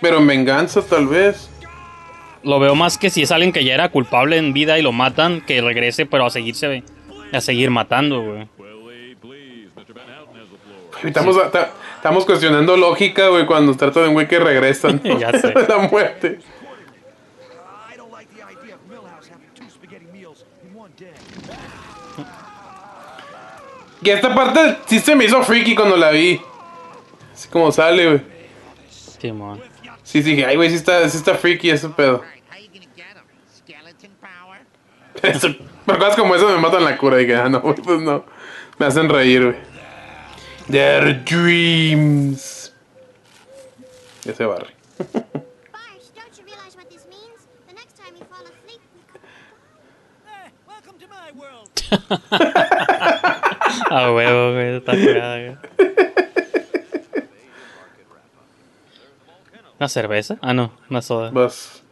Pero 0.00 0.18
en 0.18 0.26
venganza, 0.26 0.82
tal 0.82 1.08
vez. 1.08 1.50
Lo 2.44 2.60
veo 2.60 2.76
más 2.76 2.98
que 2.98 3.10
si 3.10 3.22
es 3.22 3.32
alguien 3.32 3.52
que 3.52 3.64
ya 3.64 3.74
era 3.74 3.88
culpable 3.88 4.36
en 4.36 4.52
vida 4.52 4.78
y 4.78 4.82
lo 4.82 4.92
matan, 4.92 5.40
que 5.40 5.60
regrese, 5.60 6.06
pero 6.06 6.26
a 6.26 6.30
seguirse 6.30 6.84
a 7.32 7.40
seguir 7.40 7.70
matando, 7.70 8.22
güey. 8.22 8.48
Estamos, 11.04 11.36
ta- 11.52 11.70
estamos 11.96 12.24
cuestionando 12.24 12.76
lógica, 12.76 13.28
güey, 13.28 13.46
cuando 13.46 13.72
se 13.72 13.78
trata 13.78 14.00
de 14.00 14.08
un 14.08 14.14
güey 14.14 14.26
que 14.28 14.38
regresa, 14.38 14.88
¿no? 14.92 15.00
Ya 15.18 15.32
sé. 15.32 15.52
La 15.68 15.78
muerte. 15.78 16.38
Y 24.00 24.10
esta 24.10 24.34
parte 24.34 24.78
sí 24.86 24.98
se 25.00 25.14
me 25.16 25.24
hizo 25.24 25.42
freaky 25.42 25.74
cuando 25.74 25.96
la 25.96 26.10
vi. 26.10 26.40
Así 27.32 27.48
como 27.48 27.72
sale, 27.72 28.06
güey. 28.06 28.22
Sí, 30.04 30.22
sí, 30.22 30.30
dije, 30.30 30.46
ay, 30.46 30.56
güey, 30.56 30.70
sí 30.70 30.76
está, 30.76 31.06
sí 31.08 31.16
está 31.18 31.34
freaky 31.34 31.70
ese 31.70 31.88
pedo. 31.88 32.22
Eso- 35.22 35.48
Pero 35.84 35.98
cosas 35.98 36.16
como 36.16 36.34
eso 36.36 36.48
me 36.48 36.58
matan 36.58 36.84
la 36.84 36.96
cura. 36.96 37.16
Dije, 37.16 37.34
ah, 37.34 37.48
no, 37.48 37.60
güey, 37.60 37.74
pues 37.76 38.00
no. 38.00 38.24
Me 38.78 38.86
hacen 38.86 39.08
reír, 39.08 39.44
güey. 39.44 39.56
Their 40.68 41.14
dreams. 41.14 42.72
Ya 44.24 44.34
se 44.34 44.44
barre. 44.44 44.68
Barsh, 44.98 46.10
don't 46.14 46.38
you 46.38 46.44
realize 46.44 46.76
what 46.76 46.90
this 46.90 47.06
means? 47.08 47.46
The 47.66 47.74
next 47.74 47.96
time 47.96 48.14
you 48.16 48.24
fall 48.24 48.44
asleep, 48.44 48.80
we 48.94 49.02
could 49.10 49.20
welcome 50.66 50.98
to 50.98 51.06
my 51.08 51.32
world. 51.32 51.70
A 53.90 54.10
huevo, 54.12 54.52
güey, 54.52 54.76
está. 54.76 54.92
¿Una 59.80 59.88
cerveza? 59.88 60.38
Ah, 60.42 60.52
no, 60.52 60.72
una 60.90 61.00
soda. 61.00 61.28
It's 61.28 61.82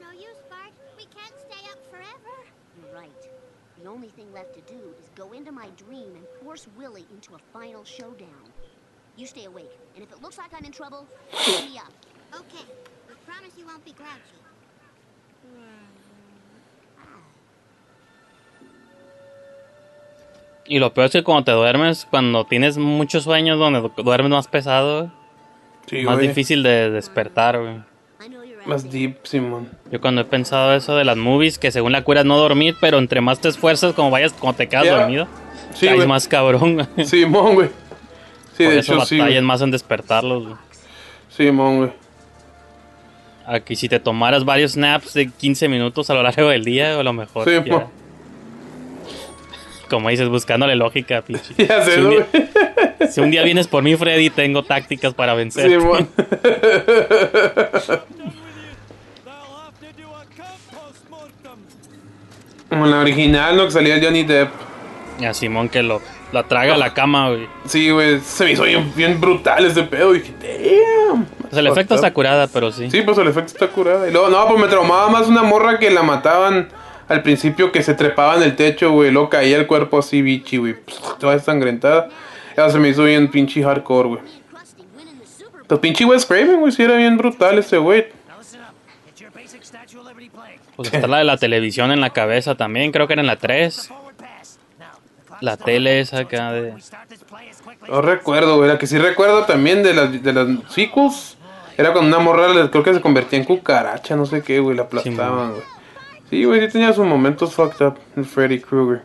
no 0.00 0.10
use, 0.10 0.40
Bart. 0.48 0.72
We 0.96 1.04
can't 1.04 1.34
stay 1.38 1.68
up 1.70 1.78
forever. 1.90 2.34
You're 2.80 2.94
right. 2.94 3.28
The 3.82 3.88
only 3.88 4.08
thing 4.08 4.32
left 4.32 4.54
to 4.54 4.60
do 4.62 4.78
is 5.00 5.10
go 5.14 5.32
into 5.32 5.52
my 5.52 5.68
dream 5.76 6.14
and 6.16 6.26
force 6.42 6.66
Willie 6.78 7.06
into 7.12 7.34
a 7.34 7.38
final 7.52 7.84
showdown. 7.84 8.52
You 9.16 9.26
stay 9.26 9.44
awake, 9.44 9.76
and 9.94 10.02
if 10.02 10.10
it 10.10 10.22
looks 10.22 10.38
like 10.38 10.51
I'm 10.62 10.66
in 10.66 10.72
trouble, 10.72 11.06
me 11.68 11.76
up. 11.76 11.90
Okay, 12.32 12.64
we 13.08 13.14
promise 13.26 13.50
you 13.58 13.66
won't 13.66 13.84
be 13.84 13.90
grouchy. 13.90 14.38
Y 20.66 20.78
lo 20.78 20.94
peor 20.94 21.06
es 21.06 21.12
que 21.12 21.24
cuando 21.24 21.44
te 21.44 21.50
duermes, 21.50 22.06
cuando 22.08 22.44
tienes 22.44 22.78
muchos 22.78 23.24
sueños 23.24 23.58
donde 23.58 23.80
du- 23.80 23.92
duermes 24.04 24.30
más 24.30 24.46
pesado, 24.46 25.10
Sí, 25.88 26.02
más 26.04 26.18
difícil 26.20 26.62
de 26.62 26.90
despertar, 26.90 27.58
güey. 27.58 27.80
Más 28.64 28.88
deep, 28.88 29.16
Simón. 29.24 29.68
Yo 29.90 30.00
cuando 30.00 30.20
he 30.20 30.24
pensado 30.24 30.72
eso 30.76 30.94
de 30.94 31.04
las 31.04 31.16
movies, 31.16 31.58
que 31.58 31.72
según 31.72 31.90
la 31.90 32.04
cura 32.04 32.20
es 32.20 32.26
no 32.26 32.36
dormir, 32.38 32.76
pero 32.80 32.98
entre 32.98 33.20
más 33.20 33.40
te 33.40 33.48
esfuerzas, 33.48 33.92
como 33.94 34.12
vayas, 34.12 34.32
como 34.34 34.54
te 34.54 34.68
quedas 34.68 34.84
Ya. 34.84 34.98
dormido, 35.00 35.26
Sí, 35.74 35.86
caes 35.88 36.06
más 36.06 36.28
cabrón. 36.28 36.86
Simón, 37.04 37.54
güey. 37.56 37.70
Sí, 38.56 38.64
Por 38.64 38.72
de 38.74 38.78
eso 38.80 38.94
hecho, 38.94 39.04
sí. 39.06 39.18
batallas 39.18 39.38
güey. 39.40 39.46
más 39.46 39.60
en 39.62 39.70
despertarlos. 39.70 40.42
güey. 40.44 40.56
Simón, 41.30 41.76
güey. 41.78 41.90
Aquí 43.46 43.74
si 43.76 43.88
te 43.88 43.98
tomaras 43.98 44.44
varios 44.44 44.76
naps 44.76 45.14
de 45.14 45.28
15 45.30 45.68
minutos 45.68 46.08
a 46.10 46.14
lo 46.14 46.22
largo 46.22 46.48
del 46.48 46.64
día, 46.64 46.98
a 46.98 47.02
lo 47.02 47.12
mejor. 47.12 47.48
Sí, 47.48 47.56
ya. 47.68 47.86
Como 49.90 50.08
dices, 50.08 50.28
buscándole 50.28 50.74
lógica, 50.76 51.22
pinche. 51.22 51.54
Ya 51.68 51.82
sé, 51.84 51.94
si, 51.94 51.98
un 52.00 52.04
¿no, 52.04 52.10
día, 52.10 52.26
si 53.10 53.20
un 53.20 53.30
día 53.30 53.42
vienes 53.42 53.66
por 53.68 53.82
mí, 53.82 53.96
Freddy, 53.96 54.30
tengo 54.30 54.62
tácticas 54.62 55.12
para 55.14 55.34
vencer. 55.34 55.68
Simón. 55.68 56.08
Como 62.68 62.86
en 62.86 62.90
la 62.90 63.00
original, 63.00 63.56
¿no? 63.56 63.64
Que 63.66 63.70
salía 63.70 63.96
el 63.96 64.04
Johnny 64.04 64.24
Depp. 64.24 64.50
Y 65.20 65.24
a 65.26 65.34
Simón 65.34 65.68
que 65.68 65.82
lo, 65.82 66.00
la 66.32 66.42
traga 66.44 66.74
a 66.74 66.78
la 66.78 66.92
cama, 66.94 67.28
güey. 67.30 67.46
Sí, 67.66 67.90
güey. 67.90 68.20
Se 68.20 68.44
me 68.44 68.52
hizo 68.52 68.64
bien, 68.64 68.92
bien 68.96 69.20
brutal 69.20 69.64
ese 69.66 69.82
pedo. 69.82 70.12
Dije, 70.12 70.32
damn. 70.40 71.24
Pues 71.24 71.52
el 71.54 71.66
efecto 71.66 71.94
está 71.94 72.12
curada, 72.12 72.46
pero 72.46 72.72
sí. 72.72 72.90
Sí, 72.90 73.02
pues 73.02 73.18
el 73.18 73.28
efecto 73.28 73.52
está 73.52 73.68
curado. 73.68 74.08
Y 74.08 74.12
luego, 74.12 74.28
no, 74.28 74.46
pues 74.48 74.60
me 74.60 74.68
traumaba 74.68 75.08
más 75.08 75.28
una 75.28 75.42
morra 75.42 75.78
que 75.78 75.90
la 75.90 76.02
mataban 76.02 76.68
al 77.08 77.22
principio 77.22 77.70
que 77.70 77.82
se 77.82 77.94
trepaba 77.94 78.36
en 78.36 78.42
el 78.42 78.56
techo, 78.56 78.90
güey. 78.90 79.10
Luego 79.10 79.28
caía 79.28 79.56
el 79.58 79.66
cuerpo 79.66 79.98
así, 79.98 80.22
bichi, 80.22 80.56
güey. 80.56 80.76
Toda 81.20 81.34
desangrentada. 81.34 82.08
Eso 82.56 82.70
se 82.70 82.78
me 82.78 82.88
hizo 82.88 83.04
bien 83.04 83.30
pinche 83.30 83.62
hardcore, 83.62 84.08
güey. 84.08 84.20
Pues 85.66 85.80
pinche 85.80 86.04
Wes 86.04 86.26
Craven, 86.26 86.60
güey. 86.60 86.72
Sí 86.72 86.82
era 86.82 86.96
bien 86.96 87.16
brutal 87.16 87.58
ese 87.58 87.78
güey. 87.78 88.06
Pues 90.76 90.92
está 90.92 91.06
la 91.06 91.18
de 91.18 91.24
la 91.24 91.36
televisión 91.36 91.92
en 91.92 92.00
la 92.00 92.10
cabeza 92.10 92.54
también, 92.54 92.92
creo 92.92 93.06
que 93.06 93.12
era 93.12 93.20
en 93.20 93.26
la 93.26 93.36
3. 93.36 93.90
La 95.42 95.56
tele 95.56 95.98
esa 95.98 96.20
acá 96.20 96.52
de... 96.52 96.74
No 97.88 98.00
recuerdo, 98.00 98.58
güey. 98.58 98.68
La 98.68 98.78
que 98.78 98.86
sí 98.86 98.96
recuerdo 98.96 99.44
también 99.44 99.82
de 99.82 99.92
las, 99.92 100.22
de 100.22 100.32
las 100.32 100.46
sequels 100.72 101.36
era 101.76 101.92
cuando 101.92 102.16
una 102.16 102.24
morra 102.24 102.70
creo 102.70 102.84
que 102.84 102.94
se 102.94 103.00
convertía 103.00 103.40
en 103.40 103.44
cucaracha, 103.44 104.14
no 104.14 104.24
sé 104.24 104.42
qué, 104.42 104.60
güey. 104.60 104.76
La 104.76 104.84
aplastaban, 104.84 105.50
güey. 105.50 105.62
Sí, 106.30 106.44
güey, 106.44 106.60
sí 106.60 106.68
tenía 106.68 106.92
sus 106.92 107.04
momentos 107.04 107.54
fucked 107.54 107.84
up. 107.84 107.98
El 108.16 108.24
Freddy 108.24 108.60
Krueger. 108.60 109.02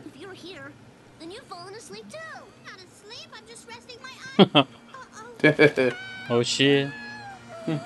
Oh 6.30 6.42
shit. 6.42 6.88
Goodbye, 7.66 7.80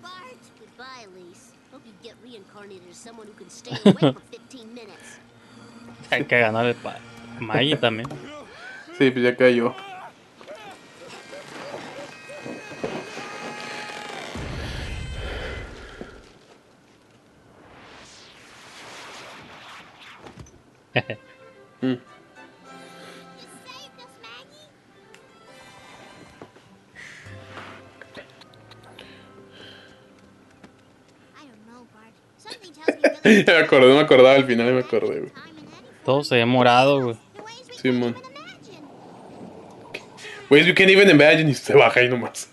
Bart. 0.00 0.38
Goodbye, 0.60 1.04
Elise. 1.04 1.52
Hope 1.72 1.82
you 1.84 1.92
get 2.00 2.14
reincarnated 2.22 2.88
as 2.88 2.96
someone 2.96 3.26
who 3.26 3.32
can 3.32 3.50
stay 3.50 3.74
15 3.74 3.94
minutes. 4.00 4.22
Hay 6.10 6.24
que 6.24 6.38
ganarle 6.38 6.74
pa 6.74 6.96
Maggie 7.38 7.76
también. 7.76 8.08
Sí, 8.96 9.10
pues 9.10 9.24
ya 9.24 9.36
cayó. 9.36 9.74
Mm. 21.80 21.94
me 33.46 33.56
acordé, 33.58 33.88
no 33.88 33.94
me 33.94 34.00
acordaba 34.00 34.34
al 34.34 34.44
final, 34.44 34.72
me 34.72 34.80
acordé, 34.80 35.20
güey. 35.20 35.47
Todo 36.08 36.24
se 36.24 36.36
ve 36.36 36.46
morado, 36.46 37.02
güey. 37.02 37.16
Simón. 37.82 38.16
Ways 40.48 40.64
you 40.66 40.74
can't 40.74 40.88
even 40.88 41.10
imagine 41.10 41.50
y 41.50 41.54
se 41.54 41.74
baja 41.74 42.00
ahí 42.00 42.08
nomás. 42.08 42.48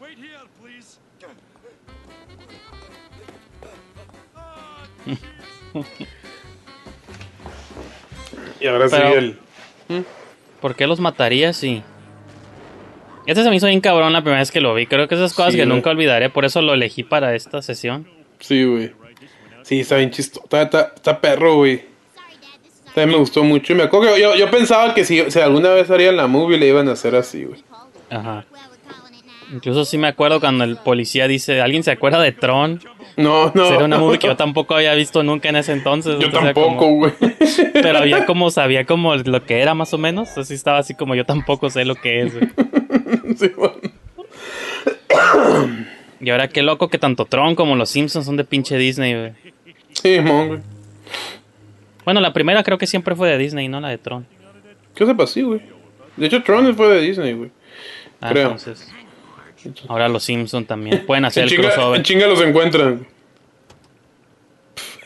Wait 0.00 0.16
here, 0.16 0.48
please. 0.58 0.98
y 8.58 8.66
ahora 8.66 8.86
Pero- 8.88 9.06
sigue 9.06 9.18
el. 9.18 9.38
¿Por 10.60 10.74
qué 10.76 10.86
los 10.86 11.00
mataría 11.00 11.52
si? 11.52 11.82
Este 13.26 13.42
se 13.42 13.50
me 13.50 13.56
hizo 13.56 13.66
bien 13.66 13.80
cabrón 13.80 14.12
la 14.12 14.22
primera 14.22 14.40
vez 14.40 14.50
que 14.50 14.60
lo 14.60 14.74
vi. 14.74 14.86
Creo 14.86 15.06
que 15.08 15.14
esas 15.14 15.34
cosas 15.34 15.52
Sí, 15.52 15.58
que 15.58 15.64
güey. 15.64 15.74
nunca 15.76 15.90
olvidaré. 15.90 16.30
Por 16.30 16.44
eso 16.44 16.62
lo 16.62 16.74
elegí 16.74 17.02
para 17.04 17.34
esta 17.34 17.62
sesión. 17.62 18.08
Sí, 18.40 18.64
güey. 18.64 18.92
Sí, 19.62 19.80
está 19.80 19.96
bien 19.96 20.10
chistoso. 20.10 20.44
Está, 20.44 20.62
está- 20.62 20.92
está 20.96 21.20
perro, 21.20 21.56
güey. 21.56 21.84
También 22.94 23.10
me 23.10 23.16
gustó 23.18 23.44
mucho. 23.44 23.72
Y 23.72 23.76
me 23.76 23.84
acuerdo 23.84 24.14
que 24.14 24.20
yo, 24.20 24.34
yo 24.34 24.50
pensaba 24.50 24.94
que 24.94 25.04
si, 25.04 25.30
si 25.30 25.38
alguna 25.38 25.70
vez 25.70 25.90
harían 25.90 26.16
la 26.16 26.26
movie 26.26 26.58
le 26.58 26.66
iban 26.66 26.88
a 26.88 26.92
hacer 26.92 27.14
así, 27.14 27.44
güey. 27.44 27.62
Ajá. 28.10 28.44
Incluso 29.52 29.84
sí 29.84 29.96
me 29.98 30.08
acuerdo 30.08 30.40
cuando 30.40 30.64
el 30.64 30.76
policía 30.76 31.28
dice, 31.28 31.60
¿alguien 31.60 31.82
se 31.84 31.90
acuerda 31.92 32.20
de 32.20 32.32
Tron? 32.32 32.80
No, 33.16 33.50
no. 33.54 33.66
Era 33.66 33.84
una 33.84 33.98
movie 33.98 34.18
que 34.18 34.26
yo 34.28 34.36
tampoco 34.36 34.74
había 34.74 34.94
visto 34.94 35.22
nunca 35.22 35.48
en 35.48 35.56
ese 35.56 35.72
entonces. 35.72 36.16
Yo 36.18 36.30
tampoco, 36.30 36.76
como- 36.76 36.96
güey. 36.96 37.12
Pero 37.74 37.98
había 37.98 38.24
como, 38.26 38.50
sabía 38.50 38.84
como 38.86 39.14
lo 39.16 39.44
que 39.44 39.60
era 39.60 39.74
más 39.74 39.92
o 39.94 39.98
menos. 39.98 40.36
Así 40.38 40.54
estaba 40.54 40.78
así 40.78 40.94
como 40.94 41.14
yo 41.14 41.24
tampoco 41.26 41.68
sé 41.70 41.84
lo 41.84 41.94
que 41.96 42.22
es, 42.22 42.34
güey. 42.34 42.48
Y 46.22 46.28
ahora 46.30 46.48
qué 46.48 46.62
loco 46.62 46.88
que 46.88 46.98
tanto 46.98 47.24
Tron 47.24 47.54
como 47.54 47.76
los 47.76 47.88
Simpsons 47.88 48.26
son 48.26 48.36
de 48.36 48.44
pinche 48.44 48.76
Disney, 48.76 49.14
güey. 49.14 49.32
Sí, 49.92 50.20
mon, 50.20 50.48
güey. 50.48 50.60
Bueno, 52.04 52.20
la 52.20 52.32
primera 52.32 52.62
creo 52.62 52.76
que 52.78 52.86
siempre 52.86 53.14
fue 53.14 53.28
de 53.30 53.38
Disney, 53.38 53.68
no 53.68 53.80
la 53.80 53.88
de 53.88 53.98
Tron. 53.98 54.26
¿Qué 54.94 55.06
sepa 55.06 55.24
así, 55.24 55.40
güey? 55.42 55.62
De 56.16 56.26
hecho, 56.26 56.42
Tron 56.42 56.74
fue 56.76 56.88
de 56.88 57.00
Disney, 57.00 57.32
güey. 57.32 57.50
Ah, 58.20 58.28
Creo. 58.30 58.42
entonces. 58.44 58.86
Ahora 59.88 60.08
los 60.08 60.24
Simpsons 60.24 60.66
también. 60.66 61.06
Pueden 61.06 61.24
hacer 61.24 61.44
el 61.44 61.50
chinga, 61.50 61.72
crossover. 61.72 61.98
en 61.98 62.04
chinga 62.04 62.26
los 62.26 62.40
encuentran. 62.40 63.06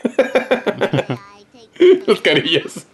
Las 2.07 2.21
carillas. 2.21 2.87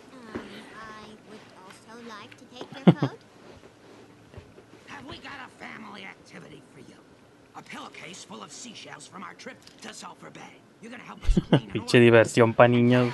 Pinche 11.73 11.99
diversión 11.99 12.53
para 12.53 12.69
niños. 12.69 13.13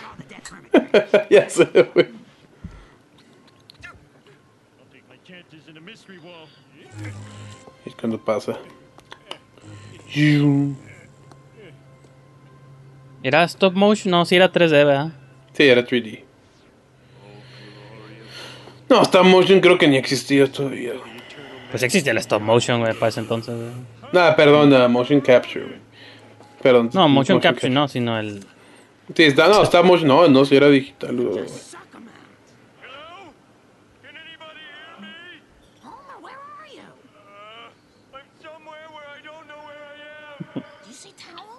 ya 1.30 1.50
sé, 1.50 1.66
güey. 1.94 2.08
Cuando 8.00 8.18
pasa. 8.18 8.58
¿Era 13.24 13.44
stop 13.44 13.74
motion? 13.74 14.12
No, 14.12 14.26
sí 14.26 14.36
era 14.36 14.52
3D, 14.52 14.72
¿verdad? 14.72 15.12
Sí, 15.54 15.64
era 15.64 15.86
3D. 15.86 16.24
No, 18.90 19.02
stop 19.02 19.26
motion 19.26 19.60
creo 19.60 19.78
que 19.78 19.88
ni 19.88 19.98
existía 19.98 20.50
todavía. 20.50 20.94
Pues 21.72 21.84
existía 21.84 22.14
el 22.14 22.20
stop 22.20 22.42
motion, 22.42 22.80
güey, 22.80 22.94
para 22.94 23.10
ese 23.10 23.20
entonces. 23.20 23.54
Nada, 24.14 24.36
perdón, 24.36 24.72
uh, 24.72 24.88
motion 24.88 25.20
capture, 25.20 25.66
güey. 25.66 25.80
Perdón. 26.62 26.90
No, 26.94 27.10
motion 27.10 27.40
capture 27.40 27.70
no, 27.70 27.88
sino 27.88 28.18
el... 28.18 28.46
Sí, 29.14 29.24
está, 29.24 29.48
no, 29.48 29.64
stop 29.64 29.86
motion, 29.86 30.08
no, 30.08 30.28
no, 30.28 30.46
si 30.46 30.56
era 30.56 30.70
digital, 30.70 31.16
güey. 31.16 31.46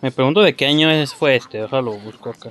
Me 0.01 0.11
pregunto 0.13 0.41
de 0.43 0.55
qué 0.55 0.67
año 0.67 0.91
es, 0.91 1.15
fue 1.15 1.37
este. 1.37 1.59
Déjalo, 1.59 1.93
busco 1.93 2.31
acá. 2.31 2.51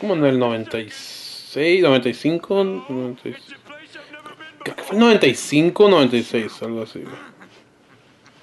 Como 0.00 0.14
en 0.14 0.24
el 0.24 0.38
96, 0.38 1.82
95, 1.82 2.64
96. 2.88 3.36
Creo 4.62 4.76
que 4.76 4.82
fue 4.82 4.96
el 4.96 5.00
95, 5.00 5.88
96, 5.90 6.62
algo 6.62 6.82
así. 6.82 7.02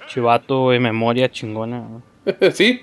Chivato 0.08 0.70
de 0.70 0.80
memoria 0.80 1.30
chingona. 1.30 1.80
güey. 2.24 2.52
¿Sí? 2.52 2.80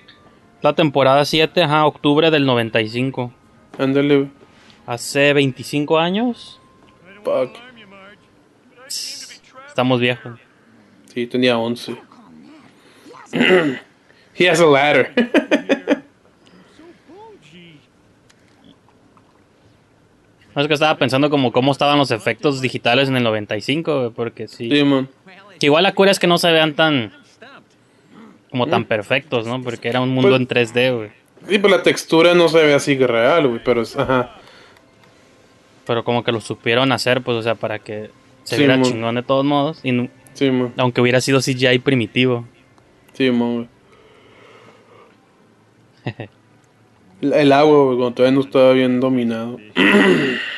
La 0.62 0.74
temporada 0.74 1.24
7, 1.24 1.64
ajá, 1.64 1.86
octubre 1.86 2.32
del 2.32 2.46
95. 2.46 3.32
Ándale. 3.78 4.30
Hace 4.86 5.34
25 5.34 5.98
años. 5.98 6.60
Fuck. 7.24 7.58
Estamos 9.68 10.00
viejos. 10.00 10.40
Sí, 11.14 11.28
tenía 11.28 11.58
11. 11.58 11.96
He 14.38 14.50
has 14.50 14.60
a 14.60 14.66
ladder. 14.66 15.14
No, 20.56 20.62
es 20.62 20.68
que 20.68 20.74
estaba 20.74 20.98
pensando 20.98 21.30
como 21.30 21.52
cómo 21.52 21.72
estaban 21.72 21.98
los 21.98 22.12
efectos 22.12 22.62
digitales 22.62 23.10
en 23.10 23.18
el 23.18 23.24
95, 23.24 24.00
güey, 24.00 24.10
porque 24.12 24.48
sí. 24.48 24.70
Sí, 24.70 24.84
man. 24.84 25.10
Igual 25.62 25.84
la 25.84 25.94
cura 25.94 26.12
es 26.12 26.20
que 26.20 26.28
no 26.28 26.38
se 26.38 26.52
vean 26.52 26.74
tan... 26.74 27.14
Como 28.52 28.68
tan 28.68 28.86
perfectos, 28.86 29.46
¿no? 29.48 29.62
Porque 29.62 29.90
era 29.90 30.00
un 30.00 30.10
mundo 30.10 30.30
Pues- 30.30 30.40
en 30.42 30.48
3D, 30.48 30.96
güey. 30.96 31.10
Sí, 31.48 31.60
pues 31.60 31.72
la 31.72 31.84
textura 31.84 32.34
no 32.34 32.48
se 32.48 32.64
ve 32.64 32.74
así 32.74 32.98
real, 32.98 33.48
güey, 33.48 33.62
pero 33.64 33.82
es, 33.82 33.96
ajá. 33.98 34.36
Pero 35.86 36.04
como 36.04 36.24
que 36.24 36.32
lo 36.32 36.42
supieron 36.42 36.92
hacer, 36.92 37.22
pues, 37.22 37.38
o 37.38 37.42
sea, 37.44 37.54
para 37.56 37.80
que 37.80 38.10
se 38.44 38.56
Sí, 38.56 38.62
viera 38.62 38.78
mon. 38.78 38.90
chingón 38.90 39.14
de 39.16 39.24
todos 39.24 39.46
modos. 39.46 39.80
Y 39.84 40.10
Sí, 40.34 40.50
man. 40.50 40.74
aunque 40.78 41.02
hubiera 41.02 41.22
sido 41.22 41.40
CGI 41.42 41.80
primitivo. 41.80 42.48
Sí, 43.14 43.30
man, 43.30 43.54
güey. 43.56 43.68
El, 47.22 47.52
agua, 47.54 47.86
güey, 47.86 47.98
cuando 47.98 48.14
todavía 48.14 48.36
no 48.36 48.42
estaba 48.42 48.74
bien 48.74 49.00
dominado. 49.00 49.60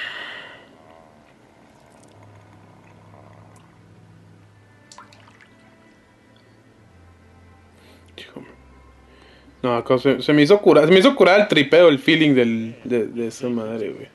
No, 9.64 9.76
acá 9.76 9.98
se, 9.98 10.22
se 10.22 10.34
me 10.34 10.44
hizo 10.44 10.62
curar, 10.62 10.86
se 10.86 10.92
me 10.92 11.00
hizo 11.00 11.16
curar 11.16 11.42
el 11.42 11.48
tripeo, 11.48 11.90
el 11.90 11.98
feeling 11.98 12.36
del, 12.36 12.76
de, 12.84 13.08
de 13.08 13.28
esa 13.28 13.50
madre, 13.50 13.92
güey. 13.92 14.08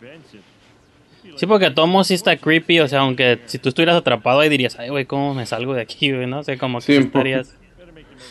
Sí, 1.36 1.46
porque 1.46 1.70
Tomo 1.70 2.04
sí 2.04 2.14
está 2.14 2.36
creepy, 2.36 2.80
o 2.80 2.88
sea, 2.88 3.00
aunque 3.00 3.40
si 3.46 3.58
tú 3.58 3.68
estuvieras 3.68 3.96
atrapado 3.96 4.40
ahí 4.40 4.48
dirías, 4.48 4.78
ay, 4.78 4.90
güey, 4.90 5.04
¿cómo 5.04 5.34
me 5.34 5.44
salgo 5.44 5.74
de 5.74 5.82
aquí, 5.82 6.12
güey? 6.12 6.26
No 6.26 6.40
o 6.40 6.42
sé, 6.42 6.58
como 6.58 6.78
que 6.78 6.84
Sí, 6.84 6.94
estarías... 6.94 7.54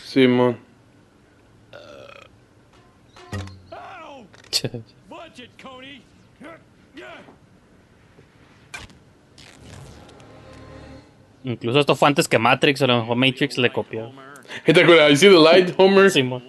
Sí, 0.04 0.28
Incluso 11.43 11.80
esto 11.80 11.95
fue 11.95 12.08
antes 12.08 12.28
que 12.28 12.38
Matrix, 12.38 12.82
a 12.82 12.88
lo 12.88 13.02
mejor 13.02 13.16
Matrix 13.18 13.58
le 13.58 13.72
copió. 13.72 14.12
¿Y 14.68 14.74
te 14.74 14.82
acuerdas? 14.82 15.12
I 15.12 15.16
see 15.16 15.30
the 15.30 15.39
light, 15.39 15.74
Homer. 15.78 16.12
Simón. 16.12 16.43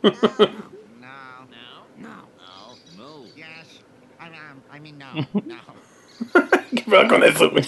It's 0.00 0.62
¿Qué 6.74 6.82
pasa 6.90 7.08
con 7.08 7.24
eso, 7.24 7.50
güey? 7.50 7.64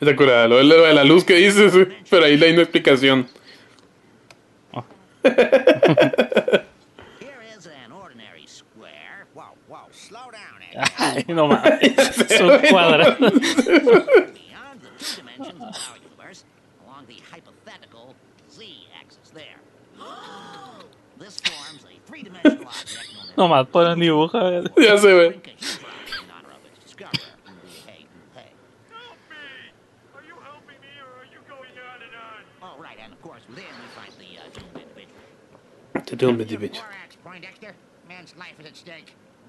Está 0.00 0.16
curada, 0.16 0.48
lo 0.48 0.56
de 0.56 0.94
la 0.94 1.04
luz 1.04 1.24
que 1.24 1.34
dices, 1.34 1.72
pero 2.08 2.24
ahí 2.24 2.42
hay 2.42 2.52
una 2.52 2.62
explicación. 2.62 3.28
Oh. 4.72 4.84
Ay, 10.98 11.24
no 11.28 11.48
mames. 11.48 11.80
Es 12.30 12.40
un 12.40 12.58
cuadrado 12.68 13.16
two 14.98 15.16
dimensions 15.16 15.60
of 15.60 15.90
our 15.90 15.98
universe 15.98 16.44
along 16.84 17.06
the 17.06 17.20
hypothetical 17.30 18.14
z 18.50 18.86
axis 19.00 19.30
there. 19.34 19.60
This 21.18 21.40
forms 21.40 21.82
a 21.84 21.98
three 22.06 22.22
dimensional 22.22 22.68
object 22.68 23.08
Ya 24.76 24.98
se 24.98 25.14
ve. 25.14 25.40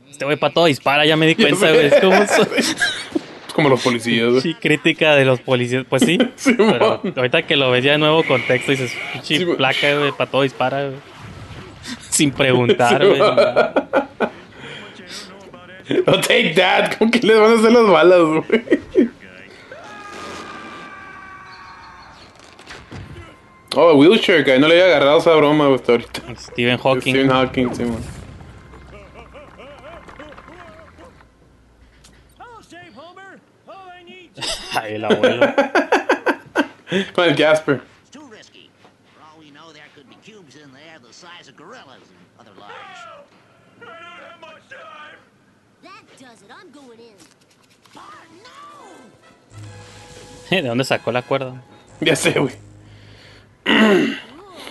Este 0.10 0.26
güey 0.26 0.38
para 0.38 0.54
todo 0.54 0.66
dispara, 0.66 1.06
ya 1.06 1.18
me 1.18 1.28
di 1.28 1.36
cuenta, 1.36 1.68
¿Cómo? 2.02 2.16
como 3.58 3.70
los 3.70 3.82
policías. 3.82 4.44
Sí, 4.44 4.54
crítica 4.54 5.16
de 5.16 5.26
los 5.26 5.42
policías. 5.42 5.84
Pues 5.90 6.04
sí. 6.04 6.18
Pero 6.46 7.02
ahorita 7.16 7.42
que 7.42 7.56
lo 7.58 7.72
ves 7.72 7.84
ya 7.84 7.94
de 7.94 7.98
nuevo 7.98 8.24
contexto, 8.24 8.72
dices, 8.72 8.94
Simón. 9.24 9.58
placa, 9.58 9.98
güey, 9.98 10.12
para 10.12 10.30
todo 10.30 10.44
dispara, 10.44 10.86
güey. 10.86 10.98
Sin 12.10 12.32
preguntar, 12.32 13.06
güey. 13.06 13.20
No 16.06 16.22
take 16.22 16.54
that. 16.56 16.98
¿Cómo 16.98 17.10
que 17.10 17.20
les 17.20 17.40
van 17.40 17.52
a 17.52 17.56
hacer 17.56 17.72
las 17.72 17.88
balas, 17.88 18.22
güey? 18.22 18.62
Oh, 23.76 23.96
Wheelchair 23.96 24.44
Guy. 24.44 24.60
No 24.60 24.68
le 24.68 24.76
había 24.76 24.86
agarrado 24.96 25.18
esa 25.18 25.34
broma 25.34 25.74
hasta 25.74 25.94
ahorita. 25.94 26.22
Stephen 26.38 26.78
Hawking. 26.78 27.14
Stephen 27.14 27.30
Hawking, 27.30 27.74
sí, 27.74 27.84
man. 27.84 28.17
Ay, 34.74 34.96
el 34.96 35.06
abuelo. 35.06 35.54
Con 37.14 37.26
el 37.26 37.36
Jasper. 37.36 37.82
¿De 50.50 50.62
dónde 50.62 50.84
sacó 50.86 51.12
la 51.12 51.22
cuerda? 51.22 51.62
Ya 52.00 52.16
sé, 52.16 52.40
güey. 52.40 52.56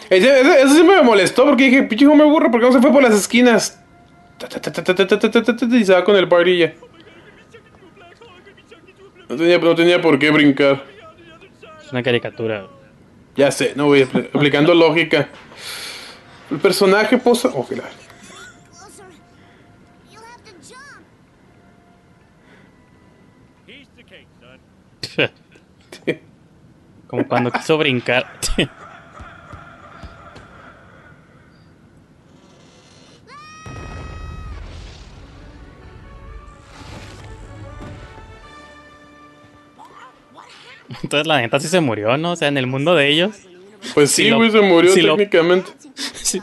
Eso, 0.09 0.73
siempre 0.73 0.97
me 0.97 1.03
molestó 1.03 1.45
porque 1.45 1.65
dije, 1.65 1.83
pinche 1.83 2.07
me 2.07 2.25
burro, 2.25 2.51
porque 2.51 2.67
no 2.67 2.73
se 2.73 2.81
fue 2.81 2.93
por 2.93 3.03
las 3.03 3.15
esquinas. 3.15 3.79
Y 5.71 5.85
se 5.85 5.93
va 5.93 6.05
con 6.05 6.17
el 6.17 6.29
party. 6.29 6.73
No 9.29 9.37
tenía, 9.37 9.59
no 9.59 9.75
tenía 9.75 10.01
por 10.01 10.19
qué 10.19 10.31
brincar. 10.31 10.85
Es 11.85 11.93
una 11.93 12.03
caricatura. 12.03 12.67
Ya 13.35 13.51
sé, 13.51 13.73
no 13.77 13.87
voy 13.87 14.03
apl- 14.05 14.29
aplicando 14.33 14.73
lógica. 14.75 15.29
El 16.51 16.59
personaje 16.59 17.19
posa. 17.19 17.51
Oh, 17.55 17.65
son. 17.65 17.83
Como 27.07 27.27
cuando 27.27 27.51
quiso 27.53 27.79
brincar. 27.79 28.27
Entonces 41.03 41.27
la 41.27 41.41
neta 41.41 41.59
sí 41.61 41.69
se 41.69 41.81
murió, 41.81 42.17
¿no? 42.17 42.33
O 42.33 42.37
sea, 42.37 42.49
en 42.49 42.59
el 42.59 42.67
mundo 42.67 42.95
de 42.95 43.09
ellos. 43.09 43.37
Pues 43.95 44.11
sí, 44.11 44.29
lo- 44.31 44.37
güey, 44.37 44.51
se 44.51 44.61
murió 44.61 44.93
si 44.93 45.03
lo- 45.03 45.17
técnicamente. 45.17 45.71
Si, 45.95 46.41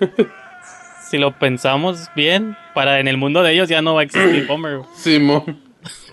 si 1.10 1.18
lo 1.18 1.38
pensamos 1.38 2.08
bien, 2.14 2.56
para 2.74 3.00
en 3.00 3.08
el 3.08 3.16
mundo 3.16 3.42
de 3.42 3.52
ellos 3.52 3.68
ya 3.68 3.82
no 3.82 3.94
va 3.94 4.00
a 4.00 4.04
existir 4.04 4.46
Homer. 4.50 4.80
Simón. 4.94 5.60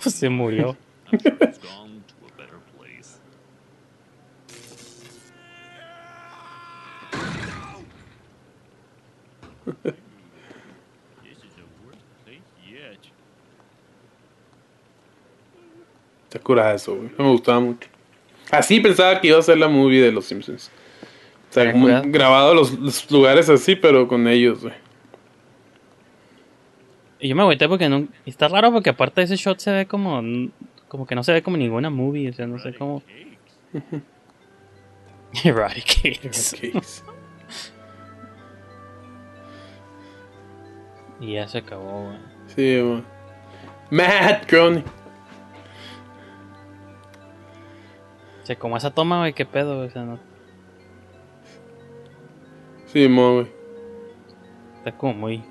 Pues 0.01 0.15
se 0.15 0.29
murió. 0.29 0.75
It's 1.11 1.23
gone 1.59 2.01
to 2.07 2.15
a 2.25 2.37
better 2.37 2.59
place. 2.77 3.19
This 11.23 11.37
is 11.37 11.53
the 11.55 11.67
worst 11.85 12.03
place 12.25 12.41
yet. 12.69 12.99
Está 16.33 16.43
curada 16.43 16.73
eso, 16.73 16.95
güey. 16.95 17.11
No 17.15 17.25
me 17.25 17.29
gustaba 17.29 17.59
mucho. 17.59 17.87
Así 18.49 18.79
pensaba 18.79 19.21
que 19.21 19.27
iba 19.27 19.37
a 19.37 19.41
ser 19.43 19.55
la 19.59 19.67
movie 19.67 20.01
de 20.01 20.11
los 20.11 20.25
Simpsons. 20.25 20.71
O 21.51 21.53
sea, 21.53 21.71
como 21.71 21.85
grabado 22.05 22.55
los, 22.55 22.71
los 22.79 23.11
lugares 23.11 23.49
así, 23.49 23.75
pero 23.75 24.07
con 24.07 24.27
ellos, 24.27 24.63
güey. 24.63 24.73
Y 27.19 27.27
yo 27.27 27.35
me 27.35 27.43
agüité 27.43 27.69
porque 27.69 27.87
no. 27.87 28.07
y 28.25 28.31
Está 28.31 28.47
raro 28.47 28.71
porque 28.71 28.89
aparte 28.89 29.21
de 29.21 29.25
ese 29.25 29.35
shot 29.35 29.59
se 29.59 29.71
ve 29.71 29.85
como. 29.85 30.23
Como 30.87 31.05
que 31.05 31.13
no 31.13 31.23
se 31.23 31.33
ve 31.33 31.43
como 31.43 31.55
ninguna 31.55 31.91
movie. 31.91 32.31
O 32.31 32.33
sea, 32.33 32.47
no 32.47 32.57
sé 32.57 32.73
cómo. 32.73 33.03
Eradicates. 35.43 36.55
Cakes. 36.59 37.03
Y 41.19 41.33
ya 41.33 41.47
se 41.47 41.59
acabó, 41.59 42.05
güey. 42.05 42.17
Sí, 42.47 42.81
güey. 42.81 43.03
Matt 43.91 44.49
Groening. 44.51 45.02
O 48.43 48.45
sea, 48.45 48.57
como 48.57 48.75
esa 48.77 48.91
toma, 48.91 49.19
güey, 49.19 49.33
qué 49.33 49.45
pedo, 49.45 49.77
güey, 49.77 49.87
o 49.87 49.91
sea, 49.91 50.03
no. 50.03 50.19
Sí, 52.87 53.07
mo, 53.07 53.35
güey. 53.35 53.47
Está 54.79 54.91
como 54.97 55.13
muy. 55.13 55.41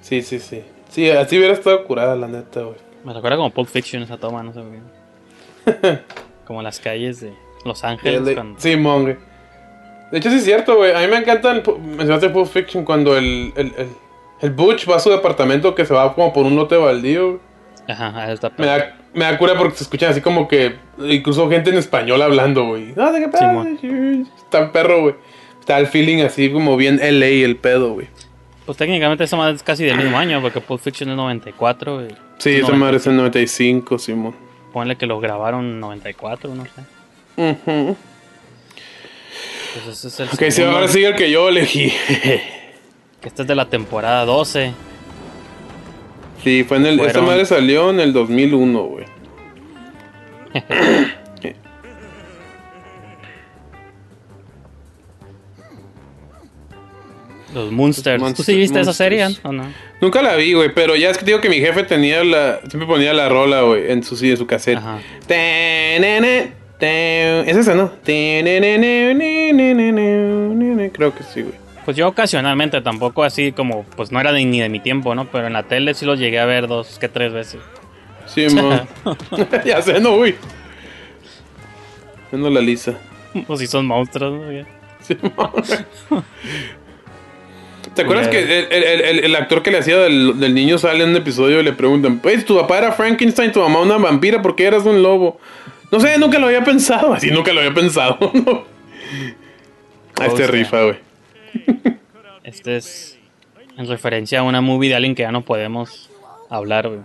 Sí, 0.00 0.22
sí, 0.22 0.38
sí. 0.38 0.62
Sí, 0.88 1.10
así 1.10 1.36
hubiera 1.38 1.54
estado 1.54 1.84
curada, 1.84 2.14
la 2.14 2.28
neta, 2.28 2.60
güey. 2.62 2.76
Me 3.04 3.12
recuerda 3.12 3.36
como 3.36 3.50
Pulp 3.50 3.68
Fiction 3.68 4.02
esa 4.02 4.16
toma, 4.16 4.42
no 4.42 4.52
sé 4.52 4.60
por 4.62 4.70
qué. 5.82 6.00
como 6.46 6.62
las 6.62 6.78
calles 6.78 7.20
de 7.20 7.34
Los 7.64 7.82
Ángeles. 7.84 8.18
El 8.20 8.24
de- 8.26 8.34
cuando- 8.34 8.60
Sí, 8.60 8.76
mo, 8.76 9.00
güey. 9.00 9.16
De 10.12 10.18
hecho, 10.18 10.30
sí 10.30 10.36
es 10.36 10.44
cierto, 10.44 10.76
güey. 10.76 10.92
A 10.92 11.00
mí 11.00 11.06
me 11.08 11.16
encantan, 11.16 11.62
pu- 11.62 11.78
mencionaste 11.78 12.28
Pulp 12.30 12.46
Fiction, 12.46 12.84
cuando 12.84 13.16
el, 13.16 13.52
el, 13.56 13.72
el, 13.76 13.88
el 14.40 14.50
Butch 14.52 14.88
va 14.88 14.96
a 14.96 15.00
su 15.00 15.10
departamento 15.10 15.74
que 15.74 15.84
se 15.84 15.92
va 15.94 16.14
como 16.14 16.32
por 16.32 16.44
un 16.46 16.54
lote 16.54 16.76
baldío. 16.76 17.40
Ajá, 17.88 18.08
ajá, 18.08 18.32
está 18.32 18.52
Me 18.56 18.66
da, 18.66 18.96
me 19.14 19.24
da 19.24 19.38
cura 19.38 19.56
porque 19.56 19.76
se 19.76 19.84
escuchan 19.84 20.10
así 20.10 20.20
como 20.20 20.48
que. 20.48 20.76
Incluso 20.98 21.48
gente 21.48 21.70
en 21.70 21.76
español 21.78 22.20
hablando, 22.22 22.66
güey. 22.66 22.92
No, 22.96 23.12
de 23.12 23.20
qué 23.20 23.28
pedo. 23.28 23.40
Simón. 23.80 24.28
Está 24.36 24.70
perro, 24.72 25.02
güey. 25.02 25.14
Está 25.60 25.78
el 25.78 25.86
feeling 25.86 26.22
así 26.22 26.50
como 26.50 26.76
bien 26.76 26.98
LA 27.02 27.26
el 27.44 27.56
pedo, 27.56 27.94
güey. 27.94 28.06
Pues 28.66 28.78
técnicamente 28.78 29.24
esa 29.24 29.36
madre 29.36 29.56
es 29.56 29.62
casi 29.62 29.84
del 29.84 29.96
mismo 29.98 30.16
año, 30.18 30.40
porque 30.40 30.60
Pulp 30.60 30.80
Fiction 30.80 31.10
es 31.10 31.16
94, 31.16 31.94
güey. 31.96 32.08
Sí, 32.38 32.50
Es 32.50 32.56
esa 32.58 32.68
90. 32.68 32.76
madre 32.76 32.96
es 32.98 33.06
en 33.06 33.16
95, 33.16 33.98
Simón. 33.98 34.34
Ponle 34.72 34.96
que 34.96 35.06
lo 35.06 35.20
grabaron 35.20 35.64
en 35.64 35.80
94, 35.80 36.54
no 36.54 36.64
sé. 36.64 36.70
Ujú. 37.36 37.96
Pues 39.84 39.98
ese 39.98 40.08
es 40.08 40.20
el 40.20 40.28
Ok, 40.28 40.50
sí, 40.50 40.62
ahora 40.62 40.88
sigue 40.88 41.08
el 41.08 41.14
que 41.16 41.30
yo 41.30 41.48
elegí. 41.48 41.92
Que 43.20 43.28
este 43.28 43.40
es 43.42 43.48
de 43.48 43.54
la 43.54 43.70
temporada 43.70 44.26
12. 44.26 44.72
Sí, 46.44 46.64
fue 46.68 46.76
en 46.76 46.86
el. 46.86 46.96
Fueron... 46.98 47.08
Esta 47.08 47.22
madre 47.22 47.46
salió 47.46 47.90
en 47.90 48.00
el 48.00 48.12
2001, 48.12 48.82
güey. 48.82 49.04
Los 57.54 57.70
Monsters. 57.70 58.34
¿Tú 58.34 58.42
sí 58.42 58.56
viste 58.56 58.80
esa 58.80 58.92
serie 58.92 59.26
o 59.42 59.52
no? 59.52 59.64
Nunca 60.00 60.22
la 60.22 60.34
vi, 60.34 60.52
güey, 60.54 60.74
pero 60.74 60.96
ya 60.96 61.10
es 61.10 61.18
que 61.18 61.24
digo 61.24 61.40
que 61.40 61.48
mi 61.48 61.60
jefe 61.60 61.84
tenía 61.84 62.22
la. 62.24 62.58
Siempre 62.68 62.86
ponía 62.86 63.14
la 63.14 63.28
rola, 63.28 63.62
güey, 63.62 63.90
en 63.92 64.02
su, 64.02 64.22
en 64.24 64.36
su 64.36 64.46
cassette. 64.46 64.78
Es 67.46 67.56
esa, 67.56 67.74
¿no? 67.74 67.92
Creo 70.92 71.14
que 71.14 71.22
sí, 71.22 71.42
güey. 71.42 71.63
Pues 71.84 71.96
yo 71.96 72.08
ocasionalmente, 72.08 72.80
tampoco 72.80 73.24
así 73.24 73.52
como, 73.52 73.84
pues 73.96 74.10
no 74.10 74.20
era 74.20 74.32
de- 74.32 74.44
ni 74.44 74.60
de 74.60 74.68
mi 74.68 74.80
tiempo, 74.80 75.14
¿no? 75.14 75.26
Pero 75.26 75.46
en 75.46 75.52
la 75.52 75.64
tele 75.64 75.92
sí 75.94 76.06
los 76.06 76.18
llegué 76.18 76.38
a 76.38 76.46
ver 76.46 76.66
dos 76.66 76.98
que 76.98 77.08
tres 77.08 77.32
veces. 77.32 77.60
Sí, 78.26 78.46
mo. 78.54 78.70
ya 79.64 79.82
sé, 79.82 80.00
no, 80.00 80.16
güey. 80.16 80.34
Viendo 82.32 82.48
la 82.50 82.60
lisa. 82.60 82.94
Pues 83.46 83.60
sí 83.60 83.66
son 83.66 83.86
monstruos, 83.86 84.32
¿no? 84.32 84.64
¿Te 87.94 88.02
acuerdas 88.02 88.28
que 88.28 88.38
el, 88.42 88.72
el- 88.72 89.00
el- 89.02 89.24
el 89.24 89.36
actor 89.36 89.62
que 89.62 89.70
le 89.70 89.78
hacía 89.78 89.98
del, 89.98 90.40
del 90.40 90.54
niño 90.54 90.78
sale 90.78 91.04
en 91.04 91.10
un 91.10 91.16
episodio 91.16 91.60
y 91.60 91.62
le 91.62 91.72
preguntan, 91.72 92.18
pues 92.18 92.44
tu 92.44 92.56
papá 92.58 92.78
era 92.78 92.92
Frankenstein, 92.92 93.52
tu 93.52 93.60
mamá 93.60 93.80
una 93.80 93.98
vampira, 93.98 94.42
¿por 94.42 94.56
qué 94.56 94.64
eras 94.66 94.84
un 94.84 95.02
lobo? 95.02 95.38
No 95.92 96.00
sé, 96.00 96.18
nunca 96.18 96.38
lo 96.38 96.46
había 96.46 96.64
pensado. 96.64 97.12
Así 97.14 97.30
nunca 97.30 97.52
lo 97.52 97.60
había 97.60 97.74
pensado, 97.74 98.18
¿no? 98.32 98.64
A 100.18 100.26
este 100.26 100.46
rifa, 100.46 100.82
güey. 100.82 100.96
Este 102.42 102.76
es 102.76 103.18
en 103.76 103.88
referencia 103.88 104.40
a 104.40 104.42
una 104.42 104.60
movie 104.60 104.88
de 104.90 104.94
alguien 104.96 105.14
que 105.14 105.22
ya 105.22 105.32
no 105.32 105.42
podemos 105.44 106.10
hablar, 106.50 106.88
güey. 106.88 107.00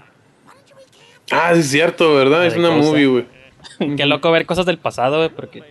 Ah, 1.32 1.52
sí 1.54 1.60
es 1.62 1.70
cierto, 1.70 2.16
¿verdad? 2.16 2.46
Es 2.46 2.56
una 2.56 2.70
Cosa. 2.70 2.82
movie, 2.82 3.06
güey. 3.08 3.26
Qué 3.98 4.06
loco 4.06 4.32
ver 4.32 4.46
cosas 4.46 4.66
del 4.66 4.78
pasado, 4.78 5.18
güey, 5.18 5.30
porque 5.30 5.64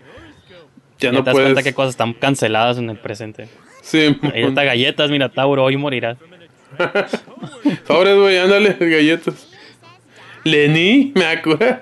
Ya 0.98 1.12
no 1.12 1.18
te 1.20 1.26
das 1.26 1.32
puedes. 1.34 1.48
cuenta 1.48 1.62
que 1.62 1.74
cosas 1.74 1.90
están 1.90 2.12
canceladas 2.14 2.78
en 2.78 2.90
el 2.90 2.98
presente. 2.98 3.48
Sí, 3.82 4.16
Ahí 4.34 4.42
está 4.42 4.64
galletas, 4.64 5.10
mira, 5.10 5.28
Tauro, 5.28 5.64
hoy 5.64 5.76
morirás. 5.76 6.18
Sobres, 7.86 8.16
güey, 8.16 8.38
ándale, 8.38 8.76
galletas. 8.78 9.48
Lenny, 10.44 11.12
me 11.14 11.24
acuerdo. 11.26 11.78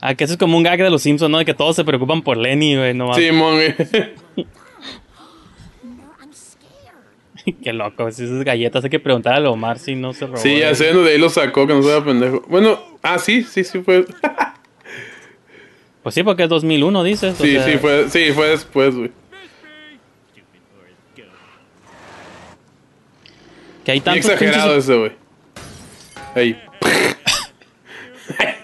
Ah, 0.00 0.14
que 0.14 0.24
eso 0.24 0.32
es 0.34 0.38
como 0.38 0.56
un 0.56 0.64
gag 0.64 0.78
de 0.82 0.90
los 0.90 1.02
Simpsons, 1.02 1.30
¿no? 1.30 1.38
De 1.38 1.44
que 1.44 1.54
todos 1.54 1.76
se 1.76 1.84
preocupan 1.84 2.22
por 2.22 2.36
Lenny, 2.36 2.76
güey, 2.76 2.92
no 2.94 3.06
mames. 3.06 3.24
Simón, 3.24 3.54
güey. 3.54 4.46
Qué 7.64 7.72
loco, 7.72 8.10
si 8.10 8.24
esas 8.24 8.44
galletas 8.44 8.84
hay 8.84 8.90
que 8.90 9.00
preguntarle 9.00 9.48
a 9.48 9.50
Omar 9.50 9.78
si 9.78 9.94
no 9.94 10.12
se 10.12 10.26
robó. 10.26 10.36
Sí, 10.38 10.58
ya 10.58 10.66
güey. 10.66 10.74
sé, 10.76 10.92
de 10.92 11.10
ahí 11.10 11.18
lo 11.18 11.28
sacó, 11.30 11.66
que 11.66 11.74
no 11.74 11.82
sea 11.82 12.04
pendejo. 12.04 12.44
Bueno, 12.48 12.78
ah, 13.02 13.18
sí, 13.18 13.42
sí, 13.42 13.64
sí 13.64 13.80
fue. 13.82 14.04
Pues 16.02 16.14
sí, 16.14 16.22
porque 16.22 16.44
es 16.44 16.48
2001, 16.48 17.02
dices. 17.04 17.40
o 17.40 17.42
Sí, 17.44 17.52
sea, 17.52 17.64
sí, 17.64 17.78
fue, 17.78 18.08
sí, 18.10 18.32
fue 18.32 18.48
después, 18.48 18.94
güey. 18.94 19.10
Que 23.84 23.92
hay 23.92 24.00
tantos 24.00 24.26
exagerado 24.30 24.74
pinches- 24.74 24.78
ese, 24.78 24.96
güey. 24.96 25.12
Ahí. 26.34 26.60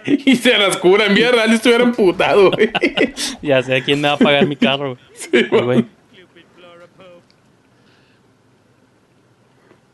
y 0.24 0.36
se 0.36 0.56
las 0.56 0.76
cura 0.76 1.06
en 1.06 1.14
vida 1.14 1.32
real 1.32 1.52
estuviera 1.52 1.84
emputado, 1.84 2.50
güey. 2.52 2.70
Ya 3.42 3.62
sé 3.62 3.82
quién 3.82 4.00
me 4.00 4.08
va 4.08 4.14
a 4.14 4.18
pagar 4.18 4.46
mi 4.46 4.56
carro, 4.56 4.94
güey. 4.94 5.04
Sí, 5.14 5.44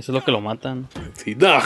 Eso 0.00 0.12
es 0.12 0.14
lo 0.14 0.24
que 0.24 0.32
lo 0.32 0.40
matan. 0.40 0.88
Sí, 1.12 1.34
no. 1.34 1.60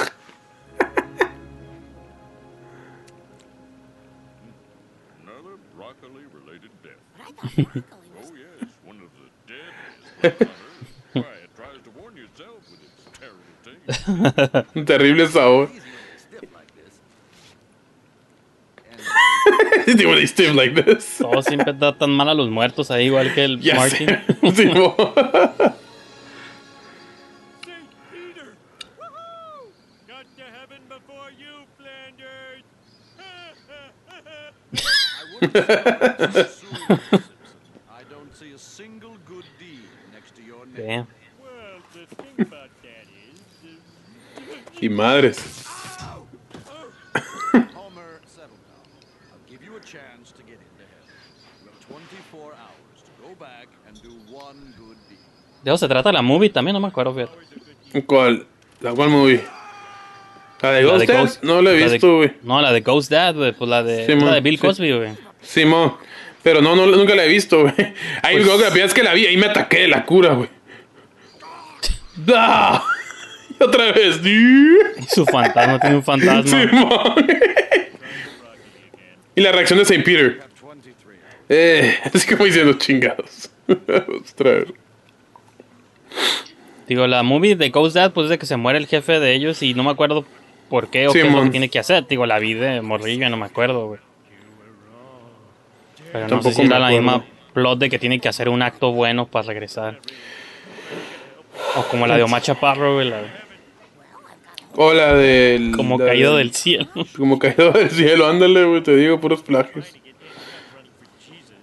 Un 14.75 14.85
terrible 14.85 15.29
sabor. 15.29 15.71
Really 19.87 20.27
stiff 20.27 20.55
like 20.55 20.83
this. 20.83 21.19
Todo 21.19 21.41
siempre 21.43 21.73
tratan 21.75 22.11
mal 22.11 22.29
a 22.29 22.35
los 22.35 22.51
muertos 22.51 22.91
ahí, 22.91 23.07
igual 23.07 23.33
que 23.33 23.45
el 23.45 23.59
Martin. 23.59 24.19
one 54.31 54.59
good 54.79 54.97
deed. 55.09 55.19
De 55.63 55.71
eso 55.71 55.79
se 55.79 55.89
trata 55.89 56.13
la 56.13 56.23
movie 56.23 56.51
también, 56.51 56.75
no 56.75 56.81
me 56.81 56.89
acuerdo, 56.89 57.15
fíjate. 57.15 58.03
¿Cuál? 58.05 58.47
¿La 58.81 58.93
cuál 58.93 59.11
movie? 59.11 59.43
¿La 60.61 60.71
de 60.73 60.83
La 60.83 60.93
Ghost 60.93 61.07
de 61.07 61.13
Dad? 61.13 61.21
Ghost- 61.23 61.43
No 61.43 61.63
la 61.63 61.71
he 61.73 61.81
la 61.81 61.87
visto, 61.93 62.17
güey. 62.17 62.33
No, 62.43 62.61
la 62.61 62.73
de 62.73 62.81
Ghost 62.81 63.11
Dad, 63.11 63.35
güey, 63.35 63.53
pues 63.53 63.71
la 63.71 63.83
de, 63.83 64.17
la 64.17 64.35
de 64.35 64.41
Bill. 64.41 64.59
Cosby, 64.59 64.93
güey. 64.97 65.17
Simón. 65.45 65.95
Pero 66.43 66.61
no, 66.61 66.77
no, 66.77 66.87
nunca 66.87 67.15
la 67.15 67.25
he 67.25 67.29
visto, 67.29 67.63
güey. 67.63 67.75
Ahí 68.23 68.37
Pues- 68.37 68.47
la 68.47 68.55
primera 68.57 68.85
vez 68.85 68.95
que 68.95 69.03
la 69.03 69.15
vi, 69.15 69.27
ahí 69.27 69.37
me 69.37 69.47
ataqué 69.47 69.81
de 69.81 69.89
la 69.89 70.05
cura, 70.05 70.35
güey. 70.35 70.49
¡Ah! 72.35 72.83
Y 73.59 73.63
otra 73.63 73.93
vez. 73.93 74.21
Su 75.15 75.25
fantasma 75.27 75.79
tiene 75.79 75.97
un 75.97 76.03
fantasma. 76.03 76.43
Simón. 76.45 77.27
Y 79.37 79.41
la 79.41 79.51
reacción 79.53 79.79
de 79.79 79.83
St. 79.85 80.03
Peter. 80.03 80.41
Eh, 81.49 81.97
así 82.13 82.27
como 82.29 82.45
diciendo 82.45 82.73
chingados. 82.75 83.51
Ostras. 84.23 84.67
Digo, 86.89 87.07
la 87.07 87.23
movie 87.23 87.57
de 87.57 87.71
Ghost 87.71 87.97
Dad, 87.97 88.13
pues 88.13 88.25
es 88.25 88.31
de 88.31 88.39
que 88.39 88.47
se 88.47 88.57
muere 88.57 88.79
el 88.79 88.87
jefe 88.87 89.19
de 89.19 89.33
ellos 89.35 89.63
y 89.63 89.75
no 89.75 89.83
me 89.83 89.91
acuerdo 89.91 90.25
por 90.69 90.89
qué 90.89 91.09
o 91.09 91.13
qué 91.13 91.23
es 91.27 91.33
lo 91.33 91.43
que 91.43 91.51
tiene 91.51 91.69
que 91.69 91.79
hacer. 91.79 92.07
Digo, 92.07 92.27
la 92.27 92.39
vi 92.39 92.55
de 92.55 92.81
morrillo, 92.81 93.29
no 93.31 93.37
me 93.37 93.47
acuerdo, 93.47 93.87
güey. 93.89 94.01
Pero 96.15 96.27
no 96.27 96.29
Tampoco 96.31 96.51
sé 96.55 96.61
si 96.63 96.67
era 96.69 96.79
la 96.79 96.91
misma 96.91 97.25
plot 97.53 97.79
de 97.81 97.91
que 97.91 97.99
tiene 97.99 98.21
que 98.21 98.29
hacer 98.29 98.49
un 98.49 98.63
acto 98.63 98.93
bueno 98.93 99.27
para 99.27 99.49
regresar. 99.49 99.99
O 101.77 101.83
como 101.89 102.07
la 102.07 102.17
de 102.17 102.23
Omar 102.23 102.41
Chaparro, 102.41 102.95
güey, 102.95 103.11
la 103.11 103.17
de- 103.23 103.31
O 104.77 104.93
la 104.93 105.13
del. 105.15 105.73
como 105.77 105.99
la 105.99 106.07
caído 106.07 106.37
del- 106.37 106.47
del 106.51 106.55
cielo. 106.55 106.87
Como 107.17 107.41
caído 107.41 107.73
del 107.73 107.91
cielo, 107.91 108.29
ándale, 108.29 108.65
güey, 108.65 108.81
te 108.81 108.95
digo, 108.95 109.21
puros 109.21 109.43
plagios. 109.43 109.93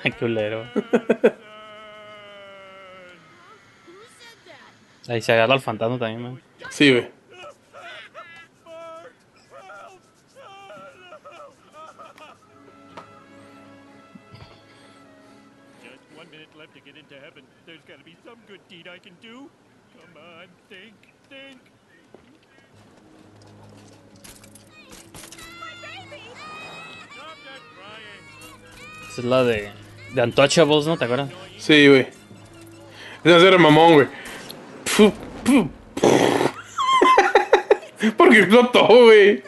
Culero. 0.19 0.67
Ahí 5.09 5.21
se 5.21 5.33
agarra 5.33 5.55
al 5.55 5.61
fantasma 5.61 5.99
también, 5.99 6.23
man. 6.23 6.43
Sí, 6.71 6.91
güey. 6.91 7.11
Esa 29.15 29.21
es 29.21 29.29
la 29.29 29.45
de, 29.45 29.71
de 30.15 30.23
Untouchables, 30.23 30.87
¿no? 30.87 30.97
¿Te 30.97 31.05
acuerdas? 31.05 31.29
Sí, 31.59 31.87
güey. 31.89 32.07
Ese 33.25 33.49
era 33.49 33.59
mamón, 33.59 33.95
güey. 33.95 34.07
Porque 38.17 38.39
explotó, 38.39 38.87
güey. 38.87 39.43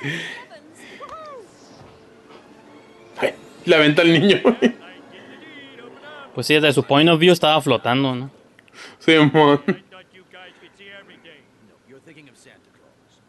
La 3.64 3.78
venta 3.78 4.02
al 4.02 4.12
niño, 4.12 4.40
güey. 4.42 4.74
Pues 6.34 6.46
sí, 6.46 6.54
desde 6.54 6.72
su 6.72 6.84
point 6.84 7.10
of 7.10 7.18
view 7.18 7.32
estaba 7.32 7.60
flotando, 7.60 8.14
¿no? 8.14 8.30
Sí, 8.98 9.16
of 9.16 9.32
Santa 12.36 12.70
Claus. 12.72 13.20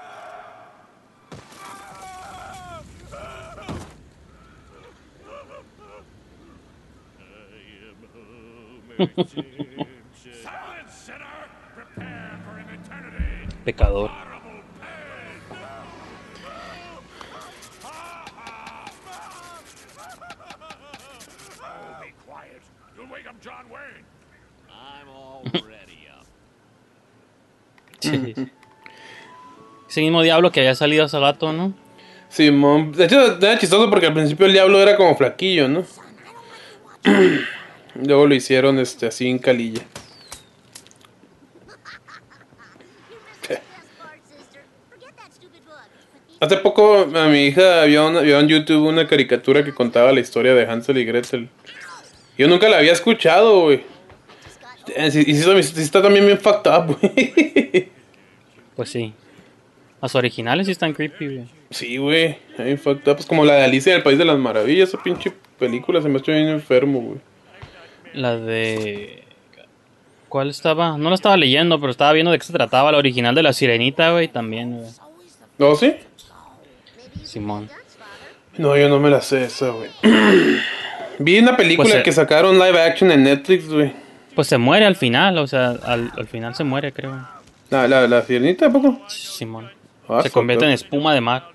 Prepare 3.18 3.28
for 3.28 3.28
an 3.28 3.28
eternity. 3.28 3.28
Pecador. 3.28 3.68
Oh, 3.68 3.68
be 3.68 3.74
quiet. 4.08 4.08
You'll 7.60 7.68
wake 7.94 8.00
up 8.00 8.08
John 8.58 8.68
Wayne. 8.68 8.68
I'm 8.68 8.76
already 8.76 8.87
up. 8.98 9.08
Sí. 28.00 28.34
Ese 29.88 30.00
mismo 30.00 30.22
diablo 30.22 30.52
que 30.52 30.60
había 30.60 30.74
salido 30.74 31.04
hace 31.04 31.18
rato, 31.18 31.52
¿no? 31.52 31.74
Simón. 32.28 32.92
De 32.92 33.06
hecho, 33.06 33.38
era 33.38 33.58
chistoso 33.58 33.90
porque 33.90 34.06
al 34.06 34.14
principio 34.14 34.46
el 34.46 34.52
diablo 34.52 34.80
era 34.80 34.96
como 34.96 35.16
flaquillo, 35.16 35.68
¿no? 35.68 35.84
Luego 38.02 38.26
lo 38.26 38.34
hicieron 38.34 38.78
este, 38.78 39.06
así 39.06 39.28
en 39.28 39.38
calilla. 39.38 39.82
Hace 46.40 46.56
poco 46.58 46.98
a 47.14 47.26
mi 47.28 47.46
hija 47.46 47.84
vio, 47.84 48.08
una- 48.08 48.20
vio 48.20 48.38
en 48.38 48.46
YouTube 48.48 48.86
una 48.86 49.08
caricatura 49.08 49.64
que 49.64 49.74
contaba 49.74 50.12
la 50.12 50.20
historia 50.20 50.54
de 50.54 50.66
Hansel 50.66 50.98
y 50.98 51.04
Gretel. 51.04 51.48
Yo 52.36 52.46
nunca 52.46 52.68
la 52.68 52.78
había 52.78 52.92
escuchado, 52.92 53.62
güey. 53.62 53.82
Eh, 54.94 55.08
Y 55.26 55.34
sí, 55.34 55.80
está- 55.82 56.00
también 56.00 56.24
bien 56.26 56.38
fucked 56.38 56.70
up, 56.70 56.96
güey. 57.00 57.88
Pues 58.76 58.90
sí. 58.90 59.12
Las 60.00 60.14
originales 60.14 60.66
sí 60.66 60.72
están 60.72 60.92
creepy, 60.94 61.26
güey. 61.26 61.48
Sí, 61.70 61.96
güey. 61.96 62.38
Bien 62.56 62.78
fucked 62.78 63.10
up. 63.10 63.18
Es 63.18 63.26
como 63.26 63.44
la 63.44 63.54
de 63.54 63.64
Alicia 63.64 63.90
en 63.92 63.96
el 63.96 64.02
País 64.04 64.16
de 64.18 64.24
las 64.24 64.38
Maravillas. 64.38 64.90
Esa 64.90 65.02
pinche 65.02 65.32
película 65.58 66.00
se 66.00 66.08
me 66.08 66.18
está 66.18 66.30
bien 66.30 66.46
enfermo, 66.48 67.00
güey. 67.00 67.18
La 68.18 68.36
de... 68.36 69.22
¿Cuál 70.28 70.50
estaba? 70.50 70.98
No 70.98 71.08
la 71.08 71.14
estaba 71.14 71.36
leyendo, 71.36 71.78
pero 71.78 71.92
estaba 71.92 72.12
viendo 72.12 72.32
de 72.32 72.38
qué 72.38 72.44
se 72.44 72.52
trataba. 72.52 72.90
La 72.90 72.98
original 72.98 73.32
de 73.34 73.44
La 73.44 73.52
Sirenita, 73.52 74.10
güey, 74.10 74.26
también, 74.26 74.76
güey. 74.78 74.90
¿No, 75.56 75.76
sí? 75.76 75.94
Simón. 77.22 77.70
No, 78.56 78.76
yo 78.76 78.88
no 78.88 78.98
me 78.98 79.08
la 79.08 79.20
sé 79.20 79.44
esa, 79.44 79.68
güey. 79.70 79.88
Vi 81.20 81.38
una 81.38 81.56
película 81.56 81.88
Pues, 81.88 82.02
que 82.02 82.10
sacaron 82.10 82.58
live 82.58 82.80
action 82.80 83.12
en 83.12 83.22
Netflix, 83.22 83.68
güey. 83.68 83.92
Pues 84.34 84.48
se 84.48 84.58
muere 84.58 84.84
al 84.84 84.96
final, 84.96 85.38
o 85.38 85.46
sea, 85.46 85.70
al, 85.70 86.12
al 86.16 86.26
final 86.26 86.56
se 86.56 86.64
muere, 86.64 86.92
creo. 86.92 87.24
La, 87.70 87.86
la, 87.86 88.08
la 88.08 88.22
sirenita, 88.22 88.66
¿a 88.66 88.72
poco? 88.72 89.00
Simón. 89.08 89.70
Ah, 90.08 90.22
se 90.24 90.30
convierte 90.30 90.64
en 90.64 90.72
espuma 90.72 91.14
de 91.14 91.20
mar. 91.20 91.50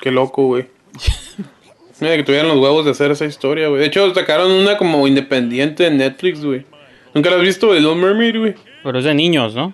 Qué 0.00 0.10
loco, 0.10 0.46
güey. 0.46 0.66
Mira 2.02 2.16
que 2.16 2.22
tuvieran 2.24 2.48
los 2.48 2.58
huevos 2.58 2.84
de 2.84 2.90
hacer 2.90 3.10
esa 3.12 3.24
historia, 3.24 3.68
güey. 3.68 3.80
De 3.80 3.86
hecho, 3.86 4.12
sacaron 4.14 4.50
una 4.50 4.76
como 4.76 5.06
independiente 5.06 5.86
en 5.86 5.98
Netflix, 5.98 6.44
güey. 6.44 6.66
¿Nunca 7.14 7.30
la 7.30 7.36
has 7.36 7.42
visto? 7.42 7.72
El 7.74 7.82
Little 7.84 7.94
Mermaid, 8.00 8.38
güey. 8.38 8.54
Pero 8.82 8.98
es 8.98 9.04
de 9.04 9.14
niños, 9.14 9.54
¿no? 9.54 9.72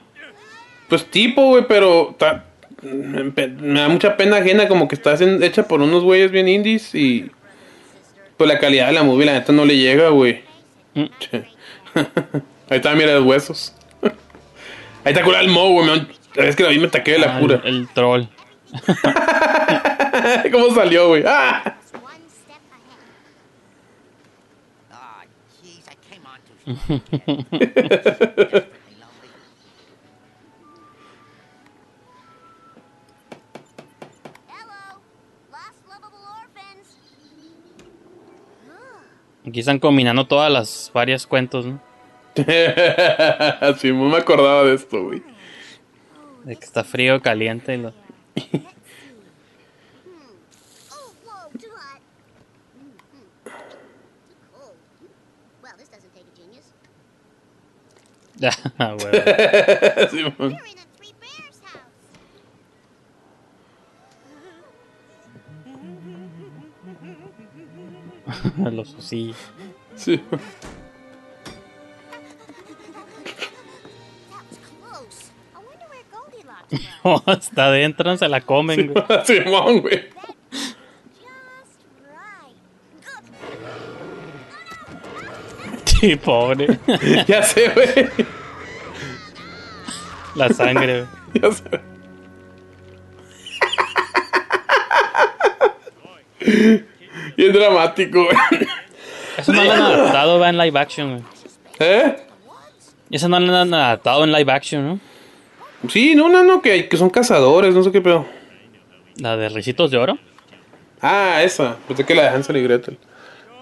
Pues 0.89 1.07
tipo, 1.07 1.43
güey, 1.49 1.65
pero 1.67 2.15
ta- 2.19 2.45
me 2.83 3.81
da 3.81 3.89
mucha 3.89 4.17
pena 4.17 4.37
ajena 4.37 4.69
como 4.69 4.87
que 4.89 4.95
está 4.95 5.15
hecha 5.43 5.67
por 5.67 5.81
unos 5.83 6.03
güeyes 6.05 6.31
bien 6.31 6.49
indies 6.49 6.95
y 6.95 7.31
pues 8.37 8.47
la 8.49 8.59
calidad 8.59 8.87
de 8.89 8.93
la 8.93 9.03
movie 9.03 9.27
la 9.27 9.33
neta 9.33 9.53
no 9.53 9.65
le 9.65 9.77
llega, 9.77 10.11
güey. 10.11 10.43
Che. 11.19 11.45
Ahí 12.71 12.77
está, 12.77 12.95
mira 12.95 13.15
los 13.15 13.25
huesos. 13.25 13.75
Ahí 15.05 15.13
está 15.13 15.25
cura 15.25 15.41
el 15.41 15.49
mo, 15.49 15.71
güey. 15.73 15.87
La 16.35 16.45
vez 16.45 16.55
que 16.55 16.63
la 16.63 16.69
vi 16.69 16.79
me 16.79 16.89
taqué 16.89 17.13
de 17.13 17.19
la 17.21 17.37
Ah, 17.37 17.41
cura. 17.41 17.61
El, 17.65 17.77
el 17.77 17.89
troll. 17.89 18.25
¿Cómo 20.53 20.75
salió, 20.75 21.09
güey? 21.09 21.25
Ah, 21.27 21.75
jeez, 25.63 25.85
I 25.89 25.97
came 26.11 26.27
on 26.27 26.39
too 26.47 26.55
Aquí 39.47 39.61
están 39.61 39.79
combinando 39.79 40.27
todas 40.27 40.51
las 40.53 40.91
varias 40.93 41.27
cuentos, 41.27 41.65
¿no? 41.65 41.81
sí, 43.79 43.93
no 43.93 44.05
me 44.09 44.17
acordaba 44.19 44.65
de 44.65 44.75
esto, 44.75 45.05
güey. 45.05 45.23
De 46.45 46.57
que 46.57 46.65
está 46.65 46.85
frío, 46.85 47.21
caliente. 47.23 47.75
y 47.75 47.79
lo- 47.79 47.95
Well, 55.63 55.75
this 55.77 55.89
doesn't 55.89 56.13
take 56.15 56.27
a 56.33 56.37
genius. 56.41 56.73
Ah, 58.79 58.95
güey. 58.99 60.09
Simón. 60.11 60.59
Los 68.73 68.95
sí. 69.01 69.35
Sí. 69.97 70.21
Oh, 77.03 77.23
está 77.27 77.67
adentro, 77.67 78.17
se 78.17 78.29
la 78.29 78.41
comen, 78.41 78.93
güey. 78.93 79.05
Simón, 79.25 79.81
güey. 79.81 80.18
Sí, 86.01 86.17
pobre. 86.17 86.79
Ya 87.27 87.43
sé, 87.43 87.71
güey. 87.71 88.09
La 90.35 90.49
sangre, 90.51 91.05
güey. 91.33 91.43
Ya 91.43 91.53
sé. 91.53 91.81
Bien 97.37 97.53
dramático, 97.53 98.25
güey. 98.25 98.37
Eso 99.37 99.53
no 99.53 99.65
lo 99.65 99.73
han 99.73 99.83
adaptado, 99.83 100.39
va 100.39 100.49
en 100.49 100.59
live 100.59 100.79
action, 100.79 101.11
güey. 101.11 101.23
¿Eh? 101.81 102.17
Eso 103.11 103.29
no 103.29 103.39
lo 103.41 103.57
han 103.57 103.73
adaptado 103.73 104.25
en 104.25 104.33
live 104.33 104.53
action, 104.53 104.87
¿no? 104.87 105.01
Sí, 105.89 106.15
no, 106.15 106.29
no, 106.29 106.43
no, 106.43 106.61
que, 106.61 106.89
que 106.89 106.97
son 106.97 107.11
cazadores, 107.11 107.75
no 107.75 107.83
sé 107.83 107.93
qué 107.93 108.01
pedo. 108.01 108.27
La 109.17 109.37
de 109.37 109.49
Ricitos 109.49 109.91
de 109.91 109.99
Oro. 109.99 110.19
Ah, 111.01 111.43
esa. 111.43 111.77
Pensé 111.87 112.05
que 112.05 112.15
la 112.15 112.23
de 112.23 112.29
Hansel 112.29 112.57
y 112.57 112.63
Gretel. 112.63 112.99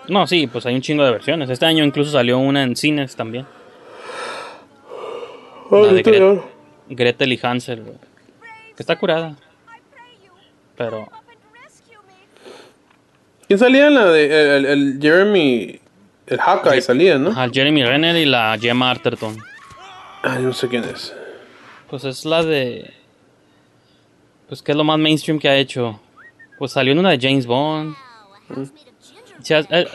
No, 0.08 0.26
sí, 0.26 0.46
pues 0.46 0.64
hay 0.66 0.74
un 0.74 0.80
chingo 0.82 1.04
de 1.04 1.10
versiones. 1.10 1.50
Este 1.50 1.66
año 1.66 1.84
incluso 1.84 2.10
salió 2.12 2.38
una 2.38 2.62
en 2.62 2.76
cines 2.76 3.16
también. 3.16 3.46
La 5.70 5.92
de 5.92 6.02
Gret- 6.02 6.42
Gretel 6.88 7.32
y 7.32 7.40
Hansel. 7.42 7.82
Que 8.76 8.82
está 8.82 8.96
curada. 8.96 9.36
Pero 10.76 11.08
¿Quién 13.46 13.58
salía 13.58 13.86
en 13.86 13.94
la 13.94 14.06
de 14.06 14.56
el, 14.56 14.66
el 14.66 14.98
Jeremy 15.00 15.80
El 16.26 16.38
Hawkeye 16.40 16.82
salía, 16.82 17.16
¿no? 17.18 17.38
Al 17.38 17.50
Jeremy 17.52 17.84
Renner 17.84 18.16
y 18.16 18.26
la 18.26 18.56
Gemma 18.60 18.90
Arterton. 18.90 19.36
Ay, 20.22 20.42
no 20.42 20.52
sé 20.52 20.68
quién 20.68 20.84
es. 20.84 21.14
Pues 21.88 22.04
es 22.04 22.24
la 22.24 22.42
de. 22.42 22.92
Pues 24.48 24.62
que 24.62 24.72
es 24.72 24.76
lo 24.78 24.84
más 24.84 24.98
mainstream 24.98 25.38
que 25.38 25.48
ha 25.48 25.56
hecho. 25.56 26.00
Pues 26.58 26.72
salió 26.72 26.92
en 26.92 26.98
una 26.98 27.10
de 27.10 27.18
James 27.20 27.46
Bond. 27.46 27.94
Sí, 28.54 28.72
es- 29.40 29.66
eh, 29.70 29.86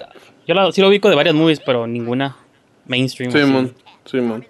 yo 0.48 0.54
la- 0.56 0.72
sí 0.72 0.82
lo 0.82 0.88
ubico 0.90 1.10
de 1.10 1.16
varias 1.16 1.36
movies, 1.36 1.60
pero 1.60 1.88
ninguna 1.88 2.36
mainstream. 2.86 3.32
Simón, 3.32 3.76
Simón. 4.06 4.46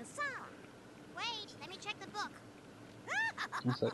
No 3.64 3.76
sé. 3.76 3.88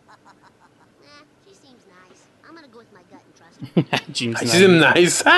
Eh, 3.75 3.99
she 4.13 4.33
seems 4.35 4.79
nice. 4.95 5.23
Sí. 5.23 5.29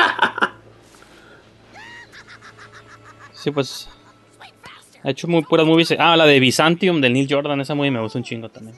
Sí, 3.34 3.51
pues. 3.51 3.88
Ha 5.03 5.12
hecho 5.12 5.28
muy 5.28 5.41
puras 5.43 5.66
movies. 5.66 5.93
Ah, 5.97 6.18
la 6.18 6.26
de 6.26 6.39
Byzantium 6.39 6.99
del 6.99 7.14
Neil 7.14 7.28
Jordan. 7.30 7.62
Esa 7.62 7.74
movie 7.74 7.89
me 7.91 8.01
gusta 8.01 8.18
un 8.20 8.24
chingo 8.26 8.49
también. 8.49 8.78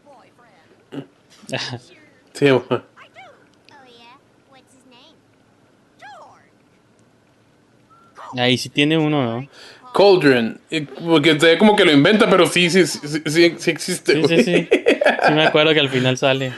boyfriend. 0.04 1.06
Sí, 2.36 2.44
name? 2.44 2.82
Ahí 8.36 8.58
sí 8.58 8.68
tiene 8.68 8.98
uno, 8.98 9.24
¿no? 9.40 9.48
Cauldron. 9.94 10.60
Eh, 10.70 10.86
Porque 11.02 11.40
se 11.40 11.46
ve 11.46 11.58
como 11.58 11.74
que 11.74 11.86
lo 11.86 11.92
inventa, 11.92 12.28
pero 12.28 12.46
sí, 12.46 12.68
sí, 12.68 12.86
sí, 12.86 12.98
sí, 13.24 13.54
sí, 13.56 13.70
existe. 13.70 14.12
Sí, 14.12 14.22
sí, 14.28 14.44
sí. 14.44 14.68
Sí 15.26 15.32
me 15.32 15.46
acuerdo 15.46 15.72
que 15.72 15.80
al 15.80 15.88
final 15.88 16.18
sale. 16.18 16.52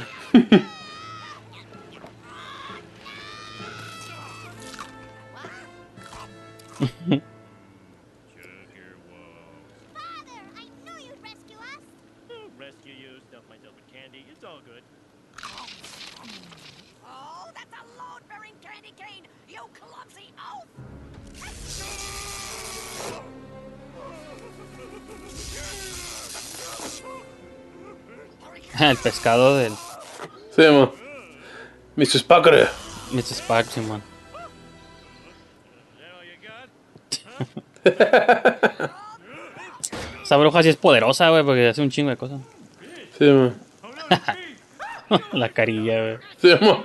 Ah, 28.81 28.93
el 28.93 28.97
pescado 28.97 29.57
del 29.57 29.73
Sí, 30.55 30.63
mo. 30.71 30.93
Mr. 31.97 32.21
Spacker. 32.21 32.69
Mr. 33.11 33.35
Spark, 33.35 33.67
Simón. 33.69 34.03
Esa 40.23 40.37
bruja 40.37 40.63
sí 40.63 40.69
es 40.69 40.77
poderosa, 40.77 41.31
güey, 41.31 41.43
porque 41.43 41.69
hace 41.69 41.81
un 41.81 41.91
chingo 41.91 42.11
de 42.11 42.17
cosas. 42.17 42.41
Sí, 43.19 43.25
mo. 43.25 43.53
La 45.33 45.49
carilla, 45.49 46.01
güey. 46.01 46.19
Sí, 46.37 46.51
mo. 46.61 46.85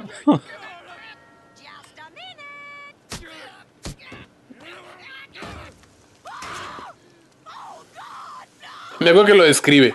Me 8.99 9.09
acuerdo 9.09 9.25
que 9.25 9.33
lo 9.33 9.43
describe. 9.43 9.93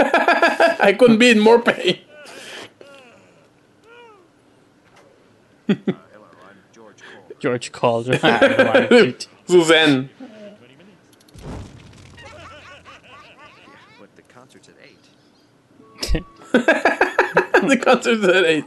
I 0.82 0.94
couldn't 0.94 1.18
be 1.18 1.30
in 1.30 1.38
more 1.38 1.62
pain. 1.62 2.00
George 7.40 7.72
Calder. 7.72 8.18
Suzanne. 9.46 10.10
But 13.98 14.14
the 14.16 14.22
concert's 14.28 14.68
at 14.68 14.74
8. 14.82 16.22
the 17.68 17.76
concert's 17.82 18.24
at 18.24 18.44
8. 18.44 18.64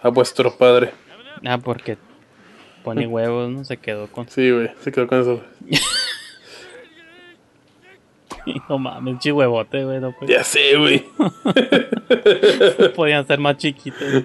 A 0.00 0.10
vuestro 0.10 0.50
padre. 0.56 0.92
Ah, 1.44 1.58
porque 1.58 1.98
pone 2.84 3.06
huevos, 3.06 3.50
¿no? 3.50 3.64
Se 3.64 3.76
quedó 3.76 4.06
con. 4.06 4.28
Sí, 4.28 4.50
güey, 4.50 4.70
se 4.80 4.92
quedó 4.92 5.06
con 5.06 5.20
eso. 5.20 5.42
No 8.68 8.78
mames, 8.78 9.18
chihuevote, 9.18 9.84
güey. 9.84 10.00
No, 10.00 10.12
puede- 10.12 10.32
Ya 10.32 10.44
sé, 10.44 10.76
güey. 10.76 11.04
Podían 12.96 13.26
ser 13.26 13.38
más 13.38 13.56
chiquitos. 13.56 14.24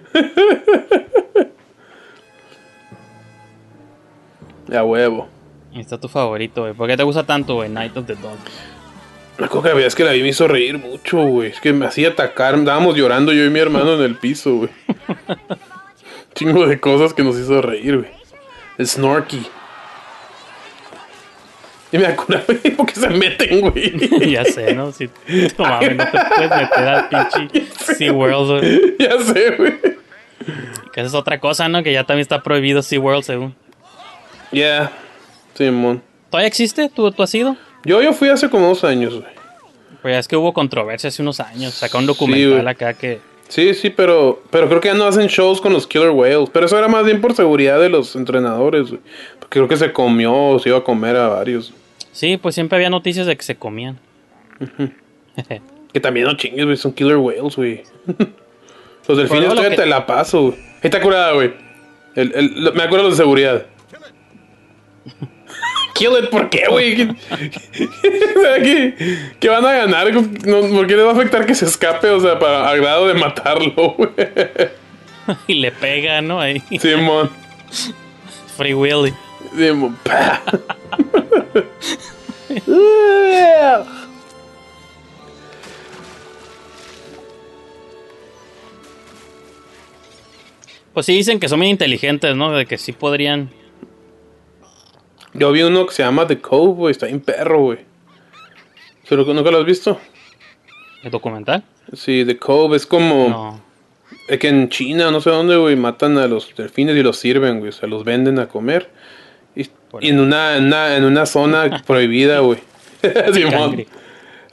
A 4.73 4.83
huevo. 4.83 5.27
Está 5.75 5.99
tu 5.99 6.07
favorito, 6.07 6.61
güey. 6.61 6.73
¿Por 6.73 6.87
qué 6.87 6.97
te 6.97 7.03
gusta 7.03 7.23
tanto, 7.25 7.55
güey? 7.55 7.69
Night 7.69 7.95
of 7.97 8.05
the 8.05 8.15
Dawn. 8.15 8.37
Me 9.37 9.45
acuerdo 9.45 9.63
que 9.63 9.69
la 9.69 9.73
verdad 9.75 9.87
es 9.87 9.95
que 9.95 10.03
la 10.03 10.11
vi 10.11 10.21
me 10.21 10.27
hizo 10.29 10.47
reír 10.47 10.77
mucho, 10.77 11.17
güey. 11.25 11.49
Es 11.49 11.59
que 11.59 11.73
me 11.73 11.85
hacía 11.85 12.09
atacar. 12.09 12.55
Estábamos 12.55 12.95
llorando 12.95 13.33
yo 13.33 13.43
y 13.45 13.49
mi 13.49 13.59
hermano 13.59 13.95
en 13.95 14.01
el 14.01 14.15
piso, 14.15 14.55
güey. 14.55 14.69
Chingo 16.35 16.65
de 16.67 16.79
cosas 16.79 17.13
que 17.13 17.23
nos 17.23 17.37
hizo 17.37 17.61
reír, 17.61 17.97
güey. 17.99 18.85
Snorky. 18.85 19.45
Y 21.93 21.99
me 21.99 22.07
acuerdo, 22.07 22.43
güey, 22.63 22.75
porque 22.75 22.95
se 22.95 23.07
meten, 23.07 23.61
güey. 23.61 24.31
ya 24.31 24.43
sé, 24.43 24.73
¿no? 24.73 24.91
Si, 24.91 25.05
no 25.05 25.63
mames, 25.63 25.95
no 25.95 26.05
te 26.05 26.19
puedes 26.35 26.49
meter 26.49 26.87
al 26.87 27.07
pinche 27.07 27.65
SeaWorld, 27.95 28.59
güey. 28.59 28.95
Ya 28.99 29.19
sé, 29.19 29.51
güey. 29.51 29.79
Que 30.91 31.01
esa 31.01 31.07
es 31.07 31.13
otra 31.13 31.39
cosa, 31.39 31.69
¿no? 31.69 31.83
Que 31.83 31.93
ya 31.93 32.03
también 32.03 32.23
está 32.23 32.41
prohibido 32.41 32.81
SeaWorld, 32.81 33.23
según. 33.23 33.55
Ya. 34.51 34.91
Simón. 35.53 36.01
¿Todavía 36.31 36.47
existe? 36.47 36.89
¿Tú, 36.89 37.11
¿Tú 37.11 37.21
has 37.21 37.35
ido? 37.35 37.55
Yo, 37.85 38.01
yo 38.01 38.11
fui 38.13 38.29
hace 38.29 38.49
como 38.49 38.69
dos 38.69 38.83
años, 38.83 39.13
güey. 39.13 39.31
Pues 40.01 40.17
es 40.17 40.27
que 40.27 40.35
hubo 40.35 40.51
controversia 40.51 41.09
hace 41.09 41.21
unos 41.21 41.39
años. 41.39 41.75
Sacó 41.75 41.99
un 41.99 42.07
documental 42.07 42.53
güey. 42.53 42.67
acá 42.67 42.95
que. 42.95 43.19
Sí, 43.49 43.75
sí, 43.75 43.91
pero, 43.91 44.41
pero 44.49 44.67
creo 44.67 44.81
que 44.81 44.87
ya 44.87 44.95
no 44.95 45.05
hacen 45.05 45.27
shows 45.27 45.61
con 45.61 45.73
los 45.73 45.85
Killer 45.85 46.09
Whales. 46.09 46.49
Pero 46.51 46.65
eso 46.65 46.75
era 46.75 46.87
más 46.87 47.05
bien 47.05 47.21
por 47.21 47.35
seguridad 47.35 47.79
de 47.79 47.89
los 47.89 48.15
entrenadores, 48.15 48.89
güey. 48.89 49.01
Porque 49.37 49.59
creo 49.59 49.67
que 49.67 49.77
se 49.77 49.93
comió 49.93 50.33
o 50.33 50.59
se 50.59 50.69
iba 50.69 50.79
a 50.79 50.83
comer 50.83 51.17
a 51.17 51.27
varios. 51.27 51.71
Sí, 52.13 52.37
pues 52.37 52.55
siempre 52.55 52.77
había 52.77 52.89
noticias 52.89 53.27
de 53.27 53.35
que 53.35 53.43
se 53.43 53.55
comían. 53.55 53.99
Que 55.93 55.99
también 55.99 56.25
no 56.25 56.35
chingues, 56.37 56.65
güey, 56.65 56.77
son 56.77 56.91
Killer 56.93 57.17
Whales, 57.17 57.55
güey. 57.55 57.83
los 59.07 59.17
delfines 59.17 59.49
todavía 59.49 59.69
que- 59.71 59.75
te 59.75 59.85
la 59.85 60.05
paso, 60.07 60.41
güey. 60.47 60.55
Está 60.81 60.99
curada, 61.01 61.33
güey. 61.33 61.53
El, 62.15 62.31
el- 62.35 62.73
me 62.73 62.81
acuerdo 62.83 63.09
de 63.11 63.15
seguridad. 63.15 63.65
Kill 65.93 66.11
it, 66.23 66.29
¿por 66.31 66.49
qué, 66.49 66.63
güey? 66.69 66.95
¿Qué, 66.95 67.07
qué, 68.63 69.17
qué 69.39 69.49
van 69.49 69.63
a 69.65 69.73
ganar? 69.73 70.11
¿Por 70.11 70.87
qué 70.87 70.95
le 70.95 71.03
va 71.03 71.11
a 71.11 71.13
afectar 71.13 71.45
que 71.45 71.53
se 71.53 71.65
escape? 71.65 72.09
O 72.09 72.19
sea, 72.19 72.39
para 72.39 72.67
a 72.69 72.75
grado 72.75 73.07
de 73.07 73.13
matarlo, 73.13 73.91
güey. 73.95 74.09
y 75.47 75.53
le 75.55 75.71
pega, 75.71 76.21
¿no? 76.21 76.39
Ahí. 76.41 76.61
Simón. 76.79 77.29
Free 78.57 78.73
Willy. 78.73 79.13
Pues 90.93 91.07
sí 91.07 91.13
dicen 91.13 91.39
que 91.39 91.49
son 91.49 91.57
muy 91.57 91.69
inteligentes, 91.69 92.35
¿no? 92.35 92.51
De 92.51 92.67
que 92.67 92.77
sí 92.77 92.91
podrían. 92.91 93.49
Yo 95.33 95.51
vi 95.51 95.63
uno 95.63 95.87
que 95.87 95.93
se 95.93 96.03
llama 96.03 96.27
The 96.27 96.39
Cove, 96.39 96.73
güey. 96.73 96.91
Está 96.91 97.07
bien 97.07 97.19
perro, 97.19 97.61
güey. 97.61 97.79
¿Pero 99.09 99.25
nunca 99.25 99.49
lo 99.49 99.59
has 99.59 99.65
visto? 99.65 99.99
¿El 101.03 101.09
documental? 101.09 101.63
Sí, 101.93 102.23
The 102.25 102.37
Cove 102.37 102.77
es 102.77 102.85
como. 102.85 103.29
No. 103.29 103.61
Es 104.27 104.37
que 104.39 104.49
en 104.49 104.69
China, 104.69 105.09
no 105.09 105.19
sé 105.19 105.31
dónde, 105.31 105.57
güey, 105.57 105.75
matan 105.75 106.17
a 106.19 106.27
los 106.27 106.55
delfines 106.55 106.95
y 106.95 107.01
los 107.01 107.17
sirven, 107.17 107.57
güey. 107.57 107.69
O 107.69 107.73
sea, 107.73 107.89
los 107.89 108.03
venden 108.03 108.37
a 108.37 108.47
comer. 108.47 108.89
Y, 109.55 109.69
y 110.01 110.09
en, 110.09 110.19
una, 110.19 110.57
en, 110.57 110.65
una, 110.65 110.95
en 110.95 111.03
una 111.03 111.25
zona 111.25 111.83
prohibida, 111.87 112.39
güey. 112.39 112.59
Simón. 113.33 113.85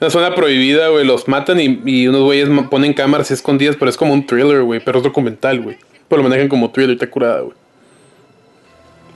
Una 0.01 0.11
zona 0.11 0.35
prohibida, 0.35 0.89
güey. 0.89 1.05
Los 1.05 1.29
matan 1.29 1.61
y, 1.61 1.81
y 1.85 2.09
unos 2.09 2.23
güeyes 2.23 2.49
ponen 2.71 2.93
cámaras 2.93 3.31
escondidas, 3.31 3.77
pero 3.77 3.91
es 3.91 3.97
como 3.97 4.13
un 4.13 4.27
thriller, 4.27 4.63
güey. 4.63 4.81
Pero 4.81 4.99
es 4.99 5.05
documental, 5.05 5.61
güey. 5.61 5.77
Pero 6.09 6.23
lo 6.23 6.29
manejan 6.29 6.49
como 6.49 6.71
thriller, 6.71 6.95
está 6.95 7.09
curada, 7.09 7.41
güey. 7.41 7.57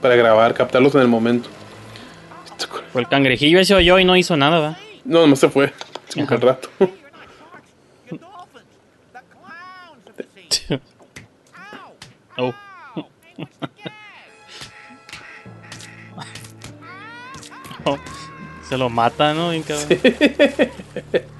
Para 0.00 0.16
grabar, 0.16 0.54
captarlos 0.54 0.94
en 0.94 1.00
el 1.00 1.08
momento. 1.08 1.48
Pues 2.92 3.04
el 3.04 3.08
cangrejillo 3.08 3.58
ese 3.58 3.74
oyó 3.74 3.98
y 3.98 4.04
no 4.04 4.16
hizo 4.16 4.36
nada, 4.36 4.60
¿verdad? 4.60 4.78
No, 5.04 5.20
nomás 5.20 5.40
se 5.40 5.48
fue. 5.48 5.72
Que 6.14 6.20
al 6.22 6.40
rato. 6.40 6.68
Oh. 12.36 12.52
Se 18.68 18.78
lo 18.78 18.88
mata, 18.88 19.34
¿no? 19.34 19.50
Bien 19.50 19.62
cabrón. 19.62 19.88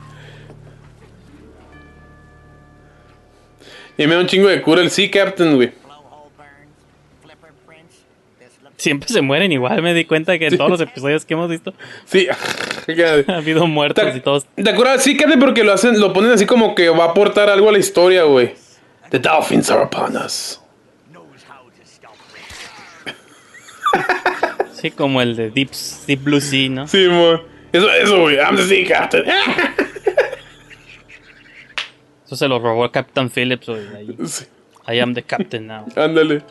Y 3.97 4.07
me 4.07 4.15
da 4.15 4.21
un 4.21 4.27
chingo 4.27 4.49
de 4.49 4.61
cura 4.61 4.83
el 4.83 4.91
Sea 4.91 5.11
Captain, 5.11 5.55
güey. 5.55 5.73
Siempre 8.77 9.09
se 9.09 9.23
mueren 9.23 9.53
igual, 9.53 9.81
me 9.83 9.95
di 9.95 10.05
cuenta 10.05 10.39
que 10.39 10.49
en 10.49 10.59
todos 10.59 10.69
los 10.69 10.81
episodios 10.81 11.25
que 11.25 11.33
hemos 11.35 11.49
visto 11.49 11.73
Sí. 12.05 12.29
ha 13.29 13.37
habido 13.37 13.67
muertos 13.67 14.15
y 14.15 14.21
todos. 14.21 14.47
¿Te 14.57 14.69
acuerdas? 14.69 15.03
Sí, 15.03 15.17
Captain, 15.17 15.41
porque 15.41 15.65
lo 15.65 15.73
hacen, 15.73 15.99
lo 16.01 16.13
ponen 16.13 16.33
así 16.33 16.45
como 16.45 16.75
que 16.75 16.91
va 16.91 17.05
a 17.05 17.09
aportar 17.11 17.49
algo 17.49 17.69
a 17.69 17.73
la 17.73 17.79
historia, 17.79 18.25
güey. 18.25 18.55
The 19.11 19.21
dolphins 19.21 19.71
are 19.71 19.85
upon 19.85 20.17
us. 20.17 20.61
Sí, 24.85 24.91
como 24.91 25.23
el 25.23 25.35
de 25.35 25.49
Deep, 25.49 25.71
Deep 26.07 26.25
Blue 26.25 26.43
Sea, 26.43 26.69
¿no? 26.69 26.87
Sí, 26.87 27.09
mo. 27.09 27.41
Eso, 27.73 27.91
eso, 27.91 28.21
güey. 28.21 28.37
I'm 28.37 28.55
the 28.55 28.65
Sea 28.65 28.87
Captain. 28.87 29.25
Eso 32.27 32.37
se 32.37 32.47
lo 32.47 32.59
robó 32.59 32.93
Captain 32.93 33.31
Phillips, 33.31 33.67
güey. 33.67 33.87
ahí. 33.97 34.15
Sí. 34.27 34.45
I 34.87 35.01
am 35.01 35.15
the 35.15 35.23
captain 35.23 35.67
now. 35.69 35.87
Ándale. 35.97 36.43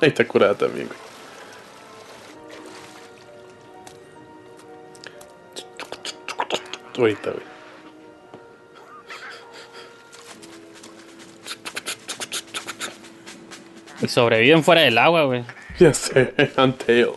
Ahí 0.00 0.08
está 0.08 0.26
curada 0.26 0.54
también, 0.54 0.88
güey. 0.88 0.98
Ahorita, 6.96 7.32
güey. 7.32 7.44
Y 14.00 14.08
sobreviven 14.08 14.64
fuera 14.64 14.80
del 14.80 14.96
agua, 14.96 15.24
güey. 15.24 15.44
Ya 15.78 15.92
sé, 15.92 16.32
Untail. 16.56 17.12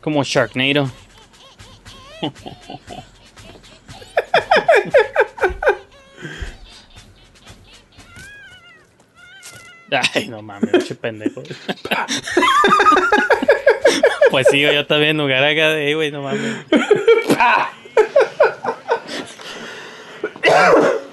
Como 0.00 0.22
Sharknado. 0.24 0.90
Ay, 10.14 10.28
no 10.28 10.40
mames, 10.42 10.72
mucho 10.72 10.96
pendejo. 10.96 11.42
pues 14.30 14.46
sí, 14.50 14.60
yo 14.60 14.86
también 14.86 15.18
lugar 15.18 15.44
acá 15.44 15.68
de, 15.70 15.88
"Ey, 15.88 15.94
güey, 15.94 16.10
no 16.10 16.22
mames. 16.22 16.56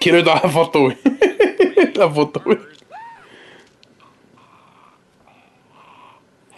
Quiero 0.00 0.22
dar 0.22 0.42
la 0.44 0.50
foto, 0.50 0.80
güey. 0.82 0.96
La 1.94 2.08
foto, 2.08 2.40
güey. 2.44 2.58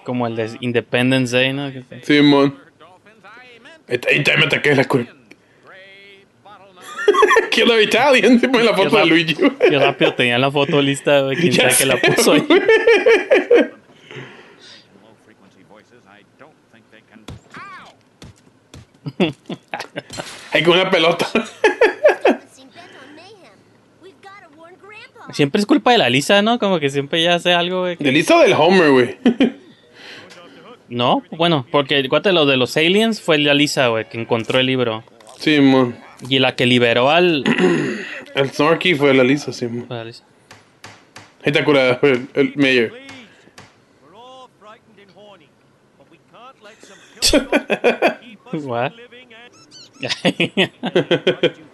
Como 0.05 0.27
el 0.27 0.37
de 0.37 0.57
Independence 0.61 1.35
Day, 1.35 1.53
¿no? 1.53 1.71
Simón. 2.03 2.59
Ahí 3.89 3.99
te 4.23 4.37
me 4.37 4.45
ataqué 4.45 4.75
la 4.75 4.85
cura. 4.85 5.07
Killer 7.51 7.83
Italian. 7.83 8.39
Se 8.39 8.49
pone 8.49 8.65
la 8.65 8.75
foto 8.75 8.97
de 8.99 9.07
Luigi. 9.07 9.35
Qué 9.35 9.79
rápido 9.79 10.15
tenía 10.15 10.39
la 10.39 10.51
foto 10.51 10.81
lista, 10.83 11.23
güey. 11.23 11.37
Quién 11.37 11.53
Ya 11.53 11.71
sabe 11.71 11.77
que 11.79 11.87
la 11.87 11.97
puso 12.15 12.33
ahí. 12.33 12.41
güey. 12.41 12.61
Low 12.61 12.67
frequency 15.25 15.65
voices, 15.69 16.03
I 16.07 16.25
don't 16.39 16.55
think 16.73 16.85
they 16.91 17.03
can. 17.11 17.25
Ahí 20.53 20.63
con 20.63 20.75
una 20.79 20.91
pelota. 20.91 21.27
Siempre 25.33 25.61
es 25.61 25.67
culpa 25.67 25.93
de 25.93 25.99
la 25.99 26.11
Lisa, 26.11 26.43
¿no? 26.43 26.59
Como 26.59 26.81
que 26.81 26.91
siempre 26.91 27.23
ya 27.23 27.37
hace 27.37 27.53
algo, 27.55 27.83
güey. 27.83 27.97
que- 27.97 28.03
¿De 28.03 28.11
Lisa 28.11 28.37
o 28.37 28.41
del 28.41 28.53
Homer, 28.55 28.91
güey? 28.91 29.17
No, 30.89 31.23
bueno, 31.31 31.65
porque 31.71 32.09
cuate 32.09 32.33
lo 32.33 32.47
de 32.47 32.57
los 32.57 32.77
aliens 32.77 33.21
fue 33.21 33.39
la 33.39 33.55
Lisa, 33.55 33.87
güey, 33.87 34.09
que 34.09 34.21
encontró 34.21 34.59
el 34.59 34.67
libro. 34.67 35.05
Simón. 35.39 35.97
Y 36.29 36.41
la 36.41 36.57
que 36.57 36.67
liberó 36.67 37.11
al. 37.11 37.45
El 38.35 38.51
Snorky 38.51 38.97
fue 38.97 39.15
la 39.15 39.23
Lisa, 39.23 39.53
Simón. 39.53 39.87
fue 39.87 39.97
la 39.99 40.05
Lisa. 40.05 40.25
Ahí 41.45 41.53
está 41.53 41.65
curada, 41.65 41.95
fue 41.99 42.11
el, 42.11 42.29
el 42.35 42.53
Mayor. 42.57 42.93
What? 48.65 48.93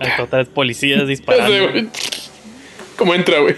Hay 0.00 0.20
otras 0.22 0.48
policías 0.48 1.00
sé, 1.02 1.06
disparando. 1.06 1.70
güey. 1.72 1.88
¿Cómo 2.96 3.14
entra, 3.14 3.40
güey? 3.40 3.56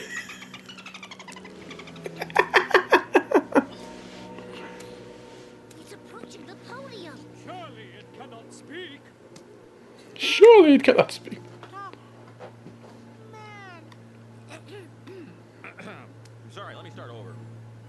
Surely 10.19 10.75
it 10.75 10.85
cannot 10.85 11.13
speak. 11.13 11.42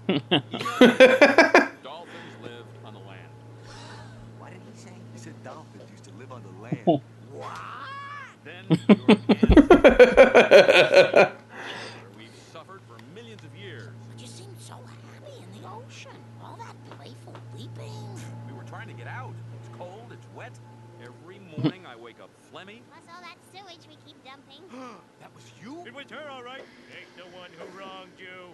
Dolphins 0.06 0.22
lived 2.42 2.76
on 2.84 2.92
the 2.92 3.00
land. 3.00 3.32
What 4.38 4.52
did 4.52 4.60
he 4.70 4.78
say? 4.78 4.92
He 5.12 5.18
said 5.18 5.32
dolphins 5.42 5.90
used 5.90 6.04
to 6.04 6.10
live 6.18 6.30
on 6.30 6.42
the 6.42 6.50
land. 6.62 6.86
Then 8.44 8.66
where 11.96 12.10
we've 12.14 12.28
suffered 12.52 12.82
for 12.86 12.98
millions 13.14 13.42
of 13.42 13.56
years. 13.56 13.88
But 14.10 14.20
you 14.20 14.26
seemed 14.26 14.58
so 14.60 14.74
happy 14.74 15.32
in 15.40 15.62
the 15.62 15.66
ocean. 15.66 16.10
All 16.42 16.58
that 16.58 16.74
playful 16.98 17.34
weeping. 17.54 18.20
We 18.46 18.52
were 18.52 18.64
trying 18.64 18.88
to 18.88 18.92
get 18.92 19.06
out. 19.06 19.32
It's 19.58 19.70
cold, 19.78 20.12
it's 20.12 20.26
wet. 20.36 20.52
Every 21.02 21.38
morning 21.56 21.86
I 21.86 21.96
wake 21.96 22.20
up 22.20 22.28
phlegmy. 22.52 22.82
Plus 22.92 23.04
all 23.08 23.22
that 23.22 23.38
sewage 23.50 23.88
we 23.88 23.96
keep 24.04 24.22
dumping. 24.24 24.60
that 25.20 25.34
was 25.34 25.44
you? 25.62 25.82
It 25.86 25.94
was 25.94 26.04
her, 26.10 26.28
all 26.30 26.42
right. 26.42 26.64
Ain't 26.92 27.16
the 27.16 27.24
one 27.36 27.48
who 27.58 27.64
wronged 27.78 28.12
you. 28.18 28.53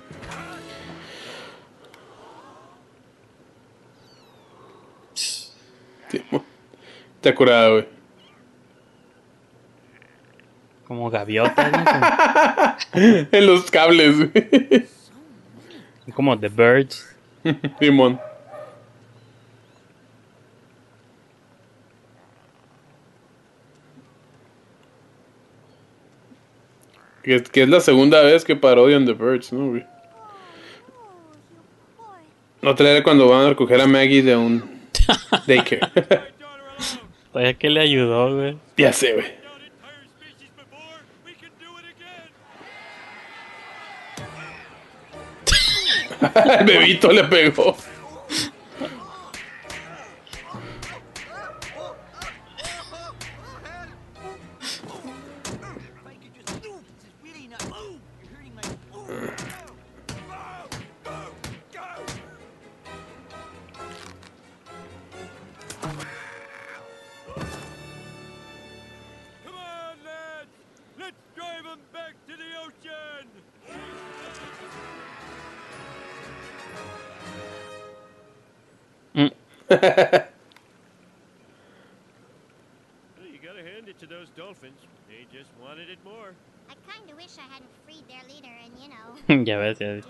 Está 7.15 7.35
curada, 7.35 7.69
güey. 7.69 7.87
Como 10.87 11.09
gaviotas, 11.09 11.71
¿no? 11.71 11.85
En 13.31 13.45
los 13.47 13.71
cables, 13.71 14.17
güey. 14.31 14.87
como 16.13 16.37
The 16.37 16.49
Birds. 16.49 17.15
Simón. 17.79 18.19
Que, 27.23 27.35
es- 27.35 27.49
que 27.49 27.63
es 27.63 27.69
la 27.69 27.79
segunda 27.79 28.21
vez 28.21 28.43
que 28.43 28.55
parodian 28.55 29.05
The 29.05 29.13
Birds, 29.13 29.53
¿no, 29.53 29.69
güey? 29.69 29.85
Otra 32.63 32.89
era 32.91 33.03
cuando 33.03 33.27
van 33.27 33.45
a 33.45 33.49
recoger 33.49 33.81
a 33.81 33.87
Maggie 33.87 34.21
de 34.21 34.35
un 34.35 34.81
daycare. 35.47 35.81
Pues 35.93 36.19
Vaya 37.33 37.53
que 37.53 37.69
le 37.69 37.79
ayudó, 37.79 38.35
güey. 38.35 38.57
Ya 38.77 38.93
sé, 38.93 39.13
güey. 39.13 39.41
El 46.59 46.65
bebito 46.65 47.11
le 47.11 47.23
pegó. 47.23 47.75
Well, 79.71 79.79
you 83.31 83.39
gotta 83.41 83.63
hand 83.63 83.87
it 83.87 83.97
to 83.99 84.05
those 84.05 84.27
dolphins. 84.35 84.81
They 85.07 85.25
just 85.31 85.49
wanted 85.61 85.89
it 85.89 85.97
more. 86.03 86.33
I 86.69 86.73
kind 86.91 87.09
of 87.09 87.15
wish 87.15 87.37
I 87.37 87.43
hadn't 87.53 87.69
freed 87.85 88.05
their 88.09 88.21
leader 88.27 88.53
and, 88.63 88.73
you 88.81 88.89
know, 88.89 89.15
ya 89.51 89.59
ves, 89.59 89.79
ya 89.79 89.87
ves. 89.95 90.05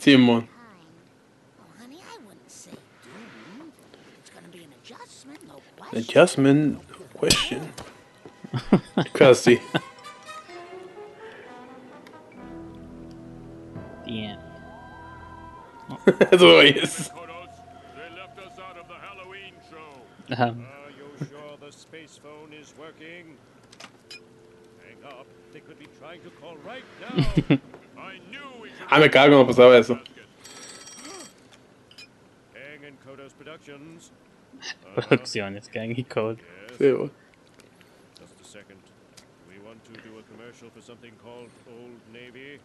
Simón. 0.00 0.46
Oh, 1.60 1.64
honey, 1.80 2.02
I 2.02 2.18
wouldn't 2.26 2.50
say 2.50 2.72
doom. 3.02 3.72
It's 4.20 4.30
gonna 4.30 4.48
be 4.48 4.64
an 4.64 4.72
show. 20.36 20.42
Ajá. 20.42 20.50
Are 20.50 20.90
you 20.90 21.26
sure 21.28 21.56
the 21.60 21.72
space 21.72 22.18
phone 22.22 22.52
is 22.52 22.74
working? 22.78 23.36
Hang 24.84 25.02
up. 25.12 25.26
They 25.52 25.60
could 25.60 25.78
be 25.78 25.86
trying 25.98 26.20
to 26.22 26.30
call 26.40 26.56
right 26.64 26.84
now. 27.00 27.16
I 27.98 28.18
knew 28.30 28.62
we 28.62 28.70
Ah, 28.90 28.98
me 29.00 29.08
cago 29.08 29.36
cuando 29.36 29.46
pasaba 29.52 29.78
eso. 29.78 29.98
Kang 32.54 32.84
and 32.86 32.98
Kodos 33.04 33.32
Productions. 33.32 34.10
Producciones, 34.96 35.68
Gang 35.72 35.94
y 35.96 36.02
Code. 36.04 36.38
Yes. 36.38 36.78
Sí, 36.78 36.90
güey. 36.92 37.10
Just 38.20 38.40
a 38.40 38.44
second. 38.44 38.80
We 39.48 39.58
want 39.66 39.82
to 39.84 39.92
do 40.02 40.18
a 40.18 40.22
commercial 40.32 40.70
for 40.70 40.80
something 40.82 41.12
called 41.22 41.50
Old 41.68 42.00
Navy. 42.12 42.58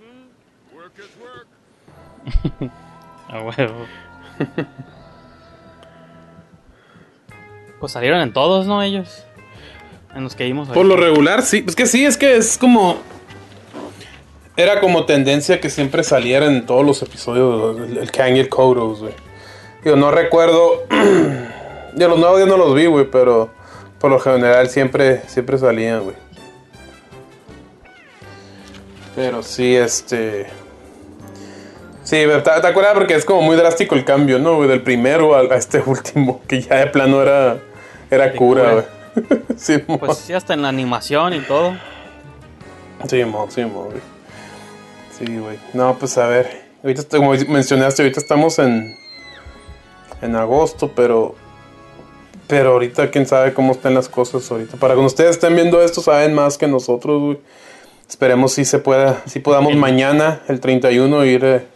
Hmm? 0.00 0.28
Work 0.76 0.98
is 0.98 1.10
work. 1.20 1.48
A 3.28 3.40
huevo. 3.40 3.86
Pues 7.84 7.92
salieron 7.92 8.22
en 8.22 8.32
todos, 8.32 8.64
¿no? 8.64 8.82
Ellos. 8.82 9.26
En 10.16 10.24
los 10.24 10.34
que 10.34 10.44
vimos. 10.44 10.68
Por 10.70 10.86
lo 10.86 10.96
regular, 10.96 11.42
sí. 11.42 11.62
Es 11.68 11.76
que 11.76 11.84
sí, 11.84 12.06
es 12.06 12.16
que 12.16 12.34
es 12.38 12.56
como. 12.56 12.96
Era 14.56 14.80
como 14.80 15.04
tendencia 15.04 15.60
que 15.60 15.68
siempre 15.68 16.02
saliera 16.02 16.46
en 16.46 16.64
todos 16.64 16.82
los 16.82 17.02
episodios 17.02 17.76
el, 17.76 17.98
el 17.98 18.10
Kang 18.10 18.36
y 18.36 18.40
el 18.40 18.48
Kodos, 18.48 19.00
güey. 19.00 19.12
Yo 19.84 19.96
no 19.96 20.10
recuerdo. 20.10 20.84
Yo 21.94 22.08
los 22.08 22.18
nuevos 22.18 22.40
ya 22.40 22.46
no 22.46 22.56
los 22.56 22.74
vi, 22.74 22.86
güey, 22.86 23.04
pero 23.10 23.50
por 23.98 24.10
lo 24.10 24.18
general 24.18 24.70
siempre, 24.70 25.20
siempre 25.26 25.58
salían, 25.58 26.04
güey. 26.04 26.16
Pero 29.14 29.42
sí, 29.42 29.76
este. 29.76 30.46
Sí, 32.02 32.16
¿te, 32.16 32.40
te 32.60 32.66
acuerdas? 32.66 32.94
Porque 32.94 33.14
es 33.14 33.26
como 33.26 33.42
muy 33.42 33.56
drástico 33.56 33.94
el 33.94 34.06
cambio, 34.06 34.38
¿no? 34.38 34.56
güey? 34.56 34.70
Del 34.70 34.80
primero 34.82 35.34
al- 35.34 35.52
a, 35.52 35.56
este 35.56 35.82
último, 35.86 36.40
que 36.48 36.62
ya 36.62 36.76
de 36.76 36.86
plano 36.86 37.20
era, 37.22 37.58
era 38.14 38.32
cura, 38.32 38.72
güey. 38.72 38.84
sí. 39.56 39.78
Pues 39.78 40.18
sí, 40.18 40.32
hasta 40.32 40.54
en 40.54 40.62
la 40.62 40.68
animación 40.68 41.34
y 41.34 41.40
todo. 41.40 41.76
Sí, 43.08 43.24
mo, 43.24 43.46
sí, 43.50 43.64
mo, 43.64 43.84
güey. 43.84 43.98
Sí, 45.18 45.36
güey. 45.38 45.58
No, 45.72 45.96
pues 45.98 46.16
a 46.18 46.26
ver. 46.26 46.64
Ahorita, 46.82 47.02
como 47.16 47.32
mencionaste, 47.48 48.02
ahorita 48.02 48.20
estamos 48.20 48.58
en. 48.58 48.96
En 50.22 50.36
agosto, 50.36 50.92
pero. 50.94 51.34
Pero 52.46 52.72
ahorita, 52.72 53.10
quién 53.10 53.26
sabe 53.26 53.54
cómo 53.54 53.72
están 53.72 53.94
las 53.94 54.08
cosas 54.08 54.50
ahorita. 54.50 54.76
Para 54.76 54.94
cuando 54.94 55.06
ustedes 55.06 55.30
estén 55.30 55.54
viendo 55.54 55.80
esto, 55.82 56.00
saben 56.02 56.34
más 56.34 56.58
que 56.58 56.66
nosotros, 56.66 57.22
güey. 57.22 57.38
Esperemos 58.08 58.52
si 58.52 58.64
se 58.64 58.78
pueda. 58.78 59.22
Si 59.26 59.40
podamos 59.40 59.74
mañana, 59.76 60.40
el 60.48 60.60
31, 60.60 61.24
ir. 61.24 61.44
eh, 61.44 61.73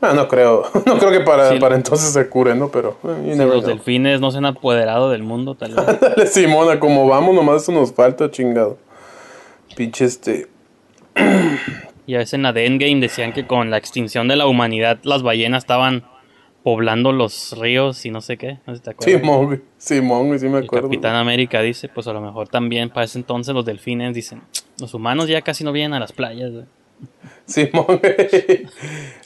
Ah, 0.00 0.12
no 0.14 0.28
creo. 0.28 0.64
No 0.86 0.96
creo 0.98 1.10
que 1.10 1.20
para, 1.20 1.50
Sí. 1.50 1.58
para 1.58 1.74
entonces 1.74 2.10
se 2.12 2.28
cure, 2.28 2.54
¿no? 2.54 2.68
Pero. 2.70 2.96
eh, 3.04 3.32
Si 3.32 3.38
los 3.38 3.66
delfines 3.66 4.20
no 4.20 4.30
se 4.30 4.38
han 4.38 4.46
apoderado 4.46 5.10
del 5.10 5.22
mundo, 5.22 5.54
tal 5.54 5.74
vez. 5.74 5.84
Dale, 6.00 6.26
Simona, 6.26 6.78
como 6.78 7.06
vamos, 7.08 7.34
nomás 7.34 7.62
eso 7.62 7.72
nos 7.72 7.92
falta, 7.92 8.30
chingado. 8.30 8.78
Pinche 9.76 10.04
este. 10.04 10.46
Y 12.06 12.14
a 12.14 12.18
veces 12.18 12.34
en 12.34 12.42
la 12.42 12.52
de 12.52 12.66
Endgame 12.66 13.00
decían 13.00 13.32
que 13.32 13.46
con 13.46 13.70
la 13.70 13.76
extinción 13.76 14.28
de 14.28 14.36
la 14.36 14.46
humanidad 14.46 14.98
las 15.02 15.22
ballenas 15.22 15.64
estaban 15.64 16.04
poblando 16.62 17.12
los 17.12 17.56
ríos 17.58 18.04
y 18.06 18.10
no 18.10 18.20
sé 18.20 18.36
qué. 18.36 18.58
No 18.66 18.72
sé 18.74 18.78
si 18.78 18.82
te 18.84 18.90
acuerdas. 18.90 19.20
Simón. 19.20 19.62
Simón, 19.78 20.38
sí 20.38 20.48
me 20.48 20.58
El 20.58 20.64
acuerdo. 20.64 20.88
Capitán 20.88 21.16
América 21.16 21.60
dice, 21.60 21.88
pues 21.88 22.06
a 22.06 22.12
lo 22.12 22.20
mejor 22.20 22.48
también 22.48 22.88
para 22.90 23.04
ese 23.04 23.18
entonces 23.18 23.54
los 23.54 23.64
delfines 23.64 24.14
dicen, 24.14 24.42
los 24.80 24.94
humanos 24.94 25.28
ya 25.28 25.42
casi 25.42 25.64
no 25.64 25.72
vienen 25.72 25.94
a 25.94 26.00
las 26.00 26.12
playas. 26.12 26.52
güey". 26.52 26.64
Simón, 27.46 27.86
güey. 27.86 28.66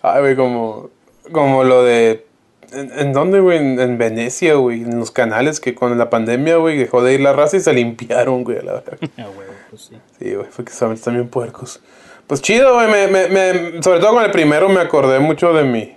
Ay, 0.02 0.20
güey, 0.20 0.36
como. 0.36 0.90
Como 1.32 1.64
lo 1.64 1.82
de. 1.84 2.24
¿En, 2.72 2.90
en 2.98 3.12
dónde, 3.12 3.40
güey? 3.40 3.58
En, 3.58 3.78
en 3.80 3.98
Venecia, 3.98 4.54
güey. 4.54 4.82
En 4.82 4.98
los 4.98 5.10
canales 5.10 5.60
que 5.60 5.74
con 5.74 5.96
la 5.98 6.08
pandemia, 6.10 6.56
güey, 6.56 6.78
dejó 6.78 7.02
de 7.02 7.14
ir 7.14 7.20
la 7.20 7.32
raza 7.32 7.56
y 7.56 7.60
se 7.60 7.72
limpiaron, 7.72 8.44
güey, 8.44 8.58
a 8.58 8.62
la 8.62 8.72
verga. 8.74 8.96
Ah, 9.18 9.26
huevo, 9.36 9.52
pues 9.70 9.82
sí. 9.90 9.96
Sí, 10.18 10.34
güey, 10.34 10.46
fue 10.50 10.64
que 10.64 10.72
saben, 10.72 10.94
están 10.94 11.14
bien 11.14 11.28
puercos. 11.28 11.80
Pues 12.26 12.40
chido, 12.40 12.74
güey, 12.74 12.88
me, 12.88 13.08
me, 13.08 13.28
me- 13.28 13.82
sobre 13.82 14.00
todo 14.00 14.14
con 14.14 14.24
el 14.24 14.30
primero 14.30 14.68
me 14.68 14.80
acordé 14.80 15.18
mucho 15.18 15.52
de 15.52 15.64
mi... 15.64 15.96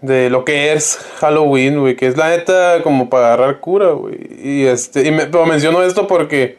De 0.00 0.30
lo 0.30 0.44
que 0.44 0.72
es 0.72 0.98
Halloween, 1.18 1.80
güey, 1.80 1.96
que 1.96 2.06
es 2.06 2.16
la 2.16 2.28
neta 2.28 2.82
como 2.82 3.08
para 3.10 3.26
agarrar 3.28 3.60
cura, 3.60 3.88
güey. 3.92 4.16
Y 4.42 4.66
este, 4.66 5.06
y 5.06 5.10
me, 5.10 5.26
pero 5.26 5.46
menciono 5.46 5.82
esto 5.82 6.06
porque, 6.06 6.58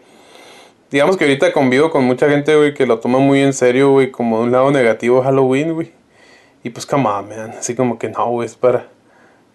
digamos 0.92 1.18
que 1.18 1.26
ahorita 1.26 1.52
convivo 1.54 1.90
con 1.92 2.04
mucha 2.04 2.30
gente, 2.30 2.56
güey, 2.56 2.74
que 2.74 2.86
lo 2.86 3.00
toma 3.00 3.20
muy 3.20 3.42
en 3.42 3.54
serio, 3.54 3.92
güey, 3.92 4.12
como 4.12 4.40
de 4.40 4.46
un 4.46 4.52
lado 4.52 4.72
negativo 4.72 5.22
Halloween, 5.22 5.74
güey. 5.74 5.92
Y 6.64 6.70
pues, 6.70 6.86
come 6.86 7.08
on, 7.08 7.30
man, 7.30 7.52
así 7.58 7.76
como 7.76 7.98
que 7.98 8.10
no, 8.10 8.30
güey, 8.30 8.46
es 8.46 8.56
para... 8.56 8.88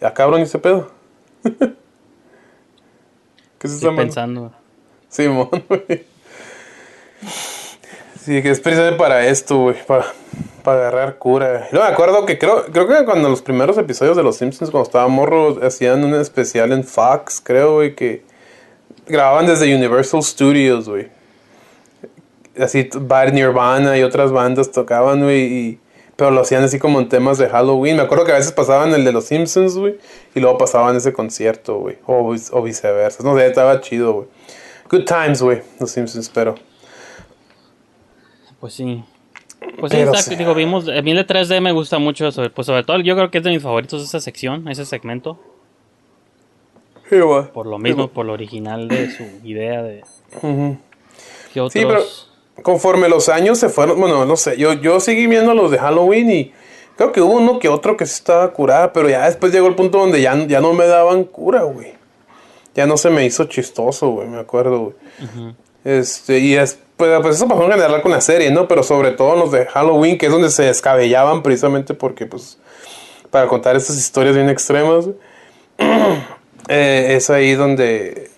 Ya 0.00 0.12
cabrón 0.12 0.40
ese 0.40 0.58
pedo. 0.58 0.90
¿Qué 1.42 1.66
esa 3.62 3.76
Estoy 3.76 3.96
pensando. 3.96 4.52
Simón, 5.08 5.48
güey. 5.68 6.04
Sí, 8.20 8.42
que 8.42 8.50
es 8.50 8.60
precisamente 8.60 8.98
para 8.98 9.26
esto, 9.26 9.58
güey, 9.58 9.76
para, 9.86 10.06
para 10.62 10.80
agarrar 10.80 11.18
cura. 11.18 11.68
No, 11.72 11.80
me 11.80 11.86
acuerdo 11.86 12.24
que 12.24 12.38
creo, 12.38 12.64
creo 12.66 12.86
que 12.88 13.04
cuando 13.04 13.28
los 13.28 13.42
primeros 13.42 13.76
episodios 13.78 14.16
de 14.16 14.22
Los 14.22 14.36
Simpsons, 14.36 14.70
cuando 14.70 14.86
estaba 14.86 15.08
morro, 15.08 15.58
hacían 15.64 16.04
un 16.04 16.14
especial 16.14 16.72
en 16.72 16.84
Fox, 16.84 17.40
creo, 17.44 17.74
güey, 17.74 17.94
que 17.94 18.24
grababan 19.06 19.46
desde 19.46 19.74
Universal 19.74 20.22
Studios, 20.22 20.88
güey. 20.88 21.08
Así, 22.58 22.88
Bad 22.94 23.32
Nirvana 23.32 23.96
y 23.98 24.02
otras 24.02 24.30
bandas 24.32 24.70
tocaban, 24.72 25.22
güey, 25.22 25.42
y... 25.42 25.78
Pero 26.14 26.30
lo 26.30 26.42
hacían 26.42 26.62
así 26.62 26.78
como 26.78 27.00
en 27.00 27.08
temas 27.08 27.38
de 27.38 27.48
Halloween. 27.48 27.96
Me 27.96 28.02
acuerdo 28.02 28.24
que 28.26 28.32
a 28.32 28.36
veces 28.36 28.52
pasaban 28.52 28.92
el 28.92 29.02
de 29.04 29.12
los 29.12 29.24
Simpsons, 29.24 29.76
güey. 29.78 29.96
Y 30.34 30.40
luego 30.40 30.58
pasaban 30.58 30.94
ese 30.94 31.12
concierto, 31.14 31.78
güey. 31.78 31.96
O, 32.06 32.30
vice- 32.30 32.50
o 32.52 32.62
viceversa. 32.62 33.24
No 33.24 33.34
sé, 33.36 33.46
estaba 33.46 33.80
chido, 33.80 34.12
güey. 34.12 34.26
Good 34.90 35.04
times, 35.06 35.40
güey. 35.42 35.62
Los 35.80 35.90
Simpsons, 35.90 36.28
pero. 36.28 36.54
Pues 38.60 38.74
sí. 38.74 39.02
Pues 39.80 39.90
sí, 39.90 39.98
está- 39.98 40.18
sí. 40.22 40.36
digo, 40.36 40.54
vimos, 40.54 40.86
a 40.88 41.00
mí 41.00 41.12
el 41.12 41.16
de 41.16 41.26
3D 41.26 41.60
me 41.62 41.72
gusta 41.72 41.98
mucho, 41.98 42.30
sobre, 42.30 42.50
pues 42.50 42.66
sobre 42.66 42.84
todo 42.84 42.98
yo 43.00 43.16
creo 43.16 43.30
que 43.30 43.38
es 43.38 43.44
de 43.44 43.50
mis 43.50 43.62
favoritos 43.62 44.02
esa 44.04 44.20
sección, 44.20 44.68
ese 44.68 44.84
segmento. 44.84 45.40
Por 47.52 47.66
lo 47.66 47.78
mismo, 47.78 48.08
por 48.08 48.26
lo 48.26 48.32
original 48.34 48.86
de 48.88 49.10
su 49.10 49.24
idea 49.44 49.82
de... 49.82 50.02
¿Qué 51.52 51.60
otros? 51.60 51.72
Sí, 51.72 51.84
pero 51.86 52.02
conforme 52.60 53.08
los 53.08 53.28
años 53.28 53.58
se 53.58 53.68
fueron, 53.68 53.98
bueno, 53.98 54.24
no 54.24 54.36
sé, 54.36 54.56
yo, 54.56 54.74
yo 54.74 55.00
seguí 55.00 55.26
viendo 55.26 55.54
los 55.54 55.70
de 55.70 55.78
Halloween 55.78 56.30
y 56.30 56.52
creo 56.96 57.12
que 57.12 57.20
hubo 57.20 57.34
uno 57.34 57.58
que 57.58 57.68
otro 57.68 57.96
que 57.96 58.06
sí 58.06 58.14
estaba 58.14 58.52
curada, 58.52 58.92
pero 58.92 59.08
ya 59.08 59.26
después 59.26 59.52
llegó 59.52 59.68
el 59.68 59.74
punto 59.74 59.98
donde 59.98 60.20
ya, 60.20 60.36
ya 60.46 60.60
no 60.60 60.72
me 60.74 60.86
daban 60.86 61.24
cura, 61.24 61.62
güey. 61.62 61.94
Ya 62.74 62.86
no 62.86 62.96
se 62.96 63.10
me 63.10 63.24
hizo 63.24 63.44
chistoso, 63.44 64.10
güey, 64.10 64.28
me 64.28 64.38
acuerdo, 64.38 64.80
güey. 64.80 65.54
Este, 65.84 66.38
y 66.38 66.54
es, 66.54 66.78
pues, 66.96 67.20
pues 67.20 67.36
eso 67.36 67.48
pasó 67.48 67.64
en 67.64 67.72
general 67.72 68.00
con 68.02 68.12
la 68.12 68.20
serie, 68.20 68.50
¿no? 68.50 68.68
Pero 68.68 68.82
sobre 68.82 69.10
todo 69.10 69.34
en 69.34 69.40
los 69.40 69.52
de 69.52 69.66
Halloween, 69.66 70.16
que 70.16 70.26
es 70.26 70.32
donde 70.32 70.50
se 70.50 70.64
descabellaban 70.64 71.42
precisamente 71.42 71.92
porque, 71.92 72.26
pues, 72.26 72.58
para 73.30 73.48
contar 73.48 73.76
estas 73.76 73.96
historias 73.96 74.34
bien 74.34 74.48
extremas. 74.48 75.06
Eh, 76.68 77.16
es 77.16 77.28
ahí 77.28 77.54
donde 77.54 78.30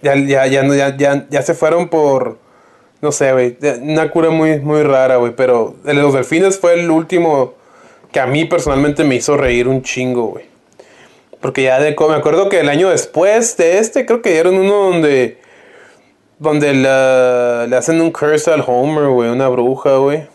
ya, 0.00 0.14
ya, 0.14 0.46
ya, 0.46 0.62
ya, 0.64 0.96
ya, 0.96 1.26
ya 1.28 1.42
se 1.42 1.54
fueron 1.54 1.88
por, 1.88 2.38
no 3.00 3.12
sé, 3.12 3.32
güey, 3.32 3.56
una 3.80 4.10
cura 4.10 4.30
muy, 4.30 4.58
muy 4.60 4.82
rara, 4.82 5.16
güey, 5.16 5.34
pero 5.36 5.76
el 5.86 5.96
de 5.96 6.02
los 6.02 6.14
delfines 6.14 6.58
fue 6.58 6.74
el 6.74 6.90
último 6.90 7.54
que 8.12 8.20
a 8.20 8.26
mí 8.26 8.44
personalmente 8.44 9.04
me 9.04 9.14
hizo 9.16 9.36
reír 9.36 9.68
un 9.68 9.82
chingo, 9.82 10.26
güey. 10.28 10.46
Porque 11.40 11.62
ya 11.62 11.78
de, 11.78 11.94
me 12.08 12.14
acuerdo 12.14 12.48
que 12.48 12.58
el 12.60 12.68
año 12.68 12.88
después 12.88 13.56
de 13.56 13.78
este, 13.78 14.04
creo 14.06 14.22
que 14.22 14.32
dieron 14.32 14.56
uno 14.56 14.90
donde, 14.90 15.38
donde 16.38 16.74
la- 16.74 17.66
le 17.68 17.76
hacen 17.76 18.00
un 18.00 18.10
curse 18.10 18.50
al 18.50 18.64
Homer, 18.66 19.08
güey, 19.08 19.30
una 19.30 19.48
bruja, 19.48 19.96
güey. 19.98 20.26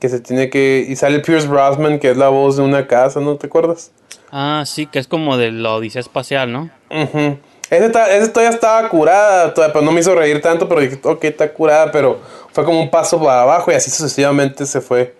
Que 0.00 0.08
se 0.08 0.20
tiene 0.20 0.50
que, 0.50 0.84
y 0.86 0.96
sale 0.96 1.20
Pierce 1.20 1.46
Brosnan, 1.46 1.98
que 2.00 2.10
es 2.10 2.16
la 2.16 2.28
voz 2.28 2.56
de 2.56 2.62
una 2.62 2.86
casa, 2.88 3.20
¿no 3.20 3.36
te 3.36 3.46
acuerdas? 3.46 3.92
Ah, 4.32 4.64
sí, 4.66 4.86
que 4.86 4.98
es 4.98 5.06
como 5.06 5.36
de 5.36 5.52
la 5.52 5.74
Odisea 5.74 6.00
Espacial, 6.00 6.50
¿no? 6.52 6.70
Ujú. 6.90 7.38
Ese, 7.72 7.88
ta- 7.88 8.10
ese 8.14 8.28
todavía 8.28 8.50
estaba 8.54 8.88
curada, 8.88 9.54
todavía, 9.54 9.72
pero 9.72 9.84
no 9.84 9.92
me 9.92 10.00
hizo 10.00 10.14
reír 10.14 10.42
tanto, 10.42 10.68
pero 10.68 10.80
dije, 10.82 11.00
ok, 11.02 11.24
está 11.24 11.50
curada, 11.52 11.90
pero 11.90 12.18
fue 12.52 12.64
como 12.64 12.80
un 12.80 12.90
paso 12.90 13.18
para 13.18 13.42
abajo 13.42 13.72
y 13.72 13.74
así 13.74 13.90
sucesivamente 13.90 14.66
se 14.66 14.80
fue, 14.82 15.14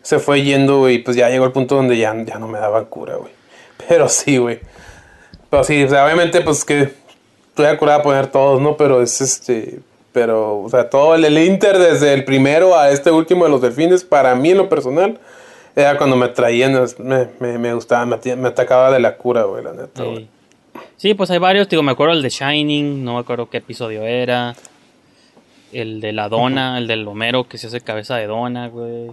se 0.00 0.18
fue 0.20 0.42
yendo, 0.42 0.88
y 0.88 0.98
pues 0.98 1.16
ya 1.16 1.28
llegó 1.28 1.44
el 1.44 1.50
punto 1.52 1.74
donde 1.74 1.96
ya, 1.98 2.14
ya 2.24 2.38
no 2.38 2.46
me 2.46 2.60
daban 2.60 2.84
cura, 2.84 3.16
güey. 3.16 3.32
Pero 3.88 4.08
sí, 4.08 4.36
güey. 4.36 4.60
Pero 5.50 5.64
sí, 5.64 5.82
o 5.82 5.88
sea, 5.88 6.04
obviamente, 6.04 6.40
pues 6.40 6.64
que 6.64 6.92
estoy 7.48 7.76
curada 7.78 7.98
a 7.98 8.02
poner 8.02 8.28
todos, 8.28 8.60
¿no? 8.60 8.76
Pero 8.76 9.02
es 9.02 9.20
este, 9.20 9.80
pero, 10.12 10.60
o 10.60 10.68
sea, 10.68 10.88
todo 10.88 11.16
el, 11.16 11.24
el 11.24 11.36
Inter 11.38 11.78
desde 11.78 12.14
el 12.14 12.24
primero 12.24 12.78
a 12.78 12.90
este 12.90 13.10
último 13.10 13.44
de 13.44 13.50
los 13.50 13.60
delfines, 13.60 14.04
para 14.04 14.34
mí 14.36 14.52
en 14.52 14.58
lo 14.58 14.68
personal, 14.68 15.18
era 15.74 15.98
cuando 15.98 16.14
me 16.16 16.28
traían, 16.28 16.80
me, 16.98 17.28
me, 17.40 17.58
me 17.58 17.74
gustaba, 17.74 18.06
me, 18.06 18.36
me 18.36 18.48
atacaba 18.48 18.92
de 18.92 19.00
la 19.00 19.16
cura, 19.16 19.42
güey, 19.44 19.64
la 19.64 19.72
neta, 19.72 20.04
güey. 20.04 20.28
Sí. 21.02 21.08
Sí, 21.08 21.14
pues 21.14 21.30
hay 21.32 21.38
varios, 21.38 21.68
digo, 21.68 21.82
me 21.82 21.90
acuerdo 21.90 22.14
el 22.14 22.22
de 22.22 22.28
Shining, 22.28 23.04
no 23.04 23.14
me 23.14 23.20
acuerdo 23.20 23.50
qué 23.50 23.56
episodio 23.56 24.04
era. 24.04 24.54
El 25.72 26.00
de 26.00 26.12
la 26.12 26.28
dona, 26.28 26.78
el 26.78 26.86
del 26.86 27.08
Homero 27.08 27.48
que 27.48 27.58
se 27.58 27.66
hace 27.66 27.80
cabeza 27.80 28.16
de 28.16 28.28
dona, 28.28 28.68
güey. 28.68 29.10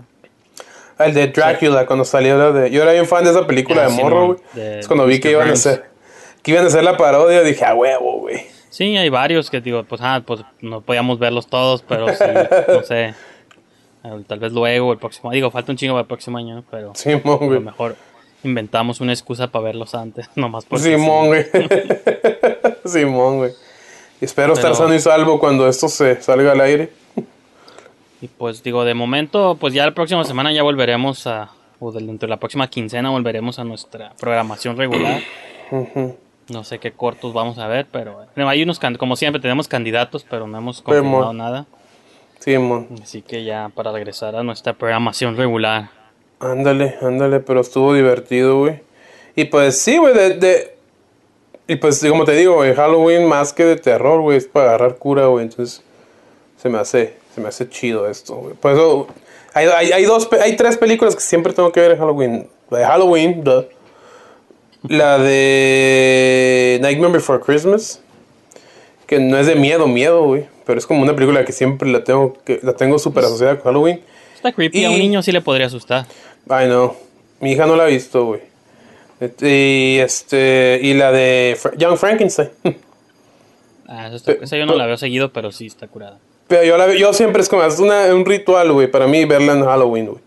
El 1.00 1.14
de 1.16 1.28
Drácula, 1.30 1.88
cuando 1.88 2.06
salió 2.06 2.38
la 2.38 2.52
de. 2.52 2.70
Yo 2.70 2.84
era 2.84 2.92
bien 2.92 3.08
fan 3.08 3.24
de 3.24 3.32
esa 3.32 3.48
película 3.48 3.84
Ah, 3.84 3.86
de 3.86 3.92
sí, 3.92 4.04
morro, 4.04 4.28
güey. 4.28 4.40
Es 4.80 4.88
cuando 4.88 5.08
vi 5.08 5.20
que 5.20 5.32
iban 5.32 5.50
a 5.50 5.54
hacer. 5.54 5.86
Que 6.44 6.52
iban 6.52 6.64
a 6.64 6.68
hacer 6.68 6.84
la 6.84 6.96
parodia, 6.96 7.42
dije, 7.42 7.66
a 7.66 7.74
huevo, 7.74 8.20
güey. 8.20 8.46
Sí, 8.70 8.96
hay 8.96 9.10
varios 9.10 9.50
que 9.50 9.60
digo, 9.60 9.84
pues, 9.84 10.02
ah, 10.04 10.22
pues 10.24 10.42
no 10.62 10.82
podíamos 10.82 11.18
verlos 11.18 11.48
todos, 11.48 11.82
pero 11.82 12.10
sí, 12.10 12.24
no 12.68 12.84
sé. 12.84 13.16
Tal 14.28 14.40
vez 14.40 14.52
luego, 14.52 14.94
el 14.94 15.00
próximo. 15.00 15.32
Digo, 15.32 15.50
falta 15.50 15.72
un 15.72 15.78
chingo 15.78 15.94
para 15.96 16.02
el 16.02 16.08
próximo 16.08 16.38
año, 16.38 16.56
¿no? 16.56 16.64
pero 16.70 16.94
Simón, 16.94 17.40
a 17.42 17.46
lo 17.46 17.62
mejor 17.62 17.96
inventamos 18.44 19.02
una 19.02 19.14
excusa 19.14 19.48
para 19.48 19.66
verlos 19.66 19.96
antes, 19.96 20.30
nomás 20.36 20.66
porque 20.66 20.96
Simón, 20.96 21.24
sí. 21.24 21.28
güey. 21.28 21.46
Simón, 22.86 23.38
güey. 23.38 23.52
Espero 24.22 24.54
estar 24.54 24.76
sano 24.76 24.94
y 24.94 25.00
salvo 25.00 25.40
cuando 25.40 25.68
esto 25.68 25.88
se 25.88 26.22
salga 26.22 26.52
al 26.52 26.60
aire. 26.60 26.92
Y 28.22 28.28
pues 28.28 28.62
digo, 28.64 28.84
de 28.84 28.94
momento, 28.94 29.56
pues 29.58 29.74
ya 29.74 29.86
la 29.86 29.94
próxima 29.94 30.26
semana 30.26 30.52
ya 30.52 30.62
volveremos 30.62 31.26
a, 31.26 31.52
o 31.80 31.94
dentro 31.94 32.28
de 32.28 32.30
la 32.30 32.38
próxima 32.38 32.68
quincena 32.68 33.10
volveremos 33.12 33.60
a 33.60 33.64
nuestra 33.64 34.14
programación 34.20 34.78
regular. 34.78 35.22
No 36.50 36.64
sé 36.64 36.80
qué 36.80 36.92
cortos 36.92 37.32
vamos 37.32 37.60
a 37.60 37.68
ver, 37.68 37.86
pero 37.92 38.26
hay 38.36 38.64
unos, 38.64 38.80
como 38.98 39.16
siempre, 39.16 39.40
tenemos 39.40 39.68
candidatos, 39.68 40.26
pero 40.28 40.48
no 40.48 40.58
hemos 40.58 40.82
confirmado 40.82 41.32
nada. 41.32 41.68
Simón. 42.40 42.88
Así 43.04 43.22
que 43.22 43.44
ya 43.44 43.70
para 43.70 43.92
regresar 43.92 44.36
a 44.36 44.42
nuestra 44.42 44.74
programación 44.74 45.38
regular. 45.38 45.92
Ándale, 46.40 46.96
ándale, 47.02 47.40
pero 47.42 47.62
estuvo 47.62 47.94
divertido, 47.94 48.60
güey. 48.60 48.80
Y 49.36 49.46
pues 49.46 49.80
sí, 49.82 49.98
güey, 49.98 50.14
de, 50.14 50.34
de- 50.36 50.76
Y 51.68 51.76
pues, 51.76 52.04
como 52.10 52.26
te 52.26 52.32
digo, 52.34 52.56
güey, 52.56 52.74
Halloween 52.74 53.26
más 53.28 53.54
que 53.54 53.64
de 53.66 53.76
terror, 53.76 54.22
güey, 54.22 54.38
es 54.38 54.46
para 54.48 54.70
agarrar 54.70 54.96
cura, 54.98 55.26
güey. 55.28 55.46
Entonces, 55.46 55.84
se 56.62 56.70
me 56.70 56.78
hace, 56.80 57.14
se 57.36 57.42
me 57.42 57.48
hace 57.50 57.68
chido 57.70 58.10
esto, 58.10 58.36
güey. 58.36 58.54
Por 58.56 58.72
eso, 58.72 59.08
hay, 59.54 59.68
hay, 59.68 59.92
hay 59.92 60.04
dos, 60.06 60.28
hay 60.42 60.56
tres 60.56 60.78
películas 60.78 61.16
que 61.16 61.22
siempre 61.22 61.54
tengo 61.54 61.72
que 61.72 61.80
ver 61.82 61.92
en 61.92 61.98
Halloween. 62.00 62.48
La 62.70 62.80
de 62.80 62.86
Halloween, 62.86 63.44
duh. 63.44 63.66
La 64.88 65.18
de 65.20 66.80
Nightmare 66.82 67.14
Before 67.14 67.40
Christmas. 67.42 68.02
Que 69.06 69.20
no 69.20 69.38
es 69.38 69.48
de 69.48 69.56
miedo, 69.56 69.88
miedo, 69.88 70.24
güey. 70.24 70.46
Pero 70.66 70.78
es 70.80 70.86
como 70.86 71.02
una 71.02 71.14
película 71.16 71.44
que 71.46 71.52
siempre 71.52 71.90
la 71.92 72.04
tengo, 72.04 72.38
que 72.46 72.60
la 72.64 72.74
tengo 72.74 72.98
súper 73.00 73.26
asociada 73.26 73.56
con 73.56 73.66
Halloween. 73.74 74.02
Está 74.36 74.52
creepy, 74.54 74.86
a 74.86 74.90
un 74.90 74.96
Y- 74.96 75.00
niño 75.00 75.22
sí 75.22 75.32
le 75.32 75.42
podría 75.42 75.66
asustar. 75.68 76.06
Ay, 76.50 76.68
no. 76.68 76.96
Mi 77.40 77.54
hija 77.54 77.66
no 77.66 77.76
la 77.76 77.84
ha 77.84 77.88
visto, 77.88 78.26
güey. 78.26 78.42
Y 79.42 79.98
este. 80.00 80.80
Y 80.82 80.94
la 80.94 81.12
de 81.12 81.58
Fra- 81.60 81.74
Young 81.78 81.98
Frankenstein. 81.98 82.50
Ah, 83.92 84.06
eso 84.06 84.18
está- 84.18 84.34
esa 84.34 84.56
yo 84.56 84.68
no 84.68 84.76
la 84.76 84.86
veo 84.86 84.98
seguido, 84.98 85.34
pero 85.34 85.52
sí 85.52 85.66
está 85.66 85.88
curada. 85.88 86.20
Pero 86.48 86.64
yo, 86.64 86.78
la, 86.78 86.86
veo- 86.86 86.96
yo 86.96 87.12
siempre 87.12 87.42
es 87.42 87.50
como. 87.50 87.64
Es 87.64 87.80
una- 87.80 88.14
un 88.14 88.24
ritual, 88.24 88.72
güey, 88.72 88.86
para 88.86 89.08
mí 89.08 89.26
verla 89.26 89.54
en 89.54 89.66
Halloween, 89.66 90.06
güey. 90.08 90.20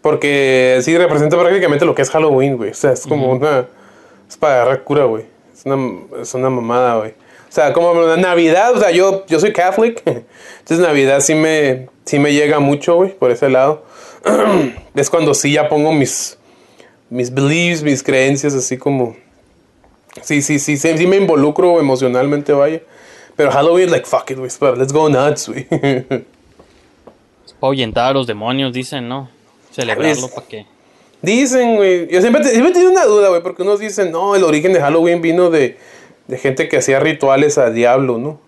Porque 0.00 0.78
sí 0.82 0.96
representa 0.96 1.38
prácticamente 1.38 1.84
lo 1.84 1.94
que 1.94 2.00
es 2.00 2.10
Halloween, 2.10 2.56
güey. 2.56 2.70
O 2.70 2.74
sea, 2.74 2.92
es 2.92 3.06
como 3.06 3.30
una. 3.30 3.66
Es 4.26 4.38
para 4.38 4.54
agarrar 4.62 4.84
cura, 4.84 5.04
güey. 5.04 5.24
Es 5.54 5.66
una, 5.66 5.98
es 6.22 6.32
una 6.32 6.48
mamada, 6.48 6.96
güey. 6.96 7.10
O 7.10 7.52
sea, 7.54 7.74
como 7.74 7.92
la 7.94 8.16
Navidad, 8.16 8.72
o 8.74 8.80
sea, 8.80 8.90
yo, 8.90 9.26
yo 9.26 9.38
soy 9.38 9.52
Catholic. 9.52 10.02
Entonces 10.06 10.78
Navidad 10.78 11.20
sí 11.20 11.34
me, 11.34 11.88
sí 12.06 12.18
me 12.18 12.32
llega 12.32 12.58
mucho, 12.58 12.94
güey, 12.96 13.10
por 13.14 13.30
ese 13.30 13.50
lado. 13.50 13.84
es 14.94 15.10
cuando 15.10 15.34
sí 15.34 15.52
ya 15.52 15.68
pongo 15.68 15.92
mis, 15.92 16.38
mis 17.10 17.32
beliefs, 17.32 17.82
mis 17.82 18.02
creencias, 18.02 18.54
así 18.54 18.76
como... 18.76 19.16
Sí, 20.22 20.42
sí, 20.42 20.58
sí, 20.58 20.76
sí, 20.76 20.96
sí 20.96 21.06
me 21.06 21.16
involucro 21.16 21.80
emocionalmente, 21.80 22.52
vaya. 22.52 22.80
Pero 23.36 23.50
Halloween, 23.50 23.90
like, 23.90 24.06
fuck 24.06 24.30
it, 24.30 24.38
güey, 24.38 24.50
let's 24.76 24.92
go 24.92 25.08
nuts, 25.08 25.48
güey. 25.48 25.66
Es 27.44 27.52
para 27.52 27.68
ahuyentar 27.68 28.10
a 28.10 28.12
los 28.14 28.26
demonios, 28.26 28.72
dicen, 28.72 29.08
¿no? 29.08 29.28
Celebrarlo 29.70 30.28
para 30.28 30.46
que... 30.46 30.66
Dicen, 31.20 31.76
güey. 31.76 32.08
Yo 32.10 32.20
siempre, 32.20 32.44
siempre 32.44 32.70
he 32.70 32.72
tenido 32.72 32.90
una 32.90 33.04
duda, 33.04 33.28
güey, 33.28 33.42
porque 33.42 33.62
unos 33.62 33.80
dicen, 33.80 34.12
no, 34.12 34.34
el 34.34 34.44
origen 34.44 34.72
de 34.72 34.80
Halloween 34.80 35.20
vino 35.20 35.50
de, 35.50 35.78
de 36.26 36.38
gente 36.38 36.68
que 36.68 36.78
hacía 36.78 37.00
rituales 37.00 37.58
a 37.58 37.70
diablo, 37.70 38.18
¿no? 38.18 38.40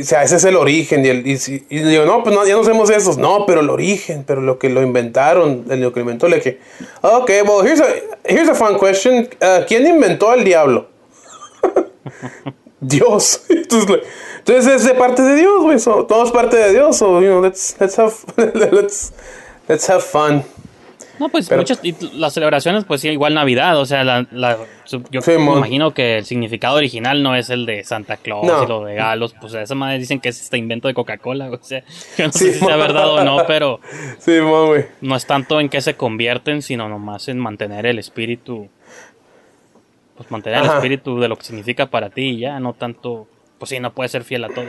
O 0.00 0.04
sea, 0.04 0.22
ese 0.22 0.36
es 0.36 0.44
el 0.44 0.56
origen. 0.56 1.04
Y, 1.04 1.08
el, 1.08 1.26
y, 1.26 1.80
no, 2.06 2.22
pues 2.22 2.34
no, 2.34 2.46
ya 2.46 2.54
no 2.54 2.60
hacemos 2.60 2.90
esos. 2.90 3.18
No, 3.18 3.44
pero 3.46 3.60
el 3.60 3.70
origen, 3.70 4.24
pero 4.26 4.40
lo 4.40 4.58
que 4.58 4.70
lo 4.70 4.82
inventaron, 4.82 5.64
el 5.70 5.80
lo 5.80 5.92
que 5.92 6.00
inventó, 6.00 6.28
le 6.28 6.36
dije, 6.36 6.60
ok, 7.02 7.30
well, 7.46 7.66
here's 7.66 7.80
a, 7.80 7.86
here's 8.24 8.48
a 8.48 8.54
fun 8.54 8.78
question. 8.78 9.28
Uh, 9.40 9.64
¿Quién 9.66 9.86
inventó 9.86 10.30
al 10.30 10.44
diablo? 10.44 10.88
Dios. 12.80 13.44
Entonces, 13.48 14.74
es 14.74 14.84
de 14.84 14.94
parte 14.94 15.22
de 15.22 15.36
Dios, 15.36 15.62
güey. 15.62 15.78
So, 15.78 16.04
todo 16.06 16.30
parte 16.32 16.56
de 16.56 16.72
Dios. 16.72 16.96
So, 16.98 17.20
you 17.20 17.28
know, 17.28 17.40
let's, 17.40 17.76
let's 17.78 17.96
have, 17.96 18.12
let's, 18.36 19.12
let's 19.68 19.88
have 19.88 20.02
fun. 20.02 20.44
No, 21.22 21.28
pues 21.28 21.48
Pero- 21.48 21.60
muchas... 21.60 21.80
las 22.14 22.34
celebraciones, 22.34 22.84
pues 22.84 23.00
sí, 23.00 23.08
igual 23.10 23.32
Navidad, 23.34 23.78
o 23.78 23.86
sea, 23.86 24.02
la, 24.02 24.26
la- 24.32 24.58
yo 25.10 25.22
Sí, 25.22 25.30
me 25.38 25.52
imagino 25.52 25.94
que 25.94 26.18
el 26.18 26.24
significado 26.24 26.76
original 26.76 27.22
no 27.22 27.36
es 27.36 27.48
el 27.48 27.64
de 27.64 27.84
Santa 27.84 28.16
Claus 28.16 28.44
No. 28.44 28.64
y 28.64 28.66
los 28.66 28.82
regalos, 28.82 29.34
pues 29.40 29.54
esa 29.54 29.74
madre 29.76 29.98
dicen 29.98 30.18
que 30.18 30.30
es 30.30 30.40
este 30.42 30.58
invento 30.58 30.88
de 30.88 30.94
Coca-Cola, 30.94 31.48
o 31.50 31.58
sea, 31.62 31.84
yo 32.18 32.26
no 32.26 32.32
Sí, 32.32 32.46
sé 32.46 32.52
si 32.54 32.58
sea 32.64 32.74
verdad 32.76 33.08
o 33.08 33.22
no, 33.24 33.44
pero 33.46 33.78
Sí, 34.18 34.32
no 35.00 35.16
es 35.16 35.26
tanto 35.26 35.60
en 35.60 35.68
qué 35.68 35.80
se 35.80 35.94
convierten, 35.94 36.60
sino 36.60 36.88
nomás 36.88 37.28
en 37.28 37.38
mantener 37.38 37.86
el 37.86 38.00
espíritu, 38.00 38.68
pues 40.16 40.30
mantener 40.30 40.64
el 40.64 40.70
espíritu 40.70 41.20
de 41.20 41.28
lo 41.28 41.36
que 41.36 41.44
significa 41.44 41.86
para 41.86 42.10
ti 42.10 42.22
y 42.30 42.38
ya, 42.40 42.58
no 42.60 42.72
tanto, 42.74 43.28
pues 43.58 43.70
sí, 43.70 43.80
no 43.80 43.92
puedes 43.92 44.10
ser 44.12 44.24
fiel 44.24 44.44
a 44.44 44.48
todo. 44.48 44.64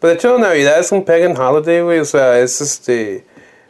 Pues 0.00 0.12
de 0.12 0.14
hecho 0.14 0.36
Navidad 0.38 0.80
es 0.80 0.90
un 0.92 1.04
pagan 1.04 1.36
holiday, 1.36 1.80
güey. 1.80 1.98
O 2.00 2.04
sea, 2.04 2.38
es 2.40 2.60
este... 2.60 3.24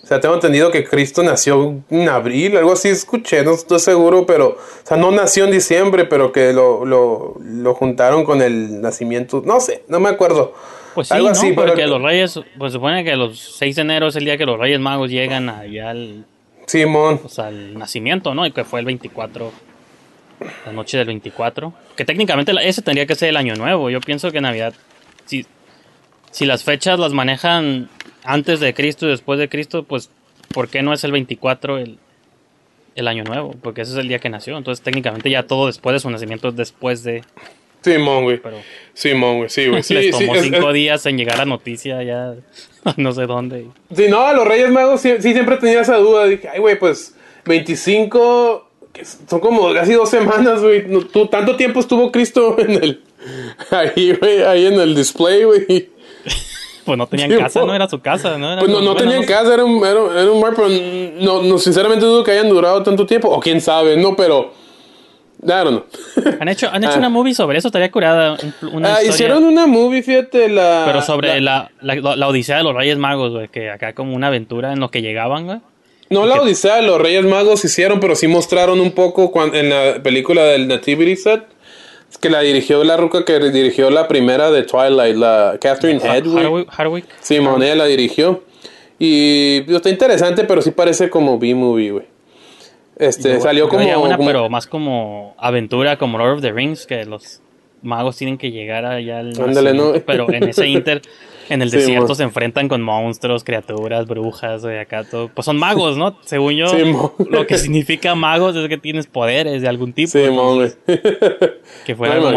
O 0.07 0.09
sea, 0.09 0.21
tengo 0.21 0.37
entendido 0.37 0.71
que 0.71 0.85
Cristo 0.85 1.25
nació 1.25 1.83
en 1.91 2.09
abril, 2.09 2.57
algo 2.57 2.75
así 2.75 2.89
escuché, 2.91 3.43
no 3.43 3.55
estoy 3.55 3.81
seguro, 3.81 4.25
pero... 4.25 4.51
O 4.51 4.87
sea, 4.87 4.97
no 4.97 5.11
nació 5.11 5.47
en 5.47 5.51
diciembre, 5.51 6.05
pero 6.05 6.31
que 6.31 6.53
lo, 6.53 6.85
lo, 6.85 7.35
lo 7.41 7.75
juntaron 7.75 8.25
con 8.25 8.41
el 8.41 8.81
nacimiento... 8.81 9.43
No 9.45 9.59
sé, 9.59 9.83
no 9.89 9.99
me 9.99 10.09
acuerdo. 10.09 10.55
Pues 10.95 11.09
sí, 11.09 11.15
algo 11.15 11.27
¿no? 11.27 11.33
así, 11.33 11.53
porque 11.55 11.73
pero... 11.73 11.99
los 11.99 12.03
reyes, 12.03 12.41
pues 12.57 12.73
supone 12.73 13.03
que 13.03 13.17
los 13.17 13.37
6 13.59 13.75
de 13.75 13.83
enero 13.83 14.07
es 14.07 14.15
el 14.15 14.25
día 14.25 14.39
que 14.39 14.47
los 14.47 14.61
reyes 14.61 14.79
magos 14.79 15.11
llegan 15.11 15.49
allá 15.49 15.91
al, 15.91 16.25
Simón. 16.67 17.19
pues, 17.19 17.41
al 17.41 17.77
nacimiento, 17.77 18.33
¿no? 18.33 18.47
Y 18.47 18.53
que 18.53 18.63
fue 18.63 18.79
el 18.79 18.87
24, 18.87 19.51
la 20.67 20.73
noche 20.73 20.99
del 20.99 21.09
24. 21.09 21.73
Que 21.97 22.05
técnicamente 22.05 22.53
ese 22.63 22.81
tendría 22.81 23.07
que 23.07 23.17
ser 23.17 23.31
el 23.31 23.37
año 23.37 23.57
nuevo. 23.57 23.91
Yo 23.91 24.01
pienso 24.01 24.31
que 24.31 24.41
Navidad, 24.41 24.73
si, 25.25 25.45
si 26.31 26.47
las 26.47 26.63
fechas 26.63 26.97
las 27.01 27.13
manejan 27.13 27.89
antes 28.27 28.61
de 28.61 28.75
Cristo 28.75 29.07
y 29.07 29.11
después 29.11 29.39
de 29.39 29.49
Cristo, 29.49 29.83
pues 29.85 30.11
¿por 30.53 30.69
qué 30.69 30.83
no 30.83 30.93
es 30.93 31.03
el 31.05 31.13
24 31.13 31.79
el, 31.79 31.99
el 32.95 33.09
año 33.09 33.25
nuevo? 33.25 33.55
Porque 33.63 33.83
ese 33.83 33.93
es 33.93 33.99
el 33.99 34.09
día 34.09 34.19
que 34.19 34.29
nació. 34.29 34.57
Entonces 34.59 34.83
técnicamente 34.85 35.31
ya 35.31 35.45
todo 35.45 35.67
después 35.67 35.95
de 35.95 36.01
su 36.01 36.11
nacimiento 36.11 36.49
es 36.49 36.57
después 36.57 37.03
de... 37.03 37.23
Simón, 37.83 38.25
güey. 38.25 38.41
Simón, 38.95 39.37
güey, 39.39 39.49
sí, 39.51 39.69
güey. 39.69 39.83
Sí, 39.85 39.95
les 39.95 40.11
tomó 40.11 40.35
cinco 40.37 40.69
es- 40.71 40.75
días 40.75 41.07
en 41.07 41.17
llegar 41.19 41.41
a 41.41 41.45
noticia 41.45 42.03
ya 42.03 42.35
no 42.97 43.13
sé 43.13 43.27
dónde. 43.27 43.67
Sí, 43.95 44.07
no, 44.09 44.33
los 44.33 44.47
Reyes 44.47 44.71
Magos 44.71 45.01
sí, 45.01 45.13
sí 45.21 45.33
siempre 45.33 45.57
tenía 45.57 45.83
esa 45.83 45.97
duda. 45.99 46.27
Dije, 46.27 46.49
ay, 46.49 46.59
güey, 46.59 46.79
pues 46.79 47.15
25, 47.45 48.69
que 48.93 49.05
son 49.05 49.39
como 49.41 49.73
casi 49.73 49.93
dos 49.93 50.11
semanas, 50.11 50.63
güey. 50.63 50.85
No, 50.89 51.01
tú- 51.03 51.29
tanto 51.29 51.55
tiempo 51.57 51.79
estuvo 51.81 52.11
Cristo 52.11 52.57
en 52.59 52.71
el. 52.73 53.03
Ahí, 53.71 54.13
güey, 54.15 54.43
ahí 54.43 54.67
en 54.67 54.75
el 54.75 54.95
display, 54.95 55.43
güey. 55.45 55.91
Pues 56.87 56.97
no 56.97 57.07
tenían 57.09 57.31
Sí, 57.31 57.37
casa, 57.37 57.65
no 57.67 57.75
era 57.75 57.87
su 57.89 58.01
casa, 58.01 58.39
¿no? 58.39 58.51
Era 58.53 58.61
Pues 58.61 58.73
no, 58.73 58.81
no 58.81 58.95
tenían 58.95 59.25
casa, 59.25 59.53
era 59.53 59.65
un, 59.65 59.85
era, 59.85 60.23
era 60.23 60.31
un 60.33 60.41
bar, 60.41 60.55
pero 60.57 60.69
no, 61.21 61.43
no, 61.43 61.59
sinceramente 61.59 62.07
dudo 62.07 62.25
que 62.25 62.31
hayan 62.31 62.49
durado 62.49 62.83
tanto 62.83 63.05
tiempo, 63.05 63.29
o 63.29 63.39
quién 63.41 63.61
sabe, 63.61 63.97
no, 63.99 64.17
pero. 64.17 64.53
Know. 65.43 65.85
Han 66.41 66.49
hecho, 66.49 66.69
han 66.73 66.83
hecho 66.83 66.95
Ah. 66.95 66.99
una 66.99 67.09
movie 67.11 67.35
sobre 67.35 67.59
eso, 67.59 67.69
estaría 67.69 67.91
curada. 67.93 68.37
un- 68.63 68.75
Una 68.77 68.89
Ah, 68.89 68.91
historia, 69.03 69.11
hicieron 69.11 69.45
una 69.45 69.67
movie, 69.67 70.03
fíjate, 70.03 70.49
la. 70.49 70.85
pero 70.87 71.03
sobre 71.03 71.41
la- 71.43 71.71
la, 71.83 71.95
la, 71.95 72.17
la 72.17 72.29
Odisea 72.29 72.57
de 72.57 72.63
los 72.65 72.75
Reyes 72.75 72.97
Magos, 72.97 73.33
güey, 73.33 73.49
que 73.49 73.71
acá 73.71 73.93
como 73.93 74.15
una 74.17 74.29
aventura 74.29 74.73
en 74.73 74.81
lo 74.81 74.91
que 74.91 75.03
llegaban, 75.03 75.45
güey. 75.47 75.59
No 76.09 76.25
la 76.27 76.41
Odisea 76.41 76.77
de 76.77 76.83
los 76.83 77.01
Reyes 77.01 77.25
Magos 77.27 77.65
hicieron, 77.65 78.01
pero 78.01 78.15
sí 78.17 78.29
mostraron 78.29 78.81
un 78.81 78.93
poco 78.93 79.31
cuan- 79.31 79.55
en 79.55 79.69
la 79.71 80.03
película 80.03 80.43
del 80.45 80.69
Nativity 80.69 81.17
Set. 81.17 81.43
Es 82.11 82.19
que 82.19 82.31
la 82.31 82.41
dirigió 82.41 82.83
la 82.85 82.97
ruca 82.97 83.25
que 83.25 83.39
dirigió 83.51 83.91
la 83.91 84.09
primera 84.09 84.51
de 84.51 84.63
Twilight, 84.63 85.17
la 85.17 85.59
Catherine 85.61 86.01
Hedwig. 86.03 86.67
Harwick. 86.71 87.05
Simón, 87.21 87.63
ella 87.63 87.75
la 87.77 87.85
dirigió. 87.87 88.43
Y 88.99 89.65
está 89.73 89.91
interesante, 89.91 90.45
pero 90.45 90.63
sí 90.63 90.71
parece 90.71 91.11
como 91.11 91.39
B-movie, 91.39 91.91
güey. 91.91 92.05
Este, 92.99 93.35
Yo- 93.35 93.41
salió 93.43 93.65
yo 93.65 93.69
como, 93.69 94.03
una, 94.03 94.17
como- 94.17 94.27
pero 94.29 94.49
más 94.49 94.67
como 94.67 95.35
aventura, 95.39 95.99
como 95.99 96.17
Lord 96.17 96.37
of 96.37 96.41
the 96.41 96.53
Rings, 96.53 96.87
que 96.87 97.05
los 97.05 97.43
magos 97.83 98.17
tienen 98.17 98.39
que 98.39 98.51
llegar 98.51 98.87
allá 98.87 99.19
al 99.19 99.39
Ándale, 99.39 99.75
¿no? 99.75 99.93
pero 100.07 100.33
en 100.33 100.45
ese 100.49 100.67
inter, 100.67 101.03
en 101.49 101.63
el 101.63 101.71
Sí, 101.71 101.77
desierto 101.79 102.09
mo. 102.09 102.15
se 102.15 102.23
enfrentan 102.23 102.69
con 102.69 102.83
monstruos, 102.83 103.45
criaturas, 103.45 104.07
brujas, 104.07 104.63
güey, 104.63 104.79
acá 104.79 105.05
todo. 105.05 105.29
Pues 105.29 105.45
son 105.45 105.57
magos, 105.59 105.97
¿no? 105.97 106.19
Según 106.25 106.55
yo, 106.55 106.69
Sí, 106.69 106.85
mo. 106.85 107.15
lo 107.31 107.47
que 107.47 107.59
significa 107.59 108.15
magos 108.15 108.57
es 108.57 108.69
que 108.69 108.79
tienes 108.79 109.07
poderes 109.07 109.63
de 109.63 109.69
algún 109.69 109.93
tipo. 109.93 110.11
Simón, 110.11 110.57
güey. 110.57 110.73
que 111.87 111.95
fuera 111.95 112.17
No, 112.17 112.33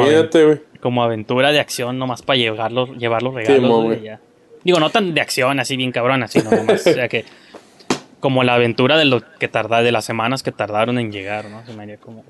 como, 0.81 1.03
aventura 1.03 1.51
de 1.51 1.59
acción, 1.59 1.97
nomás 1.99 2.21
para 2.21 2.37
llevar 2.37 2.71
los, 2.71 2.89
llevar 2.97 3.21
los 3.23 3.33
regalos. 3.33 3.61
mo, 3.61 3.77
güey, 3.83 3.97
güey. 3.97 4.03
ya. 4.03 4.19
Digo, 4.63 4.79
no 4.79 4.89
tan 4.89 5.13
de 5.13 5.21
acción 5.21 5.59
así 5.59 5.75
bien 5.77 5.91
cabrona, 5.91 6.27
sino 6.27 6.51
nomás, 6.51 6.85
o 6.85 6.93
sea 6.93 7.07
que 7.07 7.25
como 8.19 8.43
la 8.43 8.55
aventura 8.55 8.97
de 8.97 9.05
lo 9.05 9.21
que 9.39 9.47
tarda, 9.47 9.81
de 9.81 9.93
las 9.93 10.03
semanas 10.03 10.43
que 10.43 10.51
tardaron 10.51 10.99
en 10.99 11.11
llegar, 11.11 11.45
¿no? 11.49 11.65
Se 11.65 11.73
me 11.73 11.83
haría 11.83 11.97
como 11.97 12.25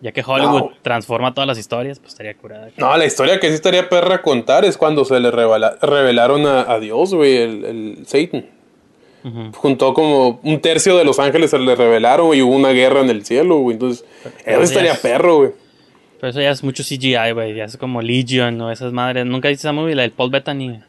ya 0.00 0.12
que 0.12 0.22
Hollywood 0.26 0.60
No. 0.60 0.70
transforma 0.82 1.34
todas 1.34 1.46
las 1.48 1.58
historias, 1.58 1.98
pues 1.98 2.12
estaría 2.12 2.34
curada. 2.34 2.70
No, 2.76 2.96
la 2.96 3.04
historia 3.06 3.40
que 3.40 3.48
sí 3.48 3.54
estaría 3.54 3.88
perra 3.88 4.22
contar 4.22 4.64
es 4.64 4.76
cuando 4.76 5.04
se 5.04 5.18
le 5.20 5.30
revela- 5.30 5.78
revelaron 5.80 6.46
a, 6.46 6.62
a 6.70 6.78
Dios, 6.78 7.14
güey, 7.14 7.36
el, 7.36 7.64
el 7.64 8.06
Satan. 8.06 8.46
Juntó 9.56 9.92
como 9.92 10.40
un 10.42 10.60
tercio 10.60 10.96
de 10.96 11.04
los 11.04 11.18
ángeles 11.18 11.50
se 11.50 11.58
le 11.58 11.74
revelaron 11.76 12.34
y 12.34 12.40
hubo 12.40 12.54
una 12.54 12.70
guerra 12.70 13.00
en 13.00 13.10
el 13.10 13.24
cielo, 13.26 13.58
güey. 13.58 13.74
Entonces, 13.74 14.04
eso 14.46 14.62
estaría 14.62 14.92
es- 14.92 15.00
perro, 15.00 15.36
güey. 15.38 15.50
Pero 16.20 16.30
eso 16.30 16.40
ya 16.40 16.50
es 16.50 16.64
mucho 16.64 16.82
CGI, 16.82 17.32
güey, 17.32 17.54
ya 17.54 17.64
es 17.64 17.76
como 17.76 18.00
Legion, 18.02 18.56
¿no? 18.58 18.72
Esas 18.72 18.92
madres. 18.92 19.24
¿Nunca 19.26 19.48
viste 19.48 19.60
esa 19.62 19.72
movie, 19.72 19.94
la 19.94 20.02
del 20.02 20.10
Paul 20.12 20.30
Bettany? 20.30 20.80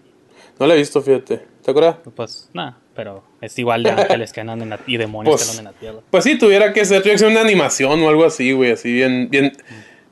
No 0.60 0.66
la 0.68 0.74
he 0.74 0.78
visto, 0.78 1.02
fíjate. 1.02 1.42
¿Te 1.64 1.72
acuerdas? 1.72 1.98
Pues, 2.16 2.50
nada, 2.54 2.78
pero 3.00 3.24
es 3.40 3.58
igual 3.58 3.82
de 3.82 3.92
ángeles 3.98 4.34
que 4.34 4.42
andan 4.42 4.62
en 4.62 4.72
la, 4.72 4.80
y 4.86 4.98
demonios 4.98 5.34
Pues- 5.34 5.46
que 5.46 5.58
andan 5.58 5.68
en 5.68 5.74
la 5.74 5.80
tierra. 5.80 6.00
Pues 6.12 6.26
sí, 6.26 6.38
tuviera 6.38 6.74
que 6.74 6.84
ser, 6.84 7.00
tuviera 7.02 7.14
que 7.16 7.20
ser 7.20 7.30
una 7.30 7.40
animación 7.40 8.04
o 8.04 8.10
algo 8.10 8.26
así, 8.26 8.52
güey, 8.52 8.72
así 8.72 8.92
bien, 8.92 9.30
bien, 9.32 9.54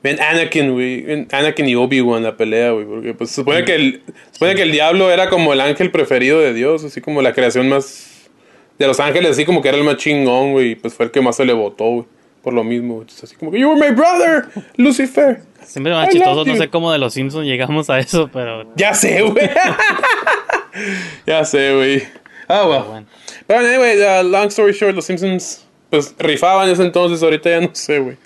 bien 0.02 0.18
Anakin, 0.22 0.72
güey, 0.72 1.02
bien 1.02 1.28
Anakin 1.30 1.68
y 1.68 1.74
Obi-Wan 1.74 2.22
la 2.22 2.38
pelea, 2.38 2.70
güey, 2.70 2.86
porque 2.86 3.12
pues 3.12 3.28
se 3.28 3.36
supone 3.36 3.66
que 3.66 3.74
el, 3.74 4.02
supone 4.32 4.54
que 4.54 4.62
el 4.62 4.72
diablo 4.72 5.10
era 5.10 5.28
como 5.28 5.52
el 5.52 5.60
ángel 5.60 5.90
preferido 5.90 6.40
de 6.40 6.54
Dios, 6.54 6.82
así 6.82 7.02
como 7.02 7.20
la 7.20 7.34
creación 7.34 7.68
más 7.68 8.30
de 8.78 8.86
los 8.86 8.98
ángeles, 9.00 9.32
así 9.32 9.44
como 9.44 9.60
que 9.60 9.68
era 9.68 9.76
el 9.76 9.84
más 9.84 9.98
chingón, 9.98 10.52
güey, 10.52 10.74
pues 10.74 10.94
fue 10.94 11.04
el 11.04 11.12
que 11.12 11.20
más 11.20 11.36
se 11.36 11.44
le 11.44 11.52
votó, 11.52 11.84
güey, 11.84 12.06
por 12.42 12.54
lo 12.54 12.64
mismo, 12.64 12.94
güey. 12.94 13.06
Así 13.22 13.36
como 13.36 13.50
que 13.50 13.58
you 13.60 13.68
were 13.68 13.78
my 13.78 13.94
brother, 13.94 14.46
Lucifer. 14.78 15.42
Siempre 15.62 15.92
me 15.92 15.98
I 15.98 16.04
va 16.06 16.08
chistoso, 16.08 16.34
love 16.36 16.46
no 16.46 16.56
sé 16.56 16.70
cómo 16.70 16.90
de 16.90 16.98
los 16.98 17.12
Simpsons 17.12 17.46
llegamos 17.46 17.90
a 17.90 17.98
eso, 17.98 18.30
pero... 18.32 18.74
Ya 18.76 18.94
sé, 18.94 19.20
güey. 19.20 19.50
ya 21.26 21.44
sé, 21.44 21.74
güey. 21.74 22.02
Ah, 22.48 22.66
well. 22.66 23.06
Pero 23.46 23.60
anyway, 23.60 23.98
uh, 24.00 24.22
long 24.22 24.48
story 24.48 24.72
short, 24.72 24.94
los 24.94 25.04
Simpsons 25.04 25.66
pues 25.90 26.14
rifaban 26.18 26.66
en 26.66 26.74
ese 26.74 26.82
entonces, 26.82 27.22
ahorita 27.22 27.50
ya 27.50 27.60
no 27.60 27.70
sé, 27.74 27.98
güey. 27.98 28.16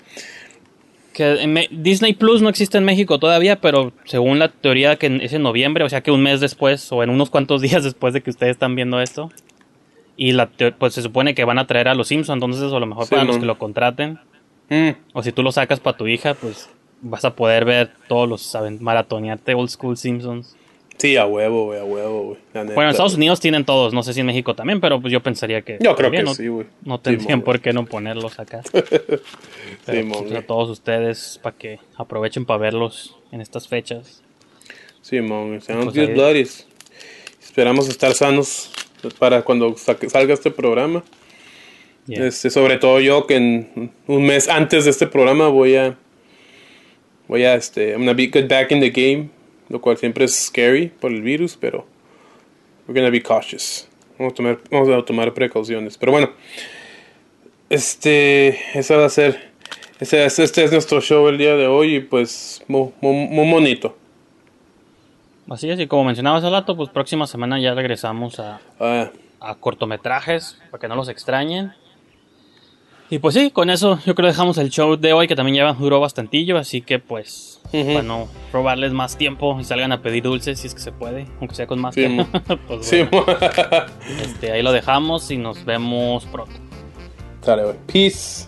Que 1.13 1.41
en 1.41 1.57
Disney 1.71 2.13
Plus 2.13 2.41
no 2.41 2.49
existe 2.49 2.77
en 2.77 2.85
México 2.85 3.19
todavía, 3.19 3.61
pero 3.61 3.93
según 4.05 4.39
la 4.39 4.49
teoría 4.49 4.95
que 4.95 5.19
es 5.21 5.33
en 5.33 5.43
noviembre, 5.43 5.83
o 5.83 5.89
sea 5.89 6.01
que 6.01 6.11
un 6.11 6.23
mes 6.23 6.39
después 6.39 6.91
o 6.91 7.03
en 7.03 7.09
unos 7.09 7.29
cuantos 7.29 7.61
días 7.61 7.83
después 7.83 8.13
de 8.13 8.21
que 8.21 8.29
ustedes 8.29 8.51
están 8.51 8.75
viendo 8.75 8.99
esto. 8.99 9.31
Y 10.15 10.33
la 10.33 10.49
pues 10.77 10.93
se 10.93 11.01
supone 11.01 11.33
que 11.33 11.43
van 11.43 11.57
a 11.57 11.65
traer 11.65 11.87
a 11.87 11.95
los 11.95 12.07
Simpsons, 12.07 12.35
entonces 12.35 12.71
a 12.71 12.79
lo 12.79 12.85
mejor 12.85 13.05
Sí, 13.05 13.11
para 13.11 13.23
los 13.23 13.37
que 13.37 13.45
lo 13.45 13.57
contraten. 13.57 14.19
Mm. 14.69 14.89
O 15.13 15.23
si 15.23 15.31
tú 15.31 15.41
lo 15.43 15.51
sacas 15.51 15.79
para 15.79 15.97
tu 15.97 16.07
hija, 16.07 16.35
pues 16.35 16.69
vas 17.01 17.25
a 17.25 17.35
poder 17.35 17.65
ver 17.65 17.91
todos 18.07 18.29
los, 18.29 18.41
¿saben? 18.41 18.77
Maratonearte 18.81 19.53
old 19.55 19.69
school 19.69 19.97
Simpsons. 19.97 20.55
Sí, 20.97 21.17
a 21.17 21.25
huevo, 21.25 21.65
güey, 21.65 21.79
a 21.79 21.83
huevo, 21.83 22.23
güey. 22.23 22.37
Bueno, 22.53 22.83
en 22.83 22.89
Estados 22.89 23.15
Unidos 23.15 23.39
tienen 23.39 23.65
todos, 23.65 23.93
no 23.93 24.03
sé 24.03 24.13
si 24.13 24.21
en 24.21 24.25
México 24.25 24.55
también, 24.55 24.79
pero 24.79 25.01
pues 25.01 25.11
yo 25.11 25.21
pensaría 25.21 25.61
que... 25.61 25.77
Yo 25.81 25.95
creo 25.95 26.11
que 26.11 26.23
¿no? 26.23 26.33
sí, 26.33 26.47
güey. 26.47 26.67
No 26.85 26.95
Sí, 26.97 27.01
tendrían 27.03 27.39
mon, 27.39 27.45
por 27.45 27.59
qué 27.59 27.73
no 27.73 27.85
ponerlos 27.85 28.39
acá. 28.39 28.61
Pero, 29.85 30.05
mon, 30.05 30.23
pues, 30.23 30.35
a 30.35 30.41
todos 30.43 30.69
ustedes 30.69 31.39
para 31.43 31.57
que 31.57 31.79
aprovechen 31.97 32.45
para 32.45 32.59
verlos 32.59 33.17
en 33.31 33.41
estas 33.41 33.67
fechas. 33.67 34.21
Sí, 35.01 35.19
mon, 35.19 35.59
Pues 35.59 35.93
Dios 35.93 36.13
bloodies. 36.13 36.67
Esperamos 37.41 37.89
estar 37.89 38.13
sanos 38.13 38.71
para 39.19 39.41
cuando 39.41 39.75
sa- 39.77 39.97
salga 40.07 40.33
este 40.33 40.51
programa. 40.51 41.03
Yeah. 42.07 42.27
Este, 42.27 42.49
sobre 42.49 42.77
todo 42.77 42.99
yo 42.99 43.27
que 43.27 43.35
en 43.35 43.91
un 44.07 44.25
mes 44.25 44.47
antes 44.47 44.85
de 44.85 44.91
este 44.91 45.07
programa 45.07 45.47
voy 45.47 45.75
a 45.75 45.97
voy 47.27 47.43
a 47.43 47.55
este 47.55 47.91
I'm 47.91 47.99
gonna 47.99 48.13
be 48.13 48.27
get 48.31 48.47
back 48.49 48.71
in 48.71 48.79
the 48.81 48.89
game, 48.89 49.29
lo 49.69 49.81
cual 49.81 49.97
siempre 49.97 50.25
es 50.25 50.35
scary 50.47 50.87
por 50.87 51.11
el 51.11 51.21
virus, 51.21 51.57
pero 51.59 51.85
we're 52.87 52.99
gonna 52.99 53.11
be 53.11 53.21
cautious. 53.21 53.87
Vamos 54.19 54.33
a 54.33 54.35
tomar, 54.35 54.59
vamos 54.69 54.89
a 54.89 55.03
tomar 55.05 55.33
precauciones. 55.33 55.97
Pero 55.97 56.11
bueno, 56.11 56.29
este, 57.69 58.59
eso 58.77 58.97
va 58.97 59.05
a 59.05 59.09
ser, 59.09 59.51
ese, 59.99 60.25
es- 60.25 60.39
este 60.39 60.63
es 60.63 60.71
nuestro 60.71 61.01
show 61.01 61.27
el 61.27 61.37
día 61.37 61.55
de 61.55 61.67
hoy 61.67 61.95
y 61.95 61.99
pues 62.01 62.63
muy, 62.67 62.89
muy, 63.01 63.27
muy 63.27 63.51
bonito. 63.51 63.97
Así 65.49 65.69
es, 65.69 65.79
y 65.79 65.87
como 65.87 66.05
mencionaba 66.05 66.37
hace 66.37 66.49
rato, 66.49 66.75
pues 66.77 66.89
próxima 66.89 67.27
semana 67.27 67.59
ya 67.59 67.73
regresamos 67.73 68.39
a, 68.39 68.61
Ah, 68.79 69.11
a 69.41 69.55
cortometrajes, 69.55 70.57
para 70.71 70.79
que 70.81 70.87
no 70.87 70.95
los 70.95 71.09
extrañen. 71.09 71.73
Y 73.13 73.19
pues 73.19 73.35
sí, 73.35 73.51
con 73.51 73.69
eso 73.69 73.99
yo 74.07 74.15
creo 74.15 74.25
que 74.25 74.31
dejamos 74.31 74.57
el 74.57 74.71
show 74.71 74.95
de 74.97 75.13
hoy, 75.13 75.27
que 75.27 75.35
también 75.35 75.57
ya 75.57 75.71
duró 75.73 75.99
bastantillo, 75.99 76.57
así 76.57 76.81
que 76.81 76.97
pues, 76.97 77.61
Ujú. 77.71 77.85
para 77.85 78.01
no 78.01 78.27
robarles 78.51 78.91
más 78.91 79.17
tiempo 79.17 79.55
y 79.59 79.63
salgan 79.65 79.91
a 79.91 80.01
pedir 80.01 80.23
dulces 80.23 80.59
si 80.59 80.65
es 80.65 80.73
que 80.73 80.79
se 80.79 80.91
puede, 80.91 81.27
aunque 81.39 81.53
sea 81.53 81.67
con 81.67 81.79
más 81.79 81.93
Sí, 81.93 82.07
mo. 82.07 82.27
pues, 82.67 82.87
Sí, 82.87 83.03
bueno, 83.11 83.27
este, 84.23 84.51
ahí 84.51 84.63
lo 84.63 84.71
dejamos 84.71 85.29
y 85.29 85.37
nos 85.37 85.63
vemos 85.63 86.25
pronto. 86.25 86.55
Güey. 87.45 87.75
Peace. 87.85 88.47